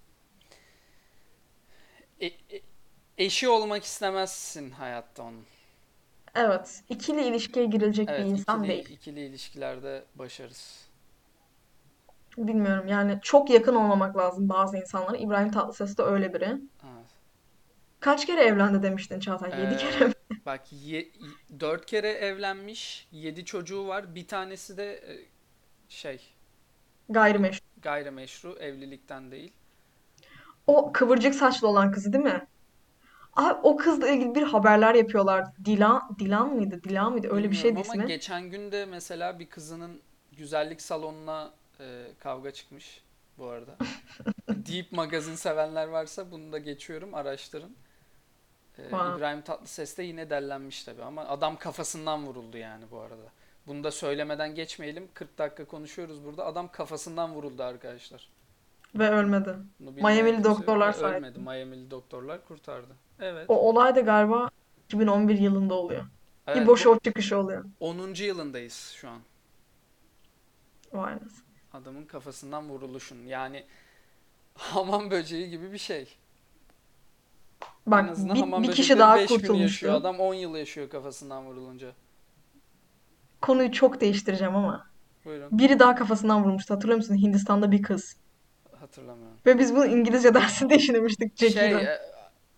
e- 2.20 2.26
e- 2.26 2.62
eşi 3.18 3.48
olmak 3.48 3.84
istemezsin 3.84 4.70
hayatta 4.70 5.22
onun. 5.22 5.44
Evet. 6.34 6.82
ikili 6.88 7.22
ilişkiye 7.26 7.66
girilecek 7.66 8.08
bir 8.08 8.12
Evet, 8.12 8.26
insan 8.26 8.64
ikili 8.64 8.76
değil. 8.76 8.88
ikili 8.90 9.20
ilişkilerde 9.26 10.04
başarısız. 10.14 10.85
Bilmiyorum 12.36 12.88
yani 12.88 13.18
çok 13.22 13.50
yakın 13.50 13.74
olmamak 13.74 14.16
lazım 14.16 14.48
bazı 14.48 14.76
insanlara. 14.76 15.16
İbrahim 15.16 15.50
Tatlıses 15.50 15.98
de 15.98 16.02
öyle 16.02 16.34
biri. 16.34 16.44
Evet. 16.84 17.10
Kaç 18.00 18.26
kere 18.26 18.44
evlendi 18.44 18.82
demiştin 18.82 19.20
Çağatay? 19.20 19.50
Yedi 19.60 19.76
kere 19.76 20.04
Ee, 20.04 20.08
mi? 20.08 20.14
bak 20.46 20.72
ye, 20.72 21.08
dört 21.60 21.86
kere 21.86 22.08
evlenmiş, 22.12 23.08
yedi 23.12 23.44
çocuğu 23.44 23.88
var. 23.88 24.14
Bir 24.14 24.26
tanesi 24.28 24.76
de 24.76 24.92
e, 24.94 25.26
şey 25.88 26.20
Gayrimeşru. 27.08 27.64
gayrimeşru, 27.82 28.56
evlilikten 28.60 29.30
değil. 29.30 29.52
O 30.66 30.92
kıvırcık 30.92 31.34
saçlı 31.34 31.68
olan 31.68 31.92
kızı 31.92 32.12
değil 32.12 32.24
mi? 32.24 32.46
Abi 33.36 33.58
o 33.62 33.76
kızla 33.76 34.08
ilgili 34.08 34.34
bir 34.34 34.42
haberler 34.42 34.94
yapıyorlar. 34.94 35.44
Dilan, 35.64 36.16
Dilan 36.18 36.54
mıydı? 36.54 36.80
Dilan 36.84 37.12
mıydı? 37.12 37.28
Öyle 37.30 37.50
bir 37.50 37.56
Bilmiyorum 37.56 37.76
şeydi 37.76 37.90
ama 37.90 37.94
ismi. 37.94 38.06
geçen 38.06 38.50
gün 38.50 38.72
de 38.72 38.86
mesela 38.86 39.38
bir 39.38 39.46
kızının 39.46 40.00
güzellik 40.32 40.82
salonuna 40.82 41.50
e, 41.80 42.06
kavga 42.18 42.50
çıkmış 42.50 43.02
bu 43.38 43.46
arada. 43.46 43.76
Deep 44.48 44.92
magazin 44.92 45.34
sevenler 45.34 45.88
varsa 45.88 46.30
bunu 46.30 46.52
da 46.52 46.58
geçiyorum, 46.58 47.14
araştırın. 47.14 47.76
E, 48.78 48.82
Wow. 48.82 49.16
İbrahim 49.16 49.42
Tatlıses 49.42 49.98
de 49.98 50.02
yine 50.02 50.30
dellenmiş 50.30 50.84
tabii 50.84 51.02
ama 51.02 51.24
adam 51.28 51.56
kafasından 51.56 52.26
vuruldu 52.26 52.56
yani 52.56 52.84
bu 52.90 53.00
arada. 53.00 53.30
Bunu 53.66 53.84
da 53.84 53.90
söylemeden 53.90 54.54
geçmeyelim. 54.54 55.08
40 55.14 55.38
dakika 55.38 55.64
konuşuyoruz 55.64 56.24
burada. 56.24 56.46
Adam 56.46 56.72
kafasından 56.72 57.34
vuruldu 57.34 57.62
arkadaşlar. 57.62 58.28
Ve 58.94 59.10
ölmedi. 59.10 59.54
Miami'li 59.80 60.44
doktorlar 60.44 60.92
sayesinde. 60.92 61.16
ölmedi. 61.26 61.38
Miami'li 61.38 61.90
doktorlar 61.90 62.44
kurtardı. 62.44 62.96
Evet. 63.20 63.44
O 63.48 63.54
olay 63.68 63.96
da 63.96 64.00
galiba 64.00 64.50
2011 64.84 65.38
yılında 65.38 65.74
oluyor. 65.74 66.04
Evet, 66.46 66.62
İbo 66.62 66.76
Show 66.76 67.00
çıkışı 67.10 67.38
oluyor. 67.38 67.64
10. 67.80 68.14
yılındayız 68.14 68.92
şu 68.96 69.08
an. 69.08 69.20
Vay 70.92 71.12
anasını. 71.12 71.45
Adamın 71.82 72.04
kafasından 72.04 72.68
vuruluşun. 72.68 73.26
Yani 73.26 73.64
hamam 74.54 75.10
böceği 75.10 75.50
gibi 75.50 75.72
bir 75.72 75.78
şey. 75.78 76.00
En 77.62 77.92
Bak 77.92 78.10
azından 78.10 78.36
bir, 78.36 78.40
hamam 78.40 78.62
bir 78.62 78.72
kişi 78.72 78.98
daha 78.98 79.14
5 79.16 79.28
gün 79.28 79.34
yaşıyor. 79.34 79.40
kurtulmuştu. 79.40 79.92
Adam 79.92 80.20
10 80.20 80.34
yıl 80.34 80.56
yaşıyor 80.56 80.88
kafasından 80.90 81.44
vurulunca. 81.46 81.88
Konuyu 83.42 83.72
çok 83.72 84.00
değiştireceğim 84.00 84.56
ama. 84.56 84.86
Buyurun. 85.24 85.48
Biri 85.58 85.78
daha 85.78 85.94
kafasından 85.94 86.44
vurmuştu. 86.44 86.74
Hatırlıyor 86.74 86.96
musun? 86.96 87.14
Hindistan'da 87.14 87.70
bir 87.72 87.82
kız. 87.82 88.16
Hatırlamıyorum. 88.80 89.36
Ve 89.46 89.58
biz 89.58 89.74
bunu 89.74 89.86
İngilizce 89.86 90.34
dersinde 90.34 90.76
işlemiştik 90.76 91.38
Şey, 91.38 91.48
Jackie'yle. 91.50 91.82
e, 91.82 91.98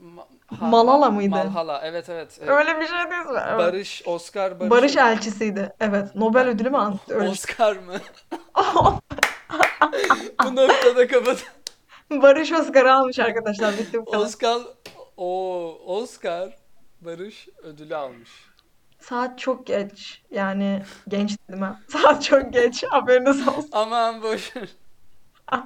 ma- 0.04 0.24
ha- 0.60 0.66
Malala 0.66 1.06
ma- 1.06 1.14
mıydı? 1.14 1.30
Malhala. 1.30 1.80
Evet 1.84 2.08
evet. 2.08 2.38
E, 2.42 2.50
Öyle 2.50 2.80
bir 2.80 2.86
şey 2.86 2.96
değil 2.98 3.08
mi? 3.08 3.38
Evet. 3.48 3.58
Barış, 3.58 4.02
Oscar 4.06 4.60
Barış. 4.60 4.70
Barış 4.70 4.96
elçisiydi. 4.96 5.72
Evet. 5.80 6.14
Nobel 6.14 6.48
ödülü 6.48 6.70
mü? 6.70 6.78
Öyle 7.08 7.20
şey. 7.20 7.28
Oscar 7.28 7.76
mı? 7.76 7.94
Bu 10.44 10.56
noktada 10.56 11.06
kapat. 11.06 11.44
Barış 12.10 12.52
Oscar'ı 12.52 12.94
almış 12.94 13.18
arkadaşlar. 13.18 13.78
Bitti 13.78 14.00
bu 14.00 14.04
kadar. 14.04 14.24
Oscar 14.24 14.62
o 15.16 15.80
Oscar 15.86 16.56
Barış 17.00 17.48
ödülü 17.62 17.96
almış. 17.96 18.30
Saat 19.00 19.38
çok 19.38 19.66
geç. 19.66 20.22
Yani 20.30 20.82
genç 21.08 21.36
dedim 21.48 21.62
ha. 21.62 21.80
Saat 21.88 22.22
çok 22.22 22.52
geç. 22.52 22.84
Haberiniz 22.84 23.48
olsun. 23.48 23.68
Aman 23.72 24.22
boş 24.22 24.56
ver. 24.56 24.68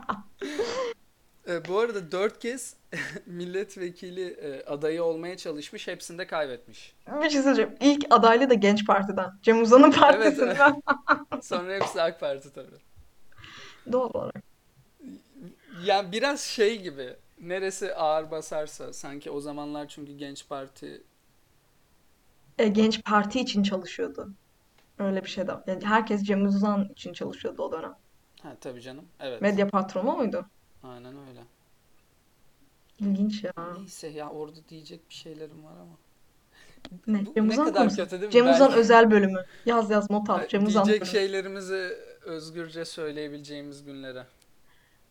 E, 1.49 1.69
bu 1.69 1.79
arada 1.79 2.13
dört 2.13 2.39
kez 2.39 2.77
milletvekili 3.27 4.29
e, 4.29 4.65
adayı 4.65 5.05
olmaya 5.05 5.37
çalışmış. 5.37 5.89
Hepsinde 5.89 6.27
kaybetmiş. 6.27 6.95
Bir 7.23 7.31
şey 7.31 7.43
söyleyeceğim. 7.43 7.77
İlk 7.81 8.07
adaylı 8.11 8.51
da 8.51 8.55
Genç 8.55 8.87
Parti'den. 8.87 9.31
Cem 9.43 9.63
Uzan'ın 9.63 9.95
Evet, 10.15 10.39
evet. 10.43 10.59
partisinden. 10.59 11.41
Sonra 11.43 11.75
hepsi 11.75 12.03
AK 12.03 12.21
Parti 12.21 12.53
tabii. 12.53 12.92
Doğal 13.93 14.11
olarak. 14.15 14.43
Yani 15.85 16.13
biraz 16.13 16.41
şey 16.41 16.83
gibi. 16.83 17.17
Neresi 17.41 17.95
ağır 17.95 18.31
basarsa 18.31 18.93
sanki 18.93 19.31
o 19.31 19.41
zamanlar 19.41 19.89
çünkü 19.89 20.13
Genç 20.13 20.49
Parti 20.49 21.03
E, 22.59 22.69
Genç 22.69 23.05
Parti 23.05 23.41
için 23.41 23.63
çalışıyordu. 23.63 24.31
Öyle 24.99 25.25
bir 25.25 25.29
şey 25.29 25.47
de. 25.47 25.53
Yani 25.67 25.85
herkes 25.85 26.23
Cem 26.23 26.47
Uzan 26.47 26.85
için 26.89 27.13
çalışıyordu 27.13 27.63
o 27.63 27.73
dönem. 27.73 27.95
ha 28.43 28.57
tabii 28.61 28.81
canım. 28.81 29.05
Evet. 29.21 29.43
Medya 29.43 29.69
patronu 29.69 30.13
muydu? 30.17 30.47
Aynen 30.83 31.15
öyle. 31.29 31.41
İlginç 33.01 33.45
ya. 33.45 33.53
Neyse 33.79 34.09
ya 34.09 34.31
orada 34.31 34.59
diyecek 34.69 35.09
bir 35.09 35.15
şeylerim 35.15 35.65
var 35.65 35.73
ama. 35.73 35.97
Ne? 37.07 37.27
Bu 37.27 37.35
Cem 37.35 37.49
ne 37.49 37.53
Uzan 37.53 37.65
kadar 37.67 37.81
konusu. 37.83 37.97
kötü 37.97 38.11
değil 38.11 38.23
mi? 38.23 38.31
Cem 38.33 38.51
Uzan 38.51 38.69
Belki 38.69 38.81
özel 38.81 39.11
bölümü. 39.11 39.45
Yaz 39.67 39.91
yaz 39.91 40.11
not 40.11 40.31
al. 40.31 40.49
Cem 40.49 40.67
Uzan 40.67 40.85
diyecek 40.87 41.03
bölümü. 41.03 41.13
şeylerimizi 41.19 41.99
özgürce 42.25 42.85
söyleyebileceğimiz 42.85 43.85
günlere. 43.85 44.27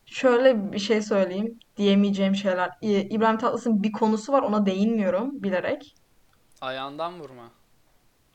Şöyle 0.05 0.72
bir 0.72 0.80
şey 0.80 1.01
söyleyeyim. 1.01 1.59
Diyemeyeceğim 1.78 2.36
şeyler. 2.36 2.72
İ- 2.82 2.99
İbrahim 3.09 3.38
Tatlıses'in 3.38 3.84
bir 3.84 3.91
konusu 3.91 4.34
var. 4.34 4.41
Ona 4.41 4.66
değinmiyorum 4.66 5.43
bilerek. 5.43 5.95
Ayağından 6.62 7.20
vurma. 7.20 7.51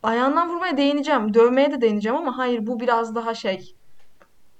Ayağından 0.02 0.50
vurmaya 0.50 0.76
değineceğim. 0.76 1.34
Dövmeye 1.34 1.70
de 1.70 1.80
değineceğim 1.80 2.16
ama 2.18 2.38
hayır 2.38 2.66
bu 2.66 2.80
biraz 2.80 3.14
daha 3.14 3.34
şey. 3.34 3.74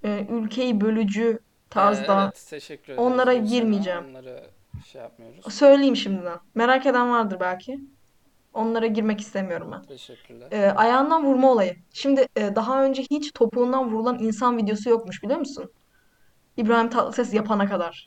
e, 0.05 0.27
ülkeyi 0.31 0.81
bölücü 0.81 1.39
tarzda. 1.71 2.23
evet, 2.25 2.47
teşekkür 2.51 2.93
ederiz 2.93 2.99
Onlara 2.99 3.35
girmeyeceğim. 3.35 4.05
Onlara 4.11 4.43
şey 4.87 5.03
yapmıyoruz. 5.03 5.55
Söyleyeyim 5.55 5.97
şimdiden. 5.97 6.39
Merak 6.55 6.87
eden 6.87 7.11
vardır 7.11 7.37
belki. 7.41 7.81
Onlara 8.57 8.87
girmek 8.87 9.21
istemiyorum 9.21 9.69
ben. 9.73 9.83
Teşekkürler. 9.83 10.49
Ee, 10.53 10.71
ayağından 10.71 11.25
vurma 11.25 11.53
olayı. 11.53 11.77
Şimdi 11.93 12.27
e, 12.37 12.57
daha 12.57 12.85
önce 12.85 13.03
hiç 13.03 13.33
topuğundan 13.33 13.93
vurulan 13.93 14.19
insan 14.19 14.57
videosu 14.57 14.91
yokmuş 14.91 15.23
biliyor 15.23 15.39
musun? 15.39 15.73
İbrahim 16.57 16.91
Tatlıses 16.91 17.35
yapana 17.35 17.69
kadar. 17.69 18.07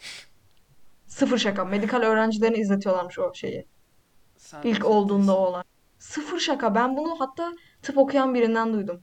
Sıfır 1.07 1.37
şaka. 1.37 1.65
Medikal 1.65 2.01
öğrencilerine 2.01 2.57
izletiyorlarmış 2.57 3.19
o 3.19 3.33
şeyi. 3.33 3.65
Sen 4.37 4.61
İlk 4.63 4.85
olduğunda 4.85 5.37
o 5.37 5.45
olay. 5.45 5.63
Sıfır 5.99 6.39
şaka. 6.39 6.75
Ben 6.75 6.97
bunu 6.97 7.19
hatta 7.19 7.53
tıp 7.81 7.97
okuyan 7.97 8.33
birinden 8.33 8.73
duydum. 8.73 9.01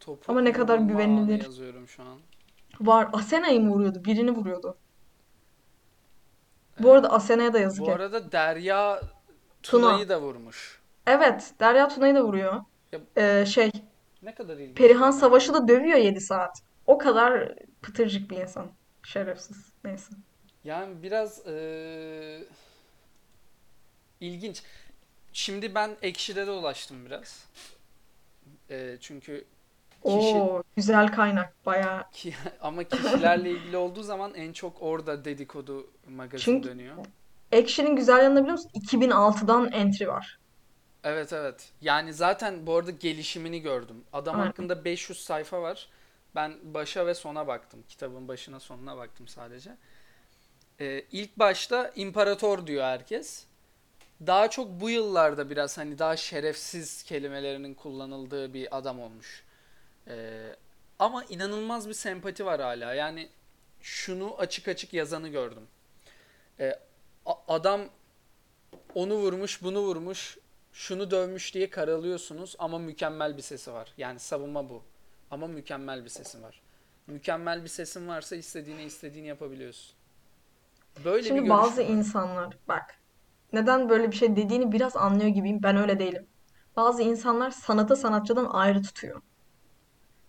Topuk 0.00 0.30
Ama 0.30 0.40
ne 0.40 0.52
kadar 0.52 0.78
güvenilir. 0.78 1.44
yazıyorum 1.44 1.88
şu 1.88 2.02
an. 2.02 2.18
Var. 2.80 3.08
Asena'yı 3.12 3.60
mı 3.60 3.70
vuruyordu? 3.70 4.04
Birini 4.04 4.30
vuruyordu. 4.30 4.76
Bu 6.80 6.92
arada 6.92 7.12
Asena'ya 7.12 7.52
da 7.52 7.58
yazık 7.58 7.86
bu 7.86 7.92
arada 7.92 8.32
Derya 8.32 9.00
Tuna. 9.62 9.82
Tuna'yı 9.90 10.08
da 10.08 10.20
vurmuş. 10.20 10.80
Evet. 11.06 11.52
Derya 11.60 11.88
Tuna'yı 11.88 12.14
da 12.14 12.24
vuruyor. 12.24 12.60
Ya, 12.92 13.00
Ee, 13.16 13.46
şey. 13.46 13.70
ne 14.22 14.34
kadar 14.34 14.56
ilginç 14.56 14.76
Perihan 14.78 15.10
Savaş'ı 15.10 15.54
da 15.54 15.68
dövüyor 15.68 15.98
7 15.98 16.20
saat. 16.20 16.62
O 16.86 16.98
kadar 16.98 17.54
pıtırcık 17.82 18.30
bir 18.30 18.36
insan. 18.36 18.72
Şerefsiz. 19.02 19.56
Neyse. 19.84 20.14
Yani 20.64 21.02
biraz 21.02 21.46
eee, 21.46 22.44
ilginç. 24.20 24.62
Şimdi 25.32 25.74
ben 25.74 25.96
Ekşi'de 26.02 26.46
de 26.46 26.50
ulaştım 26.50 27.06
biraz. 27.06 27.46
Eee, 28.70 28.96
çünkü 29.00 29.44
kişi 30.04 30.36
Oo, 30.36 30.62
güzel 30.76 31.12
kaynak. 31.12 31.66
Bayağı. 31.66 32.10
ki, 32.10 32.34
ama 32.60 32.84
kişilerle 32.84 33.50
ilgili 33.50 33.76
olduğu 33.76 34.02
zaman 34.02 34.34
en 34.34 34.52
çok 34.52 34.82
orada 34.82 35.24
dedikodu 35.24 35.90
magazin 36.08 36.44
Çünkü 36.44 36.68
dönüyor. 36.68 36.96
Action'in 37.52 37.96
güzel 37.96 38.22
yanını 38.22 38.40
biliyor 38.40 38.52
musun? 38.52 38.70
2006'dan 38.74 39.72
entry 39.72 40.08
var. 40.08 40.38
Evet 41.04 41.32
evet. 41.32 41.70
Yani 41.80 42.14
zaten 42.14 42.66
bu 42.66 42.76
arada 42.76 42.90
gelişimini 42.90 43.60
gördüm. 43.60 44.04
Adam 44.12 44.34
Aynen. 44.34 44.46
hakkında 44.46 44.84
500 44.84 45.24
sayfa 45.24 45.62
var. 45.62 45.88
Ben 46.34 46.74
başa 46.74 47.06
ve 47.06 47.14
sona 47.14 47.46
baktım. 47.46 47.84
Kitabın 47.88 48.28
başına 48.28 48.60
sonuna 48.60 48.96
baktım 48.96 49.28
sadece. 49.28 49.76
Ee, 50.80 51.04
ilk 51.12 51.38
başta 51.38 51.92
imparator 51.96 52.66
diyor 52.66 52.84
herkes. 52.84 53.44
Daha 54.26 54.50
çok 54.50 54.80
bu 54.80 54.90
yıllarda 54.90 55.50
biraz 55.50 55.78
hani 55.78 55.98
daha 55.98 56.16
şerefsiz 56.16 57.02
kelimelerinin 57.02 57.74
kullanıldığı 57.74 58.54
bir 58.54 58.78
adam 58.78 59.00
olmuş. 59.00 59.44
Ee, 60.08 60.56
ama 60.98 61.24
inanılmaz 61.24 61.88
bir 61.88 61.94
sempati 61.94 62.46
var 62.46 62.60
hala. 62.60 62.94
Yani 62.94 63.28
şunu 63.80 64.34
açık 64.38 64.68
açık 64.68 64.92
yazanı 64.92 65.28
gördüm. 65.28 65.66
Ee, 66.60 66.78
adam 67.48 67.80
onu 68.94 69.14
vurmuş, 69.14 69.62
bunu 69.62 69.80
vurmuş, 69.80 70.38
şunu 70.72 71.10
dövmüş 71.10 71.54
diye 71.54 71.70
karalıyorsunuz 71.70 72.56
ama 72.58 72.78
mükemmel 72.78 73.36
bir 73.36 73.42
sesi 73.42 73.72
var. 73.72 73.92
Yani 73.96 74.18
savunma 74.18 74.68
bu. 74.68 74.82
Ama 75.30 75.46
mükemmel 75.46 76.04
bir 76.04 76.08
sesin 76.08 76.42
var. 76.42 76.62
Mükemmel 77.06 77.62
bir 77.62 77.68
sesin 77.68 78.08
varsa 78.08 78.36
istediğini 78.36 78.82
istediğini 78.82 79.28
yapabiliyorsun. 79.28 79.94
Böyle 81.04 81.18
bir 81.18 81.28
Şimdi 81.28 81.40
görüş 81.40 81.50
bazı 81.50 81.82
var? 81.82 81.88
insanlar 81.88 82.56
bak 82.68 82.98
neden 83.52 83.88
böyle 83.88 84.10
bir 84.10 84.16
şey 84.16 84.36
dediğini 84.36 84.72
biraz 84.72 84.96
anlıyor 84.96 85.28
gibiyim. 85.28 85.62
Ben 85.62 85.76
öyle 85.76 85.98
değilim. 85.98 86.26
Bazı 86.76 87.02
insanlar 87.02 87.50
sanatı 87.50 87.96
sanatçıdan 87.96 88.44
ayrı 88.44 88.82
tutuyor. 88.82 89.22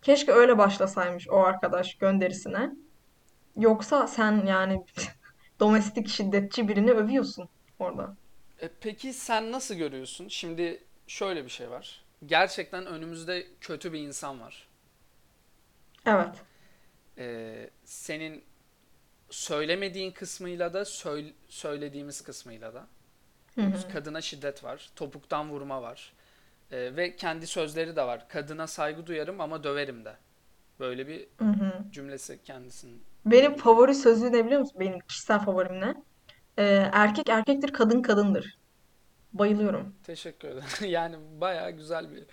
Keşke 0.01 0.31
öyle 0.31 0.57
başlasaymış 0.57 1.29
o 1.29 1.39
arkadaş 1.43 1.95
gönderisine. 1.95 2.73
Yoksa 3.57 4.07
sen 4.07 4.45
yani 4.45 4.85
domestik 5.63 6.07
şiddetçi 6.09 6.67
birini 6.67 6.91
övüyorsun 6.91 7.49
orada. 7.79 8.15
E, 8.59 8.69
peki 8.81 9.13
sen 9.13 9.51
nasıl 9.51 9.75
görüyorsun? 9.75 10.27
Şimdi 10.27 10.83
şöyle 11.07 11.43
bir 11.45 11.49
şey 11.49 11.69
var. 11.71 12.03
Gerçekten 12.25 12.85
önümüzde 12.85 13.47
kötü 13.61 13.93
bir 13.93 13.99
insan 13.99 14.41
var. 14.41 14.67
Evet. 16.05 16.35
E, 17.17 17.69
senin 17.85 18.43
söylemediğin 19.29 20.11
kısmıyla 20.11 20.73
da 20.73 20.85
söyle- 20.85 21.33
söylediğimiz 21.49 22.21
kısmıyla 22.23 22.73
da. 22.73 22.87
Hı 23.55 23.61
hı. 23.61 23.89
Kadına 23.93 24.21
şiddet 24.21 24.63
var, 24.63 24.91
topuktan 24.95 25.49
vurma 25.49 25.81
var. 25.81 26.13
E, 26.71 26.95
ve 26.95 27.15
kendi 27.15 27.47
sözleri 27.47 27.95
de 27.95 28.03
var. 28.03 28.29
Kadına 28.29 28.67
saygı 28.67 29.07
duyarım 29.07 29.41
ama 29.41 29.63
döverim 29.63 30.05
de. 30.05 30.17
Böyle 30.79 31.07
bir 31.07 31.27
Hı 31.39 31.45
hı. 31.45 31.85
cümlesi 31.91 32.43
kendisinin. 32.43 33.03
Benim 33.25 33.55
favori 33.55 33.95
sözü 33.95 34.31
ne 34.31 34.45
biliyor 34.45 34.59
musun? 34.61 34.79
Benim 34.79 34.99
kişisel 34.99 35.39
favorim 35.39 35.81
ne? 35.81 35.95
Ee, 36.57 36.89
erkek 36.93 37.29
erkektir, 37.29 37.73
kadın 37.73 38.01
kadındır. 38.01 38.57
Bayılıyorum. 39.33 39.95
Teşekkür 40.03 40.47
ederim. 40.47 40.67
Yani 40.91 41.15
bayağı 41.41 41.71
güzel 41.71 42.11
bir 42.11 42.23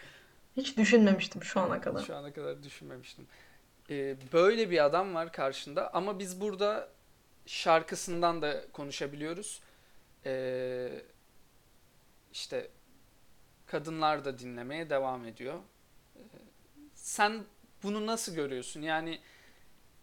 Hiç 0.56 0.76
düşünmemiştim 0.76 1.42
şu 1.44 1.60
ana 1.60 1.80
kadar. 1.80 2.02
şu 2.02 2.16
ana 2.16 2.32
kadar 2.32 2.62
düşünmemiştim. 2.62 3.26
E, 3.90 4.16
böyle 4.32 4.70
bir 4.70 4.84
adam 4.84 5.14
var 5.14 5.32
karşında 5.32 5.94
ama 5.94 6.18
biz 6.18 6.40
burada 6.40 6.88
şarkısından 7.46 8.42
da 8.42 8.70
konuşabiliyoruz. 8.72 9.60
E, 10.26 11.02
işte 12.32 12.68
kadınlar 13.66 14.24
da 14.24 14.38
dinlemeye 14.38 14.90
devam 14.90 15.24
ediyor. 15.24 15.54
Sen 16.94 17.44
bunu 17.82 18.06
nasıl 18.06 18.34
görüyorsun? 18.34 18.82
Yani 18.82 19.20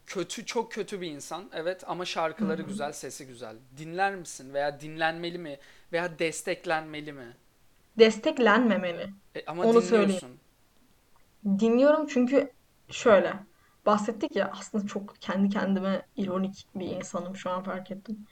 kötü 0.08 0.46
çok 0.46 0.72
kötü 0.72 1.02
bir 1.02 1.12
insan 1.12 1.50
evet 1.54 1.84
ama 1.88 2.06
şarkıları 2.06 2.62
hı. 2.62 2.64
güzel, 2.64 2.94
sesi 2.94 3.28
güzel. 3.28 3.56
Dinler 3.78 4.16
misin 4.16 4.54
veya 4.54 4.80
dinlenmeli 4.80 5.38
mi 5.38 5.60
veya 5.92 6.20
desteklenmeli 6.20 7.14
mi? 7.14 7.38
Desteklenmemeli. 8.00 9.14
E, 9.36 9.44
ama 9.48 9.64
Onu 9.64 9.82
söyleyeyim. 9.82 10.22
dinliyorsun. 10.22 10.40
Dinliyorum 11.46 12.08
çünkü 12.08 12.54
şöyle. 12.92 13.34
Bahsettik 13.86 14.36
ya 14.36 14.52
aslında 14.54 14.88
çok 14.88 15.16
kendi 15.22 15.50
kendime 15.50 16.08
ironik 16.16 16.68
bir 16.76 16.86
insanım 16.88 17.36
şu 17.36 17.50
an 17.50 17.64
fark 17.64 17.92
ettim. 17.92 18.26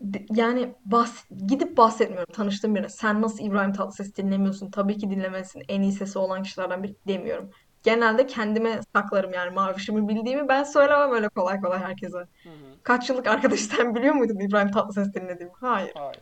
De- 0.00 0.26
Yani 0.30 0.74
bahs 0.84 1.24
gidip 1.46 1.76
bahsetmiyorum 1.76 2.32
tanıştığım 2.34 2.74
birine. 2.74 2.88
Sen 2.88 3.22
nasıl 3.22 3.44
İbrahim 3.44 3.72
Tatlıses 3.72 4.16
dinlemiyorsun? 4.16 4.70
Tabii 4.70 4.98
ki 4.98 5.10
dinlemelisin. 5.10 5.62
En 5.68 5.82
iyi 5.82 5.92
sesi 5.92 6.18
olan 6.18 6.42
kişilerden 6.42 6.82
biri 6.82 6.96
demiyorum. 7.08 7.50
Genelde 7.84 8.26
kendime 8.26 8.80
saklarım 8.92 9.32
yani 9.32 9.50
mavişimi 9.50 10.08
bildiğimi 10.08 10.48
ben 10.48 10.64
söylemem 10.64 11.12
öyle 11.12 11.28
kolay 11.28 11.60
kolay 11.60 11.78
herkese. 11.78 12.18
Hı 12.18 12.22
hı. 12.48 12.52
Kaç 12.82 13.10
yıllık 13.10 13.26
arkadaş 13.26 13.60
sen 13.60 13.94
biliyor 13.94 14.14
muydun 14.14 14.40
İbrahim 14.40 14.70
Tatlıses 14.70 15.14
dinlediğimi? 15.14 15.52
Hayır. 15.60 15.92
Hayır. 15.94 16.20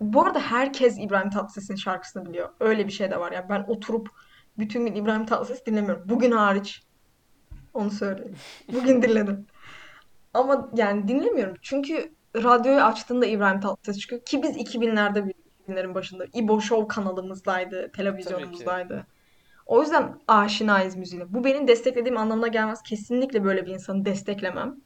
Bu 0.00 0.22
arada 0.22 0.40
herkes 0.40 0.98
İbrahim 0.98 1.30
Tatlıses'in 1.30 1.76
şarkısını 1.76 2.26
biliyor. 2.26 2.48
Öyle 2.60 2.86
bir 2.86 2.92
şey 2.92 3.10
de 3.10 3.20
var. 3.20 3.32
Yani 3.32 3.48
ben 3.48 3.64
oturup 3.68 4.08
bütün 4.58 4.86
gün 4.86 4.94
İbrahim 4.94 5.26
Tatlıses 5.26 5.66
dinlemiyorum. 5.66 6.08
Bugün 6.08 6.30
hariç. 6.30 6.82
Onu 7.74 7.90
söyleyeyim. 7.90 8.36
Bugün 8.72 9.02
dinledim. 9.02 9.46
Ama 10.34 10.70
yani 10.74 11.08
dinlemiyorum. 11.08 11.56
Çünkü 11.62 12.12
radyoyu 12.36 12.80
açtığında 12.80 13.26
İbrahim 13.26 13.60
Tatlıses 13.60 13.98
çıkıyor. 13.98 14.22
Ki 14.22 14.42
biz 14.42 14.56
2000'lerde 14.56 15.24
büyüdük. 15.24 15.46
2000'lerin 15.68 15.94
başında. 15.94 16.24
İbo 16.34 16.60
Show 16.60 16.88
kanalımızdaydı. 16.88 17.92
Televizyonumuzdaydı. 17.92 19.06
O 19.66 19.82
yüzden 19.82 20.20
aşinayız 20.28 20.96
müziğine. 20.96 21.34
Bu 21.34 21.44
benim 21.44 21.68
desteklediğim 21.68 22.16
anlamına 22.16 22.48
gelmez. 22.48 22.82
Kesinlikle 22.82 23.44
böyle 23.44 23.66
bir 23.66 23.70
insanı 23.70 24.04
desteklemem. 24.04 24.76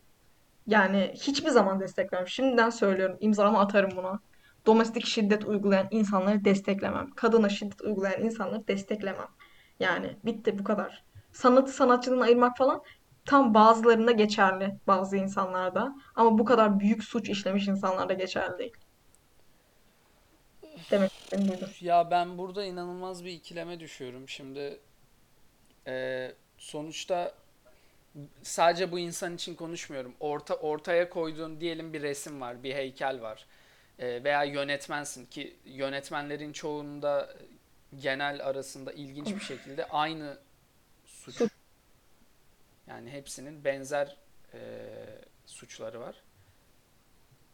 Yani 0.67 1.13
hiçbir 1.15 1.51
zaman 1.51 1.81
desteklemem. 1.81 2.29
Şimdiden 2.29 2.71
söylüyorum. 2.71 3.17
İmzamı 3.21 3.59
atarım 3.59 3.91
buna. 3.97 4.21
Domestik 4.67 5.07
şiddet 5.07 5.45
uygulayan 5.45 5.89
insanları 5.91 6.45
desteklemem. 6.45 7.11
Kadına 7.11 7.49
şiddet 7.49 7.83
uygulayan 7.83 8.23
insanları 8.23 8.69
desteklemem. 8.69 9.29
Yani 9.81 10.17
bitti 10.25 10.59
bu 10.59 10.65
kadar. 10.65 11.05
Sanatı 11.33 11.73
sanatçıdan 11.73 12.21
ayırmak 12.21 12.57
falan 12.57 12.83
tam 13.25 13.55
bazılarında 13.55 14.13
geçerli 14.13 14.79
bazı 14.87 15.17
insanlarda. 15.17 15.95
Ama 16.15 16.39
bu 16.39 16.45
kadar 16.45 16.81
büyük 16.81 17.05
suç 17.05 17.29
işlemiş 17.29 17.69
insanlarda 17.69 18.13
geçerli 18.13 18.59
değil. 18.59 18.73
Demek 20.91 21.13
istediğim 21.13 21.49
buydu. 21.49 21.71
Ya 21.81 22.11
ben 22.11 22.39
burada 22.39 22.65
inanılmaz 22.65 23.25
bir 23.25 23.31
ikileme 23.31 23.81
düşüyorum. 23.81 24.29
Şimdi 24.29 24.81
e, 25.87 26.33
sonuçta 26.59 27.35
sadece 28.43 28.93
bu 28.93 28.99
insan 28.99 29.35
için 29.35 29.55
konuşmuyorum. 29.55 30.15
Orta 30.21 30.55
ortaya 30.55 31.11
koyduğun 31.11 31.61
diyelim 31.61 31.93
bir 31.93 32.03
resim 32.03 32.41
var, 32.41 32.63
bir 32.63 32.75
heykel 32.75 33.23
var. 33.23 33.47
E, 33.99 34.25
veya 34.25 34.45
yönetmensin 34.45 35.27
ki 35.27 35.57
yönetmenlerin 35.65 36.53
çoğunda 36.53 37.37
genel 37.99 38.47
arasında 38.47 38.93
ilginç 38.93 39.35
bir 39.35 39.41
şekilde 39.41 39.89
aynı 39.89 40.39
suç. 41.07 41.41
Yani 42.87 43.11
hepsinin 43.11 43.65
benzer 43.65 44.17
e, 44.55 44.59
suçları 45.47 46.01
var. 46.01 46.17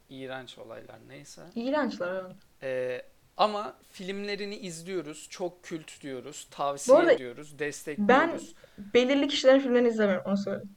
İğrenç 0.09 0.57
olaylar 0.57 0.97
neyse. 1.07 1.41
İğrençler 1.55 2.23
evet. 2.61 3.05
Ama 3.37 3.77
filmlerini 3.91 4.55
izliyoruz, 4.57 5.27
çok 5.29 5.63
kült 5.63 6.01
diyoruz, 6.01 6.47
Bu 6.51 6.55
tavsiye 6.55 6.97
arada 6.97 7.11
ediyoruz, 7.11 7.51
ben 7.51 7.59
destekliyoruz. 7.59 8.55
belirli 8.77 9.27
kişilerin 9.27 9.59
filmlerini 9.59 9.87
izlemiyorum 9.87 10.25
onu 10.27 10.37
söyleyeyim. 10.37 10.69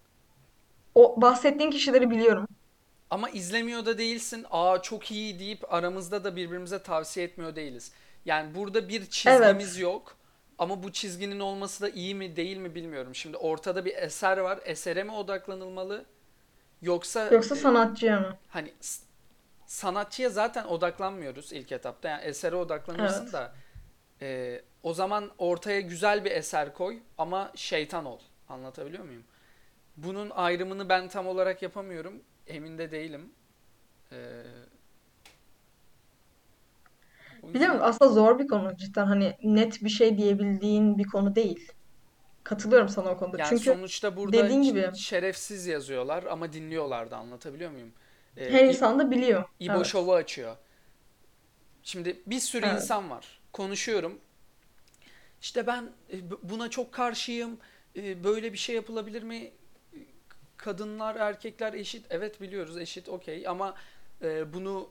O 0.94 1.20
bahsettiğin 1.22 1.70
kişileri 1.70 2.10
biliyorum. 2.10 2.48
Ama 3.10 3.30
izlemiyor 3.30 3.86
da 3.86 3.98
değilsin. 3.98 4.46
Aa 4.50 4.82
çok 4.82 5.10
iyi 5.10 5.38
deyip 5.38 5.74
aramızda 5.74 6.24
da 6.24 6.36
birbirimize 6.36 6.82
tavsiye 6.82 7.26
etmiyor 7.26 7.56
değiliz. 7.56 7.92
Yani 8.24 8.54
burada 8.54 8.88
bir 8.88 9.06
çizgimiz 9.06 9.72
Evet. 9.74 9.78
yok. 9.82 10.16
Ama 10.58 10.82
bu 10.82 10.92
çizginin 10.92 11.40
olması 11.40 11.82
da 11.82 11.88
iyi 11.88 12.14
mi 12.14 12.36
değil 12.36 12.56
mi 12.56 12.74
bilmiyorum. 12.74 13.14
Şimdi 13.14 13.36
ortada 13.36 13.84
bir 13.84 13.96
eser 13.96 14.38
var. 14.38 14.58
Esere 14.64 15.04
mi 15.04 15.12
odaklanılmalı? 15.12 16.04
Yoksa 16.82 17.28
Yoksa 17.32 17.54
e, 17.54 17.58
sanatçıya 17.58 18.20
mı? 18.20 18.38
hani 18.48 18.72
s- 18.80 19.04
sanatçıya 19.70 20.28
zaten 20.30 20.64
odaklanmıyoruz 20.64 21.52
ilk 21.52 21.72
etapta. 21.72 22.08
Yani 22.08 22.24
esere 22.24 22.56
odaklanırsın 22.56 23.22
Evet. 23.22 23.32
da 23.32 23.52
e, 24.22 24.60
o 24.82 24.94
zaman 24.94 25.30
ortaya 25.38 25.80
güzel 25.80 26.24
bir 26.24 26.30
eser 26.30 26.74
koy 26.74 26.98
ama 27.18 27.52
şeytan 27.54 28.04
ol. 28.04 28.18
Anlatabiliyor 28.48 29.04
muyum? 29.04 29.24
Bunun 29.96 30.30
ayrımını 30.30 30.88
ben 30.88 31.08
tam 31.08 31.26
olarak 31.26 31.62
yapamıyorum. 31.62 32.22
Emin 32.46 32.78
de 32.78 32.90
değilim. 32.90 33.32
E, 34.12 34.16
yüzden 37.42 37.70
musun? 37.70 37.84
Aslında 37.84 38.12
zor 38.12 38.38
bir 38.38 38.48
konu 38.48 38.76
cidden. 38.76 39.06
Hani 39.06 39.36
net 39.42 39.84
bir 39.84 39.90
şey 39.90 40.18
diyebildiğin 40.18 40.98
bir 40.98 41.04
konu 41.04 41.34
değil. 41.34 41.72
Katılıyorum 42.44 42.88
sana 42.88 43.10
o 43.10 43.16
konuda. 43.16 43.38
yani 43.38 43.48
Çünkü 43.48 43.64
sonuçta 43.64 44.16
burada 44.16 44.36
dediğin 44.36 44.62
gibi 44.62 44.90
şerefsiz 44.96 45.66
yazıyorlar 45.66 46.24
ama 46.24 46.52
dinliyorlar 46.52 47.10
da 47.10 47.16
anlatabiliyor 47.16 47.70
muyum? 47.70 47.92
E, 48.36 48.52
her 48.52 48.64
İ- 48.64 48.68
insan 48.68 48.98
da 48.98 49.10
biliyor. 49.10 49.44
İbo 49.60 49.72
Evet. 49.76 49.86
Show'u 49.86 50.14
açıyor. 50.14 50.56
Şimdi 51.82 52.22
bir 52.26 52.40
sürü 52.40 52.66
Evet. 52.66 52.74
insan 52.76 53.10
var. 53.10 53.40
Konuşuyorum. 53.52 54.20
İşte 55.42 55.66
ben 55.66 55.90
e, 56.12 56.30
buna 56.42 56.70
çok 56.70 56.92
karşıyım. 56.92 57.58
E, 57.96 58.24
Böyle 58.24 58.52
bir 58.52 58.58
şey 58.58 58.74
yapılabilir 58.76 59.22
mi? 59.22 59.52
Kadınlar, 60.56 61.16
erkekler 61.16 61.74
eşit. 61.74 62.06
Evet 62.10 62.40
biliyoruz 62.40 62.78
eşit, 62.78 63.08
okey. 63.08 63.48
Ama 63.48 63.74
e, 64.22 64.52
bunu 64.52 64.90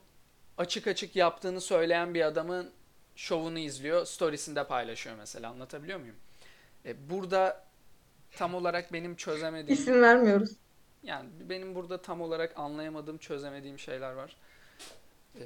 açık 0.57 0.87
açık 0.87 1.15
yaptığını 1.15 1.61
söyleyen 1.61 2.13
bir 2.13 2.21
adamın 2.21 2.71
şovunu 3.15 3.59
izliyor, 3.59 4.05
storiesinde 4.05 4.67
paylaşıyor 4.67 5.15
mesela. 5.17 5.49
Anlatabiliyor 5.49 5.99
muyum? 5.99 6.15
Burada 7.09 7.65
tam 8.37 8.55
olarak 8.55 8.93
benim 8.93 9.15
çözemediğim, 9.15 9.79
İsim 9.79 10.01
vermiyoruz. 10.01 10.51
Yani 11.04 11.30
benim 11.50 11.76
burada 11.76 12.02
tam 12.02 12.22
olarak 12.22 12.60
anlayamadığım, 12.60 13.18
çözemediğim 13.18 13.80
şeyler 13.80 14.14
var. 14.14 14.36
Ee, 15.36 15.41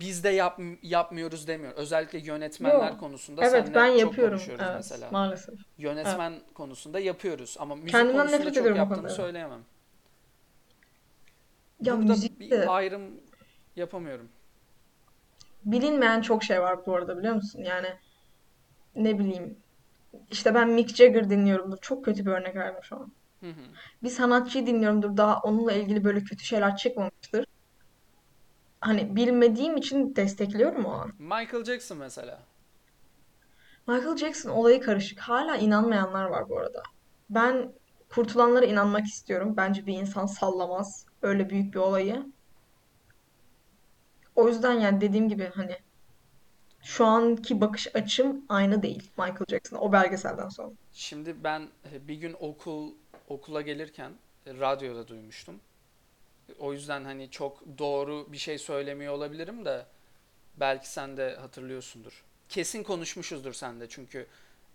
biz 0.00 0.24
de 0.24 0.28
yap, 0.28 0.60
yapmıyoruz 0.82 1.48
demiyor. 1.48 1.72
Özellikle 1.72 2.18
yönetmenler 2.18 2.90
Yok. 2.90 3.00
konusunda 3.00 3.44
Evet 3.44 3.66
ben 3.66 3.72
seninle 3.72 3.92
çok 3.92 4.00
yapıyorum. 4.00 4.34
konuşuyoruz 4.34 4.64
Evet 4.66 4.76
mesela. 4.76 5.10
maalesef. 5.10 5.54
Evet. 5.54 5.64
Yönetmen 5.78 6.40
konusunda 6.54 7.00
yapıyoruz 7.00 7.56
ama 7.58 7.74
müzik 7.74 7.90
Kendimden 7.90 8.28
konusunda 8.28 8.74
çok 8.76 8.88
konuda. 8.88 9.08
söyleyemem. 9.08 9.60
Ya 11.80 11.96
Burada 11.96 12.08
müzikte 12.12 12.40
bir 12.50 12.76
ayrım 12.76 13.02
yapamıyorum. 13.76 14.28
bilinmeyen 15.64 16.20
çok 16.20 16.44
şey 16.44 16.60
var 16.60 16.86
bu 16.86 16.94
arada 16.94 17.18
biliyor 17.18 17.34
musun? 17.34 17.62
Yani 17.62 17.88
ne 18.96 19.18
bileyim. 19.18 19.56
İşte 20.30 20.54
ben 20.54 20.68
Mick 20.68 20.96
Jagger 20.96 21.30
dinliyorumdur. 21.30 21.78
Çok 21.80 22.04
kötü 22.04 22.26
bir 22.26 22.30
örnek 22.30 22.56
verdim 22.56 22.82
şu 22.82 22.96
an. 22.96 23.12
Hı 23.40 23.46
hı. 23.46 23.62
Bir 24.02 24.08
sanatçıyı 24.08 24.66
dinliyorumdur. 24.66 25.16
Daha 25.16 25.40
onunla 25.40 25.72
ilgili 25.72 26.04
böyle 26.04 26.20
kötü 26.20 26.44
şeyler 26.44 26.76
çıkmamıştır. 26.76 27.46
Hani 28.80 29.16
bilmediğim 29.16 29.76
için 29.76 30.16
destekliyorum 30.16 30.84
o 30.84 30.90
an. 30.90 31.12
Michael 31.18 31.64
Jackson 31.64 31.98
mesela. 31.98 32.42
Michael 33.86 34.16
Jackson 34.16 34.50
olayı 34.50 34.80
karışık. 34.80 35.18
Hala 35.20 35.56
inanmayanlar 35.56 36.24
var 36.24 36.48
bu 36.48 36.58
arada. 36.58 36.82
Ben 37.30 37.72
kurtulanlara 38.08 38.64
inanmak 38.66 39.06
istiyorum. 39.06 39.54
Bence 39.56 39.86
bir 39.86 39.94
insan 39.94 40.26
sallamaz 40.26 41.06
öyle 41.22 41.50
büyük 41.50 41.74
bir 41.74 41.78
olayı. 41.78 42.26
O 44.36 44.48
yüzden 44.48 44.72
yani 44.72 45.00
dediğim 45.00 45.28
gibi 45.28 45.50
hani 45.54 45.76
şu 46.82 47.04
anki 47.04 47.60
bakış 47.60 47.96
açım 47.96 48.44
aynı 48.48 48.82
değil 48.82 49.10
Michael 49.18 49.46
Jackson'a 49.48 49.80
o 49.80 49.92
belgeselden 49.92 50.48
sonra. 50.48 50.70
Şimdi 50.92 51.44
ben 51.44 51.68
bir 52.08 52.14
gün 52.14 52.36
okul 52.40 52.92
okula 53.28 53.60
gelirken 53.60 54.12
e, 54.46 54.54
radyoda 54.54 55.08
duymuştum. 55.08 55.60
O 56.58 56.72
yüzden 56.72 57.04
hani 57.04 57.30
çok 57.30 57.78
doğru 57.78 58.32
bir 58.32 58.38
şey 58.38 58.58
söylemiyor 58.58 59.14
olabilirim 59.14 59.64
de 59.64 59.86
belki 60.56 60.88
sen 60.90 61.16
de 61.16 61.36
hatırlıyorsundur. 61.36 62.24
Kesin 62.48 62.82
konuşmuşuzdur 62.82 63.52
sen 63.52 63.80
de 63.80 63.88
çünkü 63.88 64.26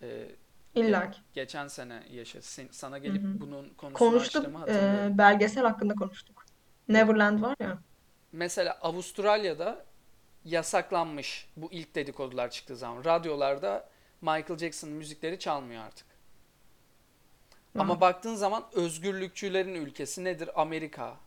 e, 0.01 0.27
İlla 0.75 1.11
ki. 1.11 1.19
geçen 1.33 1.67
sene 1.67 2.03
yaşa 2.11 2.41
sana 2.71 2.97
gelip 2.97 3.23
hı. 3.23 3.41
bunun 3.41 3.69
konusunu 3.69 4.09
Konuştuk. 4.11 4.41
açtığımı 4.41 4.57
e, 4.57 4.59
hatırlıyorum. 4.59 5.17
belgesel 5.17 5.63
hakkında 5.63 5.95
konuştuk. 5.95 6.45
E, 6.89 6.93
Neverland 6.93 7.41
var 7.41 7.55
ya. 7.59 7.77
mesela 8.31 8.77
Avustralya'da 8.81 9.85
yasaklanmış 10.45 11.47
bu 11.57 11.71
ilk 11.71 11.95
dedikodular 11.95 12.49
çıktığı 12.51 12.75
zaman 12.77 13.05
radyolarda 13.05 13.89
Michael 14.21 14.57
Jackson 14.57 14.89
müzikleri 14.89 15.39
çalmıyor 15.39 15.83
artık. 15.83 16.07
Ama 17.77 18.01
baktığın 18.01 18.35
zaman 18.35 18.63
özgürlükçülerin 18.73 19.73
ülkesi 19.75 20.23
nedir? 20.23 20.61
Amerika, 20.61 21.17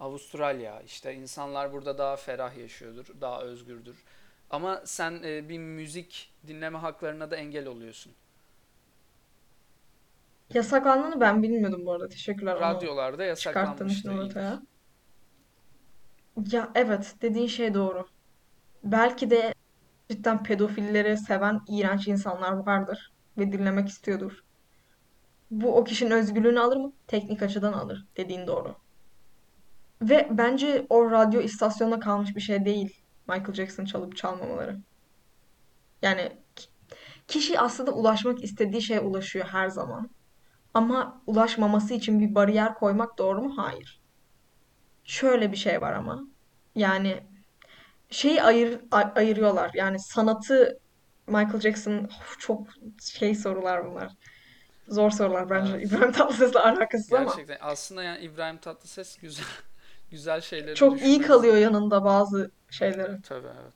Avustralya. 0.00 0.80
İşte 0.82 1.14
insanlar 1.14 1.72
burada 1.72 1.98
daha 1.98 2.16
ferah 2.16 2.56
yaşıyordur, 2.58 3.06
daha 3.20 3.42
özgürdür. 3.42 4.04
Ama 4.50 4.82
sen 4.84 5.22
e, 5.24 5.48
bir 5.48 5.58
müzik 5.58 6.32
dinleme 6.46 6.78
haklarına 6.78 7.30
da 7.30 7.36
engel 7.36 7.66
oluyorsun. 7.66 8.12
Yasaklandığını 10.54 11.20
ben 11.20 11.42
bilmiyordum 11.42 11.86
bu 11.86 11.92
arada. 11.92 12.08
Teşekkürler 12.08 12.56
onu 12.56 12.60
Radyolarda 12.60 13.34
çıkarttığın 13.34 13.88
için 13.88 14.10
yasaklanmıştı 14.10 14.12
ilk. 14.12 14.20
ortaya. 14.26 14.62
Ya 16.52 16.70
evet 16.74 17.14
dediğin 17.22 17.46
şey 17.46 17.74
doğru. 17.74 18.08
Belki 18.84 19.30
de 19.30 19.54
cidden 20.10 20.42
pedofilleri 20.42 21.16
seven 21.18 21.60
iğrenç 21.68 22.08
insanlar 22.08 22.52
vardır 22.52 23.12
ve 23.38 23.52
dinlemek 23.52 23.88
istiyordur. 23.88 24.44
Bu 25.50 25.76
o 25.76 25.84
kişinin 25.84 26.10
özgürlüğünü 26.10 26.60
alır 26.60 26.76
mı? 26.76 26.92
Teknik 27.06 27.42
açıdan 27.42 27.72
alır. 27.72 28.06
Dediğin 28.16 28.46
doğru. 28.46 28.76
Ve 30.02 30.28
bence 30.30 30.86
o 30.88 31.10
radyo 31.10 31.40
istasyonuna 31.40 32.00
kalmış 32.00 32.36
bir 32.36 32.40
şey 32.40 32.64
değil. 32.64 33.02
Michael 33.28 33.54
Jackson 33.54 33.84
çalıp 33.84 34.16
çalmamaları. 34.16 34.78
Yani 36.02 36.32
ki- 36.56 36.68
kişi 37.28 37.60
aslında 37.60 37.92
ulaşmak 37.92 38.44
istediği 38.44 38.82
şeye 38.82 39.00
ulaşıyor 39.00 39.46
her 39.46 39.68
zaman. 39.68 40.10
Ama 40.74 41.22
ulaşmaması 41.26 41.94
için 41.94 42.20
bir 42.20 42.34
bariyer 42.34 42.74
koymak 42.74 43.18
doğru 43.18 43.42
mu? 43.42 43.54
Hayır. 43.56 44.00
Şöyle 45.04 45.52
bir 45.52 45.56
şey 45.56 45.80
var 45.80 45.92
ama. 45.92 46.20
Yani 46.74 47.26
şeyi 48.10 48.42
ayır, 48.42 48.80
ayırıyorlar. 48.92 49.70
Yani 49.74 50.00
sanatı 50.00 50.80
Michael 51.26 51.60
Jackson 51.60 52.04
Of, 52.04 52.38
çok 52.40 52.68
şey 53.02 53.34
sorular 53.34 53.86
bunlar. 53.90 54.12
Zor 54.90 55.10
sorular 55.10 55.50
bence 55.50 55.72
Evet. 55.72 55.86
İbrahim 55.92 56.12
Tatlıses'le 56.12 56.56
alakasız 56.56 57.12
ama 57.12 57.24
Gerçekten 57.24 57.58
aslında 57.60 58.02
yani 58.02 58.24
İbrahim 58.24 58.56
Tatlıses 58.56 59.18
güzel 59.18 59.44
güzel 60.10 60.40
şeyleri 60.40 60.74
çok 60.74 61.02
iyi 61.02 61.20
kalıyor 61.20 61.56
yanında 61.56 62.04
bazı 62.04 62.50
şeyleri. 62.70 63.22
Tabii 63.22 63.46
evet. 63.46 63.74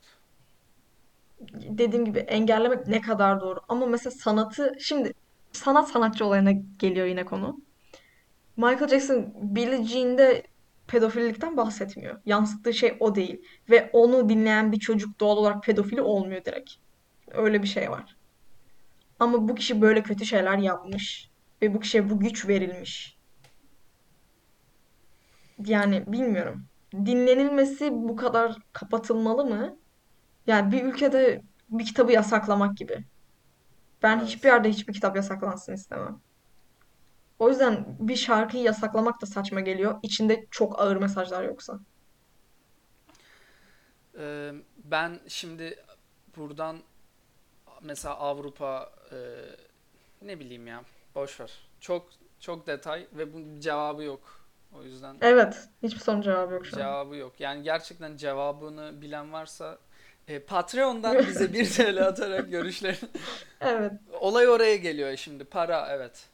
Dediğim 1.79 2.05
gibi 2.05 2.19
engellemek 2.19 2.87
ne 2.87 3.01
kadar 3.01 3.41
doğru. 3.41 3.61
Ama 3.69 3.87
mesela 3.87 4.11
sanatı 4.11 4.73
şimdi 4.79 5.13
sanat 5.53 5.89
sanatçı 5.89 6.27
olayına 6.27 6.53
geliyor 6.79 7.07
yine 7.07 7.25
konu. 7.25 7.61
Michael 8.57 8.89
Jackson 8.89 9.33
Billie 9.35 9.85
Jean'de 9.85 10.43
pedofillikten 10.87 11.57
bahsetmiyor. 11.57 12.21
Yansıttığı 12.27 12.75
şey 12.75 12.97
o 13.01 13.15
değil. 13.15 13.43
Ve 13.71 13.91
onu 13.93 14.29
dinleyen 14.29 14.73
bir 14.73 14.79
çocuk 14.79 15.21
doğal 15.21 15.37
olarak 15.37 15.63
pedofili 15.63 16.03
olmuyor 16.03 16.45
direkt. 16.45 16.71
Öyle 17.33 17.63
bir 17.63 17.69
şey 17.69 17.91
var. 17.91 18.17
Ama 19.25 19.49
bu 19.49 19.55
kişi 19.55 19.81
böyle 19.81 20.03
kötü 20.03 20.27
şeyler 20.27 20.59
yapmış. 20.59 21.31
Ve 21.63 21.75
bu 21.75 21.81
kişiye 21.81 22.11
bu 22.11 22.21
güç 22.21 22.49
verilmiş. 22.49 23.19
Yani 25.67 26.05
bilmiyorum. 26.07 26.67
Dinlenilmesi 26.95 27.93
bu 27.93 28.17
kadar 28.17 28.57
kapatılmalı 28.73 29.45
mı? 29.45 29.77
Yani 30.47 30.73
bir 30.73 30.85
ülkede 30.85 31.43
bir 31.71 31.85
kitabı 31.85 32.13
yasaklamak 32.13 32.77
gibi. 32.77 33.05
Ben 34.03 34.21
hiçbir 34.21 34.49
Evet. 34.49 34.55
yerde 34.55 34.69
hiçbir 34.69 34.93
kitap 34.95 35.17
yasaklansın 35.17 35.73
istemem. 35.75 36.21
O 37.39 37.49
yüzden 37.49 37.97
bir 38.01 38.17
şarkıyı 38.17 38.63
yasaklamak 38.63 39.23
da 39.23 39.27
saçma 39.27 39.61
geliyor. 39.61 39.99
İçinde 40.03 40.47
çok 40.51 40.81
ağır 40.81 40.97
mesajlar 40.97 41.45
yoksa. 41.45 41.81
Ee, 44.19 44.53
ben 44.85 45.21
şimdi 45.29 45.77
buradan 46.37 46.77
mesela 47.85 48.15
Avrupa 48.15 48.93
e, 49.13 49.17
ne 50.23 50.41
bileyim 50.41 50.67
ya 50.67 50.83
boş 51.15 51.41
ver. 51.41 51.53
Çok 51.81 52.07
çok 52.41 52.67
detay 52.67 53.07
ve 53.13 53.33
bunun 53.35 53.61
cevabı 53.61 54.03
yok. 54.03 54.45
O 54.79 54.83
yüzden 54.83 55.17
Evet, 55.21 55.69
hiçbir 55.83 56.01
sorun 56.01 56.21
cevabı 56.21 56.55
yok 56.55 56.67
şu 56.67 56.77
an. 56.77 56.81
cevabı 56.81 57.17
yok. 57.17 57.41
Yani 57.41 57.63
gerçekten 57.63 58.17
cevabını 58.17 59.03
bilen 59.03 59.33
varsa 59.33 59.79
e, 60.29 60.39
Patreon'dan 60.39 61.19
bize 61.19 61.53
1 61.53 61.71
TL 61.75 62.07
atarak 62.07 62.51
görüşlerini. 62.51 63.09
Evet. 63.61 63.93
Olay 64.21 64.49
oraya 64.49 64.77
geliyor 64.77 65.17
şimdi. 65.17 65.45
Para 65.45 65.89
evet. 65.91 66.27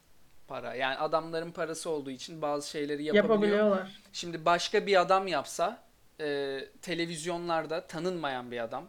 para. 0.48 0.74
Yani 0.74 0.96
adamların 0.96 1.50
parası 1.50 1.90
olduğu 1.90 2.10
için 2.10 2.42
bazı 2.42 2.70
şeyleri 2.70 3.04
yapabiliyor. 3.04 3.30
Yapabiliyorlar. 3.32 4.00
Şimdi 4.12 4.44
başka 4.44 4.86
bir 4.86 5.00
adam 5.00 5.26
yapsa 5.28 5.82
e, 6.20 6.58
televizyonlarda 6.82 7.86
tanınmayan 7.86 8.50
bir 8.50 8.58
adam, 8.58 8.84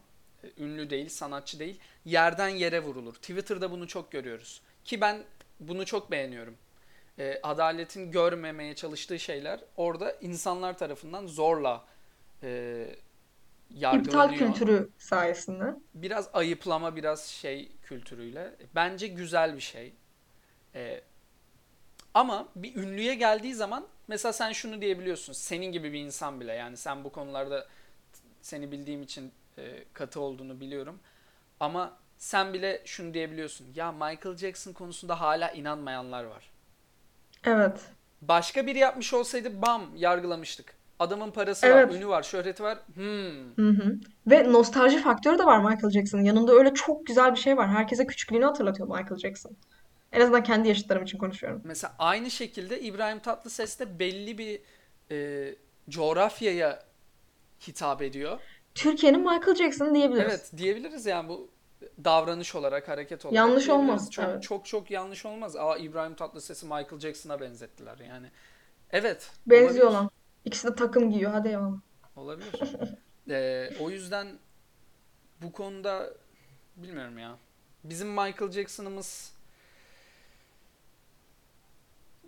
ünlü 0.57 0.89
değil, 0.89 1.09
sanatçı 1.09 1.59
değil, 1.59 1.79
yerden 2.05 2.49
yere 2.49 2.79
vurulur. 2.79 3.13
Twitter'da 3.13 3.71
bunu 3.71 3.87
çok 3.87 4.11
görüyoruz. 4.11 4.61
Ki 4.85 5.01
ben 5.01 5.23
bunu 5.59 5.85
çok 5.85 6.11
beğeniyorum. 6.11 6.57
E, 7.19 7.39
adaletin 7.43 8.11
görmemeye 8.11 8.75
çalıştığı 8.75 9.19
şeyler 9.19 9.59
orada 9.77 10.11
insanlar 10.21 10.77
tarafından 10.77 11.27
zorla 11.27 11.85
e, 12.43 12.85
İptal 13.69 13.81
yargılanıyor. 13.81 14.37
kültürü 14.53 14.89
sayesinde. 14.97 15.75
Biraz 15.93 16.29
ayıplama, 16.33 16.95
biraz 16.95 17.25
şey 17.25 17.71
kültürüyle. 17.83 18.55
Bence 18.75 19.07
güzel 19.07 19.55
bir 19.55 19.61
şey. 19.61 19.93
E, 20.75 21.01
ama 22.13 22.47
bir 22.55 22.75
ünlüye 22.75 23.15
geldiği 23.15 23.53
zaman 23.53 23.87
mesela 24.07 24.33
sen 24.33 24.51
şunu 24.51 24.81
diyebiliyorsun. 24.81 25.33
Senin 25.33 25.71
gibi 25.71 25.93
bir 25.93 25.99
insan 25.99 26.41
bile 26.41 26.53
yani 26.53 26.77
sen 26.77 27.03
bu 27.03 27.11
konularda 27.11 27.67
seni 28.41 28.71
bildiğim 28.71 29.03
için 29.03 29.31
e, 29.57 29.83
katı 29.93 30.19
olduğunu 30.19 30.59
biliyorum. 30.59 30.99
Ama 31.59 31.97
sen 32.17 32.53
bile 32.53 32.81
şunu 32.85 33.13
diyebiliyorsun. 33.13 33.67
Ya 33.75 33.91
Michael 33.91 34.37
Jackson 34.37 34.73
konusunda 34.73 35.21
hala 35.21 35.51
inanmayanlar 35.51 36.23
var. 36.23 36.51
Evet. 37.45 37.81
Başka 38.21 38.67
biri 38.67 38.79
yapmış 38.79 39.13
olsaydı 39.13 39.61
bam 39.61 39.95
yargılamıştık. 39.95 40.75
Adamın 40.99 41.31
parası 41.31 41.67
var, 41.69 41.71
Evet. 41.71 41.93
ünü 41.93 42.07
var, 42.07 42.23
şöhreti 42.23 42.63
var. 42.63 42.79
Hmm. 42.93 43.55
Hı 43.55 43.69
hı. 43.69 43.95
Ve 44.27 44.53
nostalji 44.53 44.97
faktörü 44.97 45.39
de 45.39 45.45
var 45.45 45.57
Michael 45.57 45.91
Jackson'ın. 45.91 46.23
Yanında 46.23 46.53
öyle 46.53 46.73
çok 46.73 47.07
güzel 47.07 47.31
bir 47.31 47.39
şey 47.39 47.57
var. 47.57 47.67
Herkese 47.69 48.07
küçüklüğünü 48.07 48.45
hatırlatıyor 48.45 48.87
Michael 48.87 49.17
Jackson. 49.17 49.51
En 50.11 50.21
azından 50.21 50.43
kendi 50.43 50.67
yaşıtlarım 50.67 51.03
için 51.03 51.17
konuşuyorum. 51.17 51.61
Mesela 51.65 51.95
aynı 51.99 52.31
şekilde 52.31 52.81
İbrahim 52.81 53.19
Tatlıses 53.19 53.79
de 53.79 53.99
belli 53.99 54.37
bir 54.37 54.61
e, 55.11 55.55
coğrafyaya 55.89 56.83
hitap 57.67 58.01
ediyor. 58.01 58.39
Türkiye'nin 58.75 59.19
Michael 59.19 59.55
Jackson 59.55 59.95
diyebiliriz. 59.95 60.25
Evet 60.29 60.51
diyebiliriz 60.57 61.05
yani 61.05 61.29
bu 61.29 61.49
davranış 62.03 62.55
olarak, 62.55 62.87
hareket 62.87 63.25
olarak 63.25 63.35
Yanlış 63.35 63.69
olmaz, 63.69 64.11
Çok 64.11 64.25
evet. 64.25 64.43
çok 64.43 64.65
çok 64.65 64.91
yanlış 64.91 65.25
olmaz. 65.25 65.55
Aa 65.55 65.77
İbrahim 65.77 66.15
Tatlıses'i 66.15 66.65
Michael 66.65 66.99
Jackson'a 66.99 67.39
benzettiler 67.41 67.97
yani. 67.97 68.27
Evet, 68.91 69.31
Benziyor 69.45 69.85
olabilir. 69.87 69.99
lan. 70.01 70.09
İkisi 70.45 70.67
de 70.67 70.75
takım 70.75 71.11
giyiyor. 71.11 71.31
Hadi 71.31 71.47
eyvallah. 71.47 71.79
Olabilir. 72.15 72.51
Ee, 73.29 73.69
o 73.79 73.89
yüzden 73.89 74.27
bu 75.41 75.51
konuda 75.51 76.13
bilmiyorum 76.77 77.17
ya. 77.19 77.37
Bizim 77.83 78.09
Michael 78.09 78.51
Jackson'ımız 78.51 79.33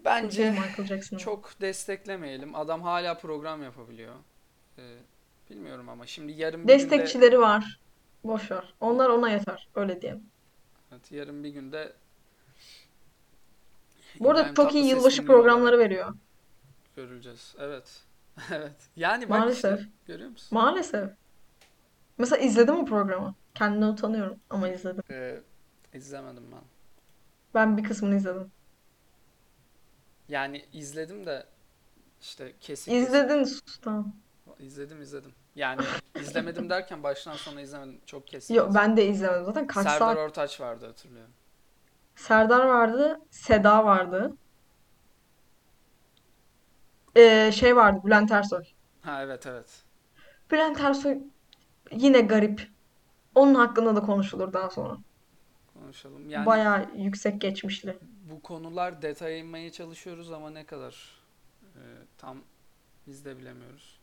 bence 0.06 0.52
Michael 0.52 0.88
Jackson'ı. 0.88 1.20
çok 1.20 1.62
desteklemeyelim. 1.62 2.56
Adam 2.56 2.82
hala 2.82 3.18
program 3.18 3.64
yapabiliyor. 3.64 4.16
Ee, 4.78 4.82
bilmiyorum 5.56 5.90
ama 5.90 6.08
şimdi 6.08 6.32
yarın 6.32 6.68
bir 6.68 6.68
günde 6.68 6.74
Destekçileri 6.74 7.40
var. 7.40 7.80
Boş 8.24 8.52
ver. 8.52 8.74
Onlar 8.80 9.10
ona 9.10 9.30
yeter. 9.30 9.68
Öyle 9.76 10.02
diyelim. 10.02 10.24
evet, 10.92 11.12
yarın 11.12 11.44
bir 11.44 11.50
günde 11.50 11.94
Bu 14.20 14.30
arada 14.30 14.42
İbrahim 14.42 14.56
çok 14.56 14.76
iyi 14.76 14.86
yılbaşı 14.86 15.22
ünlü 15.22 15.28
programları 15.28 15.80
veriyor. 15.80 16.14
görüleceğiz. 16.96 17.56
Evet. 17.60 18.02
Evet. 18.52 18.90
Yani 18.96 19.30
bak 19.30 19.40
Maalesef. 19.40 19.80
işte 19.80 19.92
görüyor 20.08 20.30
musun? 20.30 20.48
Maalesef. 20.52 21.10
Mesela 22.18 22.42
izledim 22.42 22.76
mi 22.76 22.86
programı? 22.86 23.36
Kendine 23.56 23.86
utanıyorum 23.86 24.40
ama 24.50 24.70
izledim. 24.70 25.04
Ee, 25.12 25.42
izlemedim 25.94 26.44
ben. 26.52 26.62
Ben 27.54 27.78
bir 27.78 27.84
kısmını 27.84 28.16
izledim. 28.16 28.52
Yani 30.30 30.66
izledim 30.74 31.26
de 31.26 31.46
işte 32.22 32.54
kesik 32.62 32.86
kesik 32.86 32.94
İzledin 32.94 33.44
sus 33.44 33.78
tamam. 33.82 34.14
İzledim 34.60 35.02
izledim. 35.02 35.32
Yani 35.56 35.82
izlemedim 36.20 36.70
derken 36.70 37.04
baştan 37.04 37.34
sona 37.34 37.62
izlemedim. 37.62 38.02
Çok 38.06 38.28
kesin 38.28 38.54
Yok 38.54 38.76
ben 38.76 38.98
de 38.98 39.08
izlemedim. 39.08 39.46
Zaten 39.46 39.68
kaç 39.68 39.84
Serdar 39.84 40.00
saat? 40.00 40.18
Ortaç 40.18 40.62
vardı 40.62 40.86
hatırlıyorum. 40.86 41.34
Serdar 42.16 42.66
vardı. 42.66 43.22
Seda 43.30 43.86
vardı. 43.86 44.38
Ee, 47.16 47.52
şey 47.52 47.76
vardı. 47.76 48.02
Bülent 48.06 48.32
Ersoy. 48.32 48.64
Ha 49.02 49.24
evet 49.24 49.48
evet. 49.48 49.84
Bülent 50.52 50.80
Ersoy 50.80 51.18
yine 51.92 52.22
garip. 52.22 52.70
Onun 53.36 53.56
hakkında 53.56 53.96
da 53.96 54.02
konuşulur 54.02 54.54
daha 54.54 54.70
sonra. 54.70 54.98
Konuşalım. 55.74 56.30
Yani 56.30 56.46
Bayağı 56.46 56.90
yüksek 56.96 57.42
geçmişli. 57.42 57.98
bu 58.30 58.42
konular 58.42 59.02
detaya 59.02 59.38
inmeye 59.38 59.72
çalışıyoruz 59.72 60.32
ama 60.32 60.50
ne 60.50 60.66
kadar 60.66 61.22
e, 61.64 61.82
tam 62.18 62.38
biz 63.08 63.26
de 63.26 63.38
bilemiyoruz. 63.38 64.03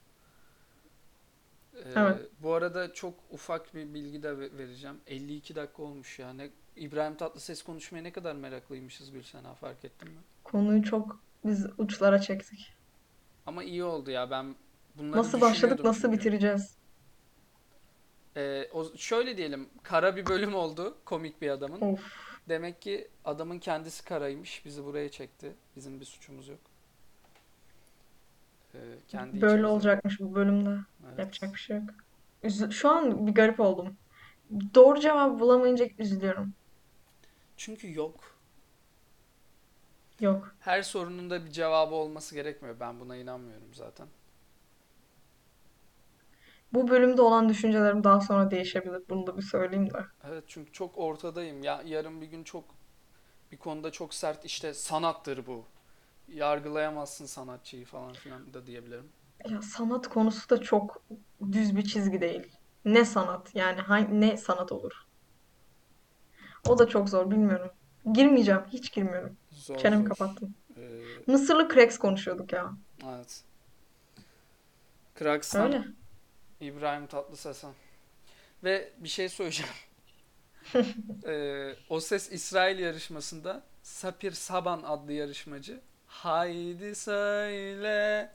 E, 1.75 1.79
Evet. 1.97 2.31
bu 2.43 2.55
arada 2.55 2.93
çok 2.93 3.15
ufak 3.31 3.75
bir 3.75 3.95
bilgi 3.95 4.23
de 4.23 4.39
ve- 4.39 4.59
vereceğim. 4.59 4.97
52 5.07 5.55
dakika 5.55 5.83
olmuş 5.83 6.19
ya. 6.19 6.33
Ne, 6.33 6.51
İbrahim 6.77 7.17
Tatlıses 7.17 7.63
konuşmaya 7.63 8.03
ne 8.03 8.13
kadar 8.13 8.35
meraklıymışız 8.35 9.11
Gülsena 9.11 9.55
fark 9.55 9.85
ettin 9.85 10.09
mi? 10.11 10.19
Konuyu 10.45 10.83
çok 10.83 11.21
biz 11.45 11.67
uçlara 11.79 12.21
çektik. 12.21 12.73
Ama 13.47 13.65
iyi 13.65 13.85
oldu 13.85 14.11
ya 14.11 14.31
ben 14.31 14.55
bunları 14.95 15.19
Nasıl 15.19 15.41
başladık, 15.41 15.85
nasıl 15.85 16.03
çünkü. 16.03 16.19
bitireceğiz? 16.19 16.75
Ee, 18.37 18.69
o, 18.73 18.97
şöyle 18.97 19.37
diyelim 19.37 19.69
kara 19.83 20.17
bir 20.17 20.27
bölüm 20.27 20.55
oldu 20.55 20.97
komik 21.05 21.43
bir 21.43 21.51
adamın. 21.51 21.81
Of. 21.81 22.01
Demek 22.49 22.83
ki 22.83 23.09
adamın 23.25 23.59
kendisi 23.59 24.05
karaymış 24.05 24.65
bizi 24.65 24.85
buraya 24.85 25.09
çekti. 25.09 25.53
Bizim 25.77 26.01
bir 26.01 26.05
suçumuz 26.05 26.49
yok. 26.49 26.59
Ee, 28.75 28.79
kendi 29.09 29.37
Böyle 29.41 29.47
içimizde. 29.47 29.67
olacakmış 29.67 30.21
bu 30.21 30.35
bölümde. 30.35 30.79
Evet. 31.09 31.19
Yapacak 31.19 31.55
bir 31.55 31.59
şey 31.59 31.77
yok. 31.77 31.91
Üzü- 32.43 32.73
Şu 32.73 32.89
an 32.91 33.27
bir 33.27 33.33
garip 33.35 33.61
oldum. 33.61 33.97
Doğru 34.75 35.01
cevabı 35.01 35.41
bulamayınca 35.41 35.89
üzülüyorum. 35.99 36.55
Çünkü 37.57 37.93
yok. 37.95 38.39
Yok. 40.21 40.55
Her 40.61 40.83
sorunun 40.83 41.31
da 41.31 41.45
bir 41.45 41.51
cevabı 41.51 41.95
olması 41.95 42.35
gerekmiyor. 42.35 42.81
Ben 42.81 43.01
buna 43.01 43.17
inanmıyorum 43.17 43.75
zaten. 43.75 44.07
Bu 46.73 46.89
bölümde 46.89 47.23
olan 47.23 47.49
düşüncelerim 47.49 48.05
daha 48.05 48.21
sonra 48.21 48.51
değişebilir. 48.51 49.03
Bunu 49.11 49.27
da 49.27 49.37
bir 49.37 49.43
söyleyeyim 49.43 49.91
de. 49.91 50.05
Evet 50.25 50.45
çünkü 50.47 50.73
çok 50.73 50.99
ortadayım. 50.99 51.63
Ya 51.63 51.83
yarın 51.87 52.21
bir 52.21 52.27
gün 52.27 52.45
çok 52.45 52.65
bir 53.53 53.57
konuda 53.57 53.91
çok 53.93 54.15
sert 54.15 54.45
işte 54.45 54.75
sanattır 54.75 55.47
bu. 55.47 55.65
Yargılayamazsın 56.35 57.27
sanatçıyı 57.27 57.85
falan 57.85 58.13
filan 58.13 58.55
da 58.55 58.67
diyebilirim. 58.67 59.09
Ya 59.49 59.63
sanat 59.63 60.09
konusu 60.09 60.51
da 60.51 60.61
çok 60.63 61.03
düz 61.53 61.77
bir 61.77 61.85
çizgi 61.85 62.21
değil. 62.21 62.43
Ne 62.85 63.05
sanat? 63.05 63.55
Yani 63.55 63.81
hangi, 63.81 64.21
ne 64.21 64.37
sanat 64.37 64.73
olur? 64.73 64.93
O 66.69 66.79
da 66.79 66.89
çok 66.89 67.09
zor 67.09 67.31
bilmiyorum. 67.31 67.71
Girmeyeceğim. 68.13 68.63
Hiç 68.73 68.93
girmiyorum. 68.93 69.37
Zor 69.51 69.79
Çenemi 69.79 70.03
zor. 70.03 70.09
kapattım. 70.09 70.55
Ee, 70.77 71.03
Mısırlı 71.27 71.69
Cracks 71.75 71.99
konuşuyorduk 71.99 72.53
ya. 72.53 72.73
evet. 73.09 73.43
Kraks'tan 75.15 75.63
Öyle. 75.67 75.85
İbrahim 76.61 77.07
Tatlıses'e. 77.07 77.69
Ve 78.65 78.93
bir 78.99 79.09
şey 79.09 79.29
söyleyeceğim. 79.29 79.73
Ee, 81.27 81.75
O 81.89 82.01
Ses 82.01 82.33
İsrail 82.33 82.79
yarışmasında 82.79 83.63
Sapir 83.83 84.33
Saban 84.33 84.83
adlı 84.83 85.13
yarışmacı 85.13 85.81
Haydi 86.11 86.95
söyle 86.95 88.33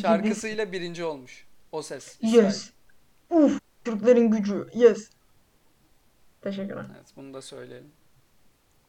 şarkısıyla 0.00 0.72
birinci 0.72 1.04
olmuş. 1.04 1.46
O 1.72 1.82
Ses 1.82 2.18
İsrail. 2.20 2.34
Yes. 2.44 2.70
Uf. 3.30 3.60
Türklerin 3.84 4.30
gücü. 4.30 4.68
Yes. 4.74 5.10
Teşekkürler. 6.40 6.84
Evet 6.96 7.06
bunu 7.16 7.34
da 7.34 7.42
söyleyelim. 7.42 7.92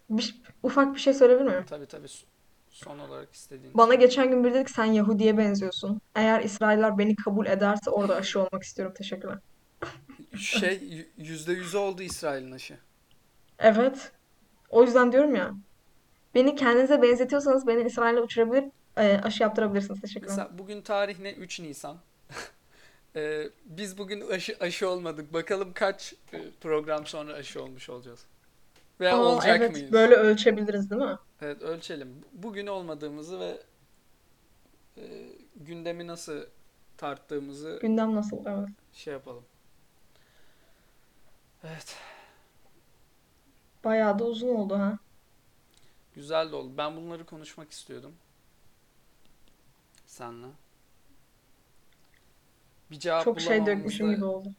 Bir, 0.09 0.41
ufak 0.63 0.95
bir 0.95 0.99
şey 0.99 1.13
söyleyebilir 1.13 1.47
miyim? 1.49 1.65
Tabii 1.69 1.85
tabii 1.85 2.07
son 2.69 2.99
olarak 2.99 3.33
istediğin 3.33 3.73
Bana 3.73 3.87
söyle. 3.87 4.05
geçen 4.05 4.29
gün 4.29 4.43
biri 4.43 4.53
dedi 4.53 4.65
ki 4.65 4.71
sen 4.71 4.85
Yahudi'ye 4.85 5.37
benziyorsun. 5.37 6.01
Eğer 6.15 6.41
İsrailler 6.41 6.97
beni 6.97 7.15
kabul 7.15 7.45
ederse 7.45 7.89
orada 7.89 8.15
aşı 8.21 8.39
olmak 8.39 8.63
istiyorum. 8.63 8.93
Teşekkürler. 8.97 9.37
Şey 10.37 11.07
yüzde 11.17 11.53
yüzü 11.53 11.77
oldu 11.77 12.01
İsrail'in 12.03 12.51
aşı. 12.51 12.77
Evet. 13.59 14.11
O 14.69 14.83
yüzden 14.83 15.11
diyorum 15.11 15.35
ya. 15.35 15.53
Beni 16.37 16.55
kendinize 16.55 17.01
benzetiyorsanız 17.01 17.67
beni 17.67 17.83
İsrail'e 17.83 18.21
uçurabilir, 18.21 18.63
e, 18.97 19.21
aşı 19.23 19.43
yaptırabilirsiniz. 19.43 20.01
Teşekkürler. 20.01 20.29
Mesela 20.29 20.57
bugün 20.57 20.81
tarih 20.81 21.19
ne? 21.19 21.33
3 21.33 21.59
Nisan. 21.59 21.97
Ee, 23.15 23.49
biz 23.65 23.97
bugün 23.97 24.29
aşı, 24.29 24.57
aşı 24.59 24.89
olmadık. 24.89 25.33
Bakalım 25.33 25.73
kaç 25.73 26.13
e, 26.33 26.41
program 26.61 27.05
sonra 27.05 27.33
aşı 27.33 27.63
olmuş 27.63 27.89
olacağız. 27.89 28.25
Veya 28.99 29.17
Aa, 29.17 29.23
olacak 29.23 29.57
evet, 29.57 29.71
mıyız? 29.71 29.91
böyle 29.91 30.15
ölçebiliriz 30.15 30.91
değil 30.91 31.01
mi? 31.01 31.17
Evet 31.41 31.61
ölçelim. 31.61 32.15
Bugün 32.33 32.67
olmadığımızı 32.67 33.39
ve 33.39 33.57
e, 34.97 35.03
gündemi 35.55 36.07
nasıl 36.07 36.43
tarttığımızı 36.97 37.79
Gündem 37.81 38.15
nasıl? 38.15 38.37
Evet. 38.45 38.69
şey 38.93 39.13
yapalım. 39.13 39.43
Evet. 41.63 41.95
Bayağı 43.83 44.19
da 44.19 44.23
uzun 44.23 44.55
oldu 44.55 44.79
ha. 44.79 44.97
Güzel 46.17 46.51
de 46.51 46.55
oldu. 46.55 46.73
Ben 46.77 46.95
bunları 46.97 47.25
konuşmak 47.25 47.71
istiyordum. 47.71 48.15
Senle. 50.05 50.47
Bir 52.91 52.99
cevap 52.99 53.23
Çok 53.23 53.41
şey 53.41 53.49
bulamamamız 53.49 53.77
dökmüşüm 53.79 54.07
da 54.09 54.13
gibi 54.13 54.25
oldu. 54.25 54.53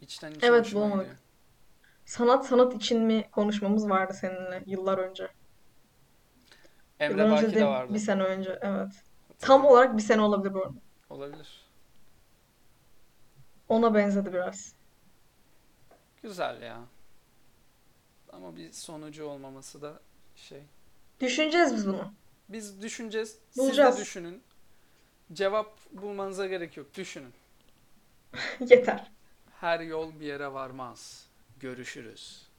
içten 0.00 0.30
içe 0.30 0.46
Evet, 0.46 0.64
hoşuma 0.66 0.80
bulamadık. 0.84 1.02
gidiyor. 1.04 1.18
Sanat 2.04 2.46
sanat 2.46 2.74
için 2.74 3.00
mi 3.00 3.28
konuşmamız 3.32 3.90
vardı 3.90 4.12
seninle 4.14 4.62
yıllar 4.66 4.98
önce. 4.98 5.28
Emre 7.00 7.22
Yıllar 7.22 7.32
önce 7.36 7.46
Baki 7.46 7.56
de 7.56 7.60
de 7.60 7.66
vardı. 7.66 7.94
bir 7.94 7.98
sene 7.98 8.22
önce. 8.22 8.50
Evet. 8.50 8.60
Tam 8.62 8.90
Hatırlıyorum. 9.38 9.64
olarak 9.66 9.96
bir 9.96 10.02
sene 10.02 10.20
olabilir 10.22 10.54
bu 10.54 10.62
arada. 10.62 10.78
Olabilir. 11.10 11.64
Ona 13.68 13.94
benzedi 13.94 14.32
biraz. 14.32 14.74
Güzel 16.22 16.62
ya. 16.62 16.80
Ama 18.32 18.56
bir 18.56 18.72
sonucu 18.72 19.24
olmaması 19.24 19.82
da 19.82 20.00
şey. 20.40 20.62
Düşüneceğiz 21.20 21.74
biz 21.74 21.86
bunu. 21.86 22.12
Biz 22.48 22.82
düşüneceğiz. 22.82 23.28
Siz 23.50 23.56
de 23.56 23.62
Bulacağız. 23.62 23.98
düşünün. 23.98 24.42
Cevap 25.32 25.78
bulmanıza 25.92 26.46
gerek 26.46 26.76
yok. 26.76 26.94
Düşünün. 26.94 27.32
Yeter. 28.60 29.10
Her 29.60 29.80
yol 29.80 30.20
bir 30.20 30.26
yere 30.26 30.52
varmaz. 30.52 31.26
Görüşürüz. 31.60 32.49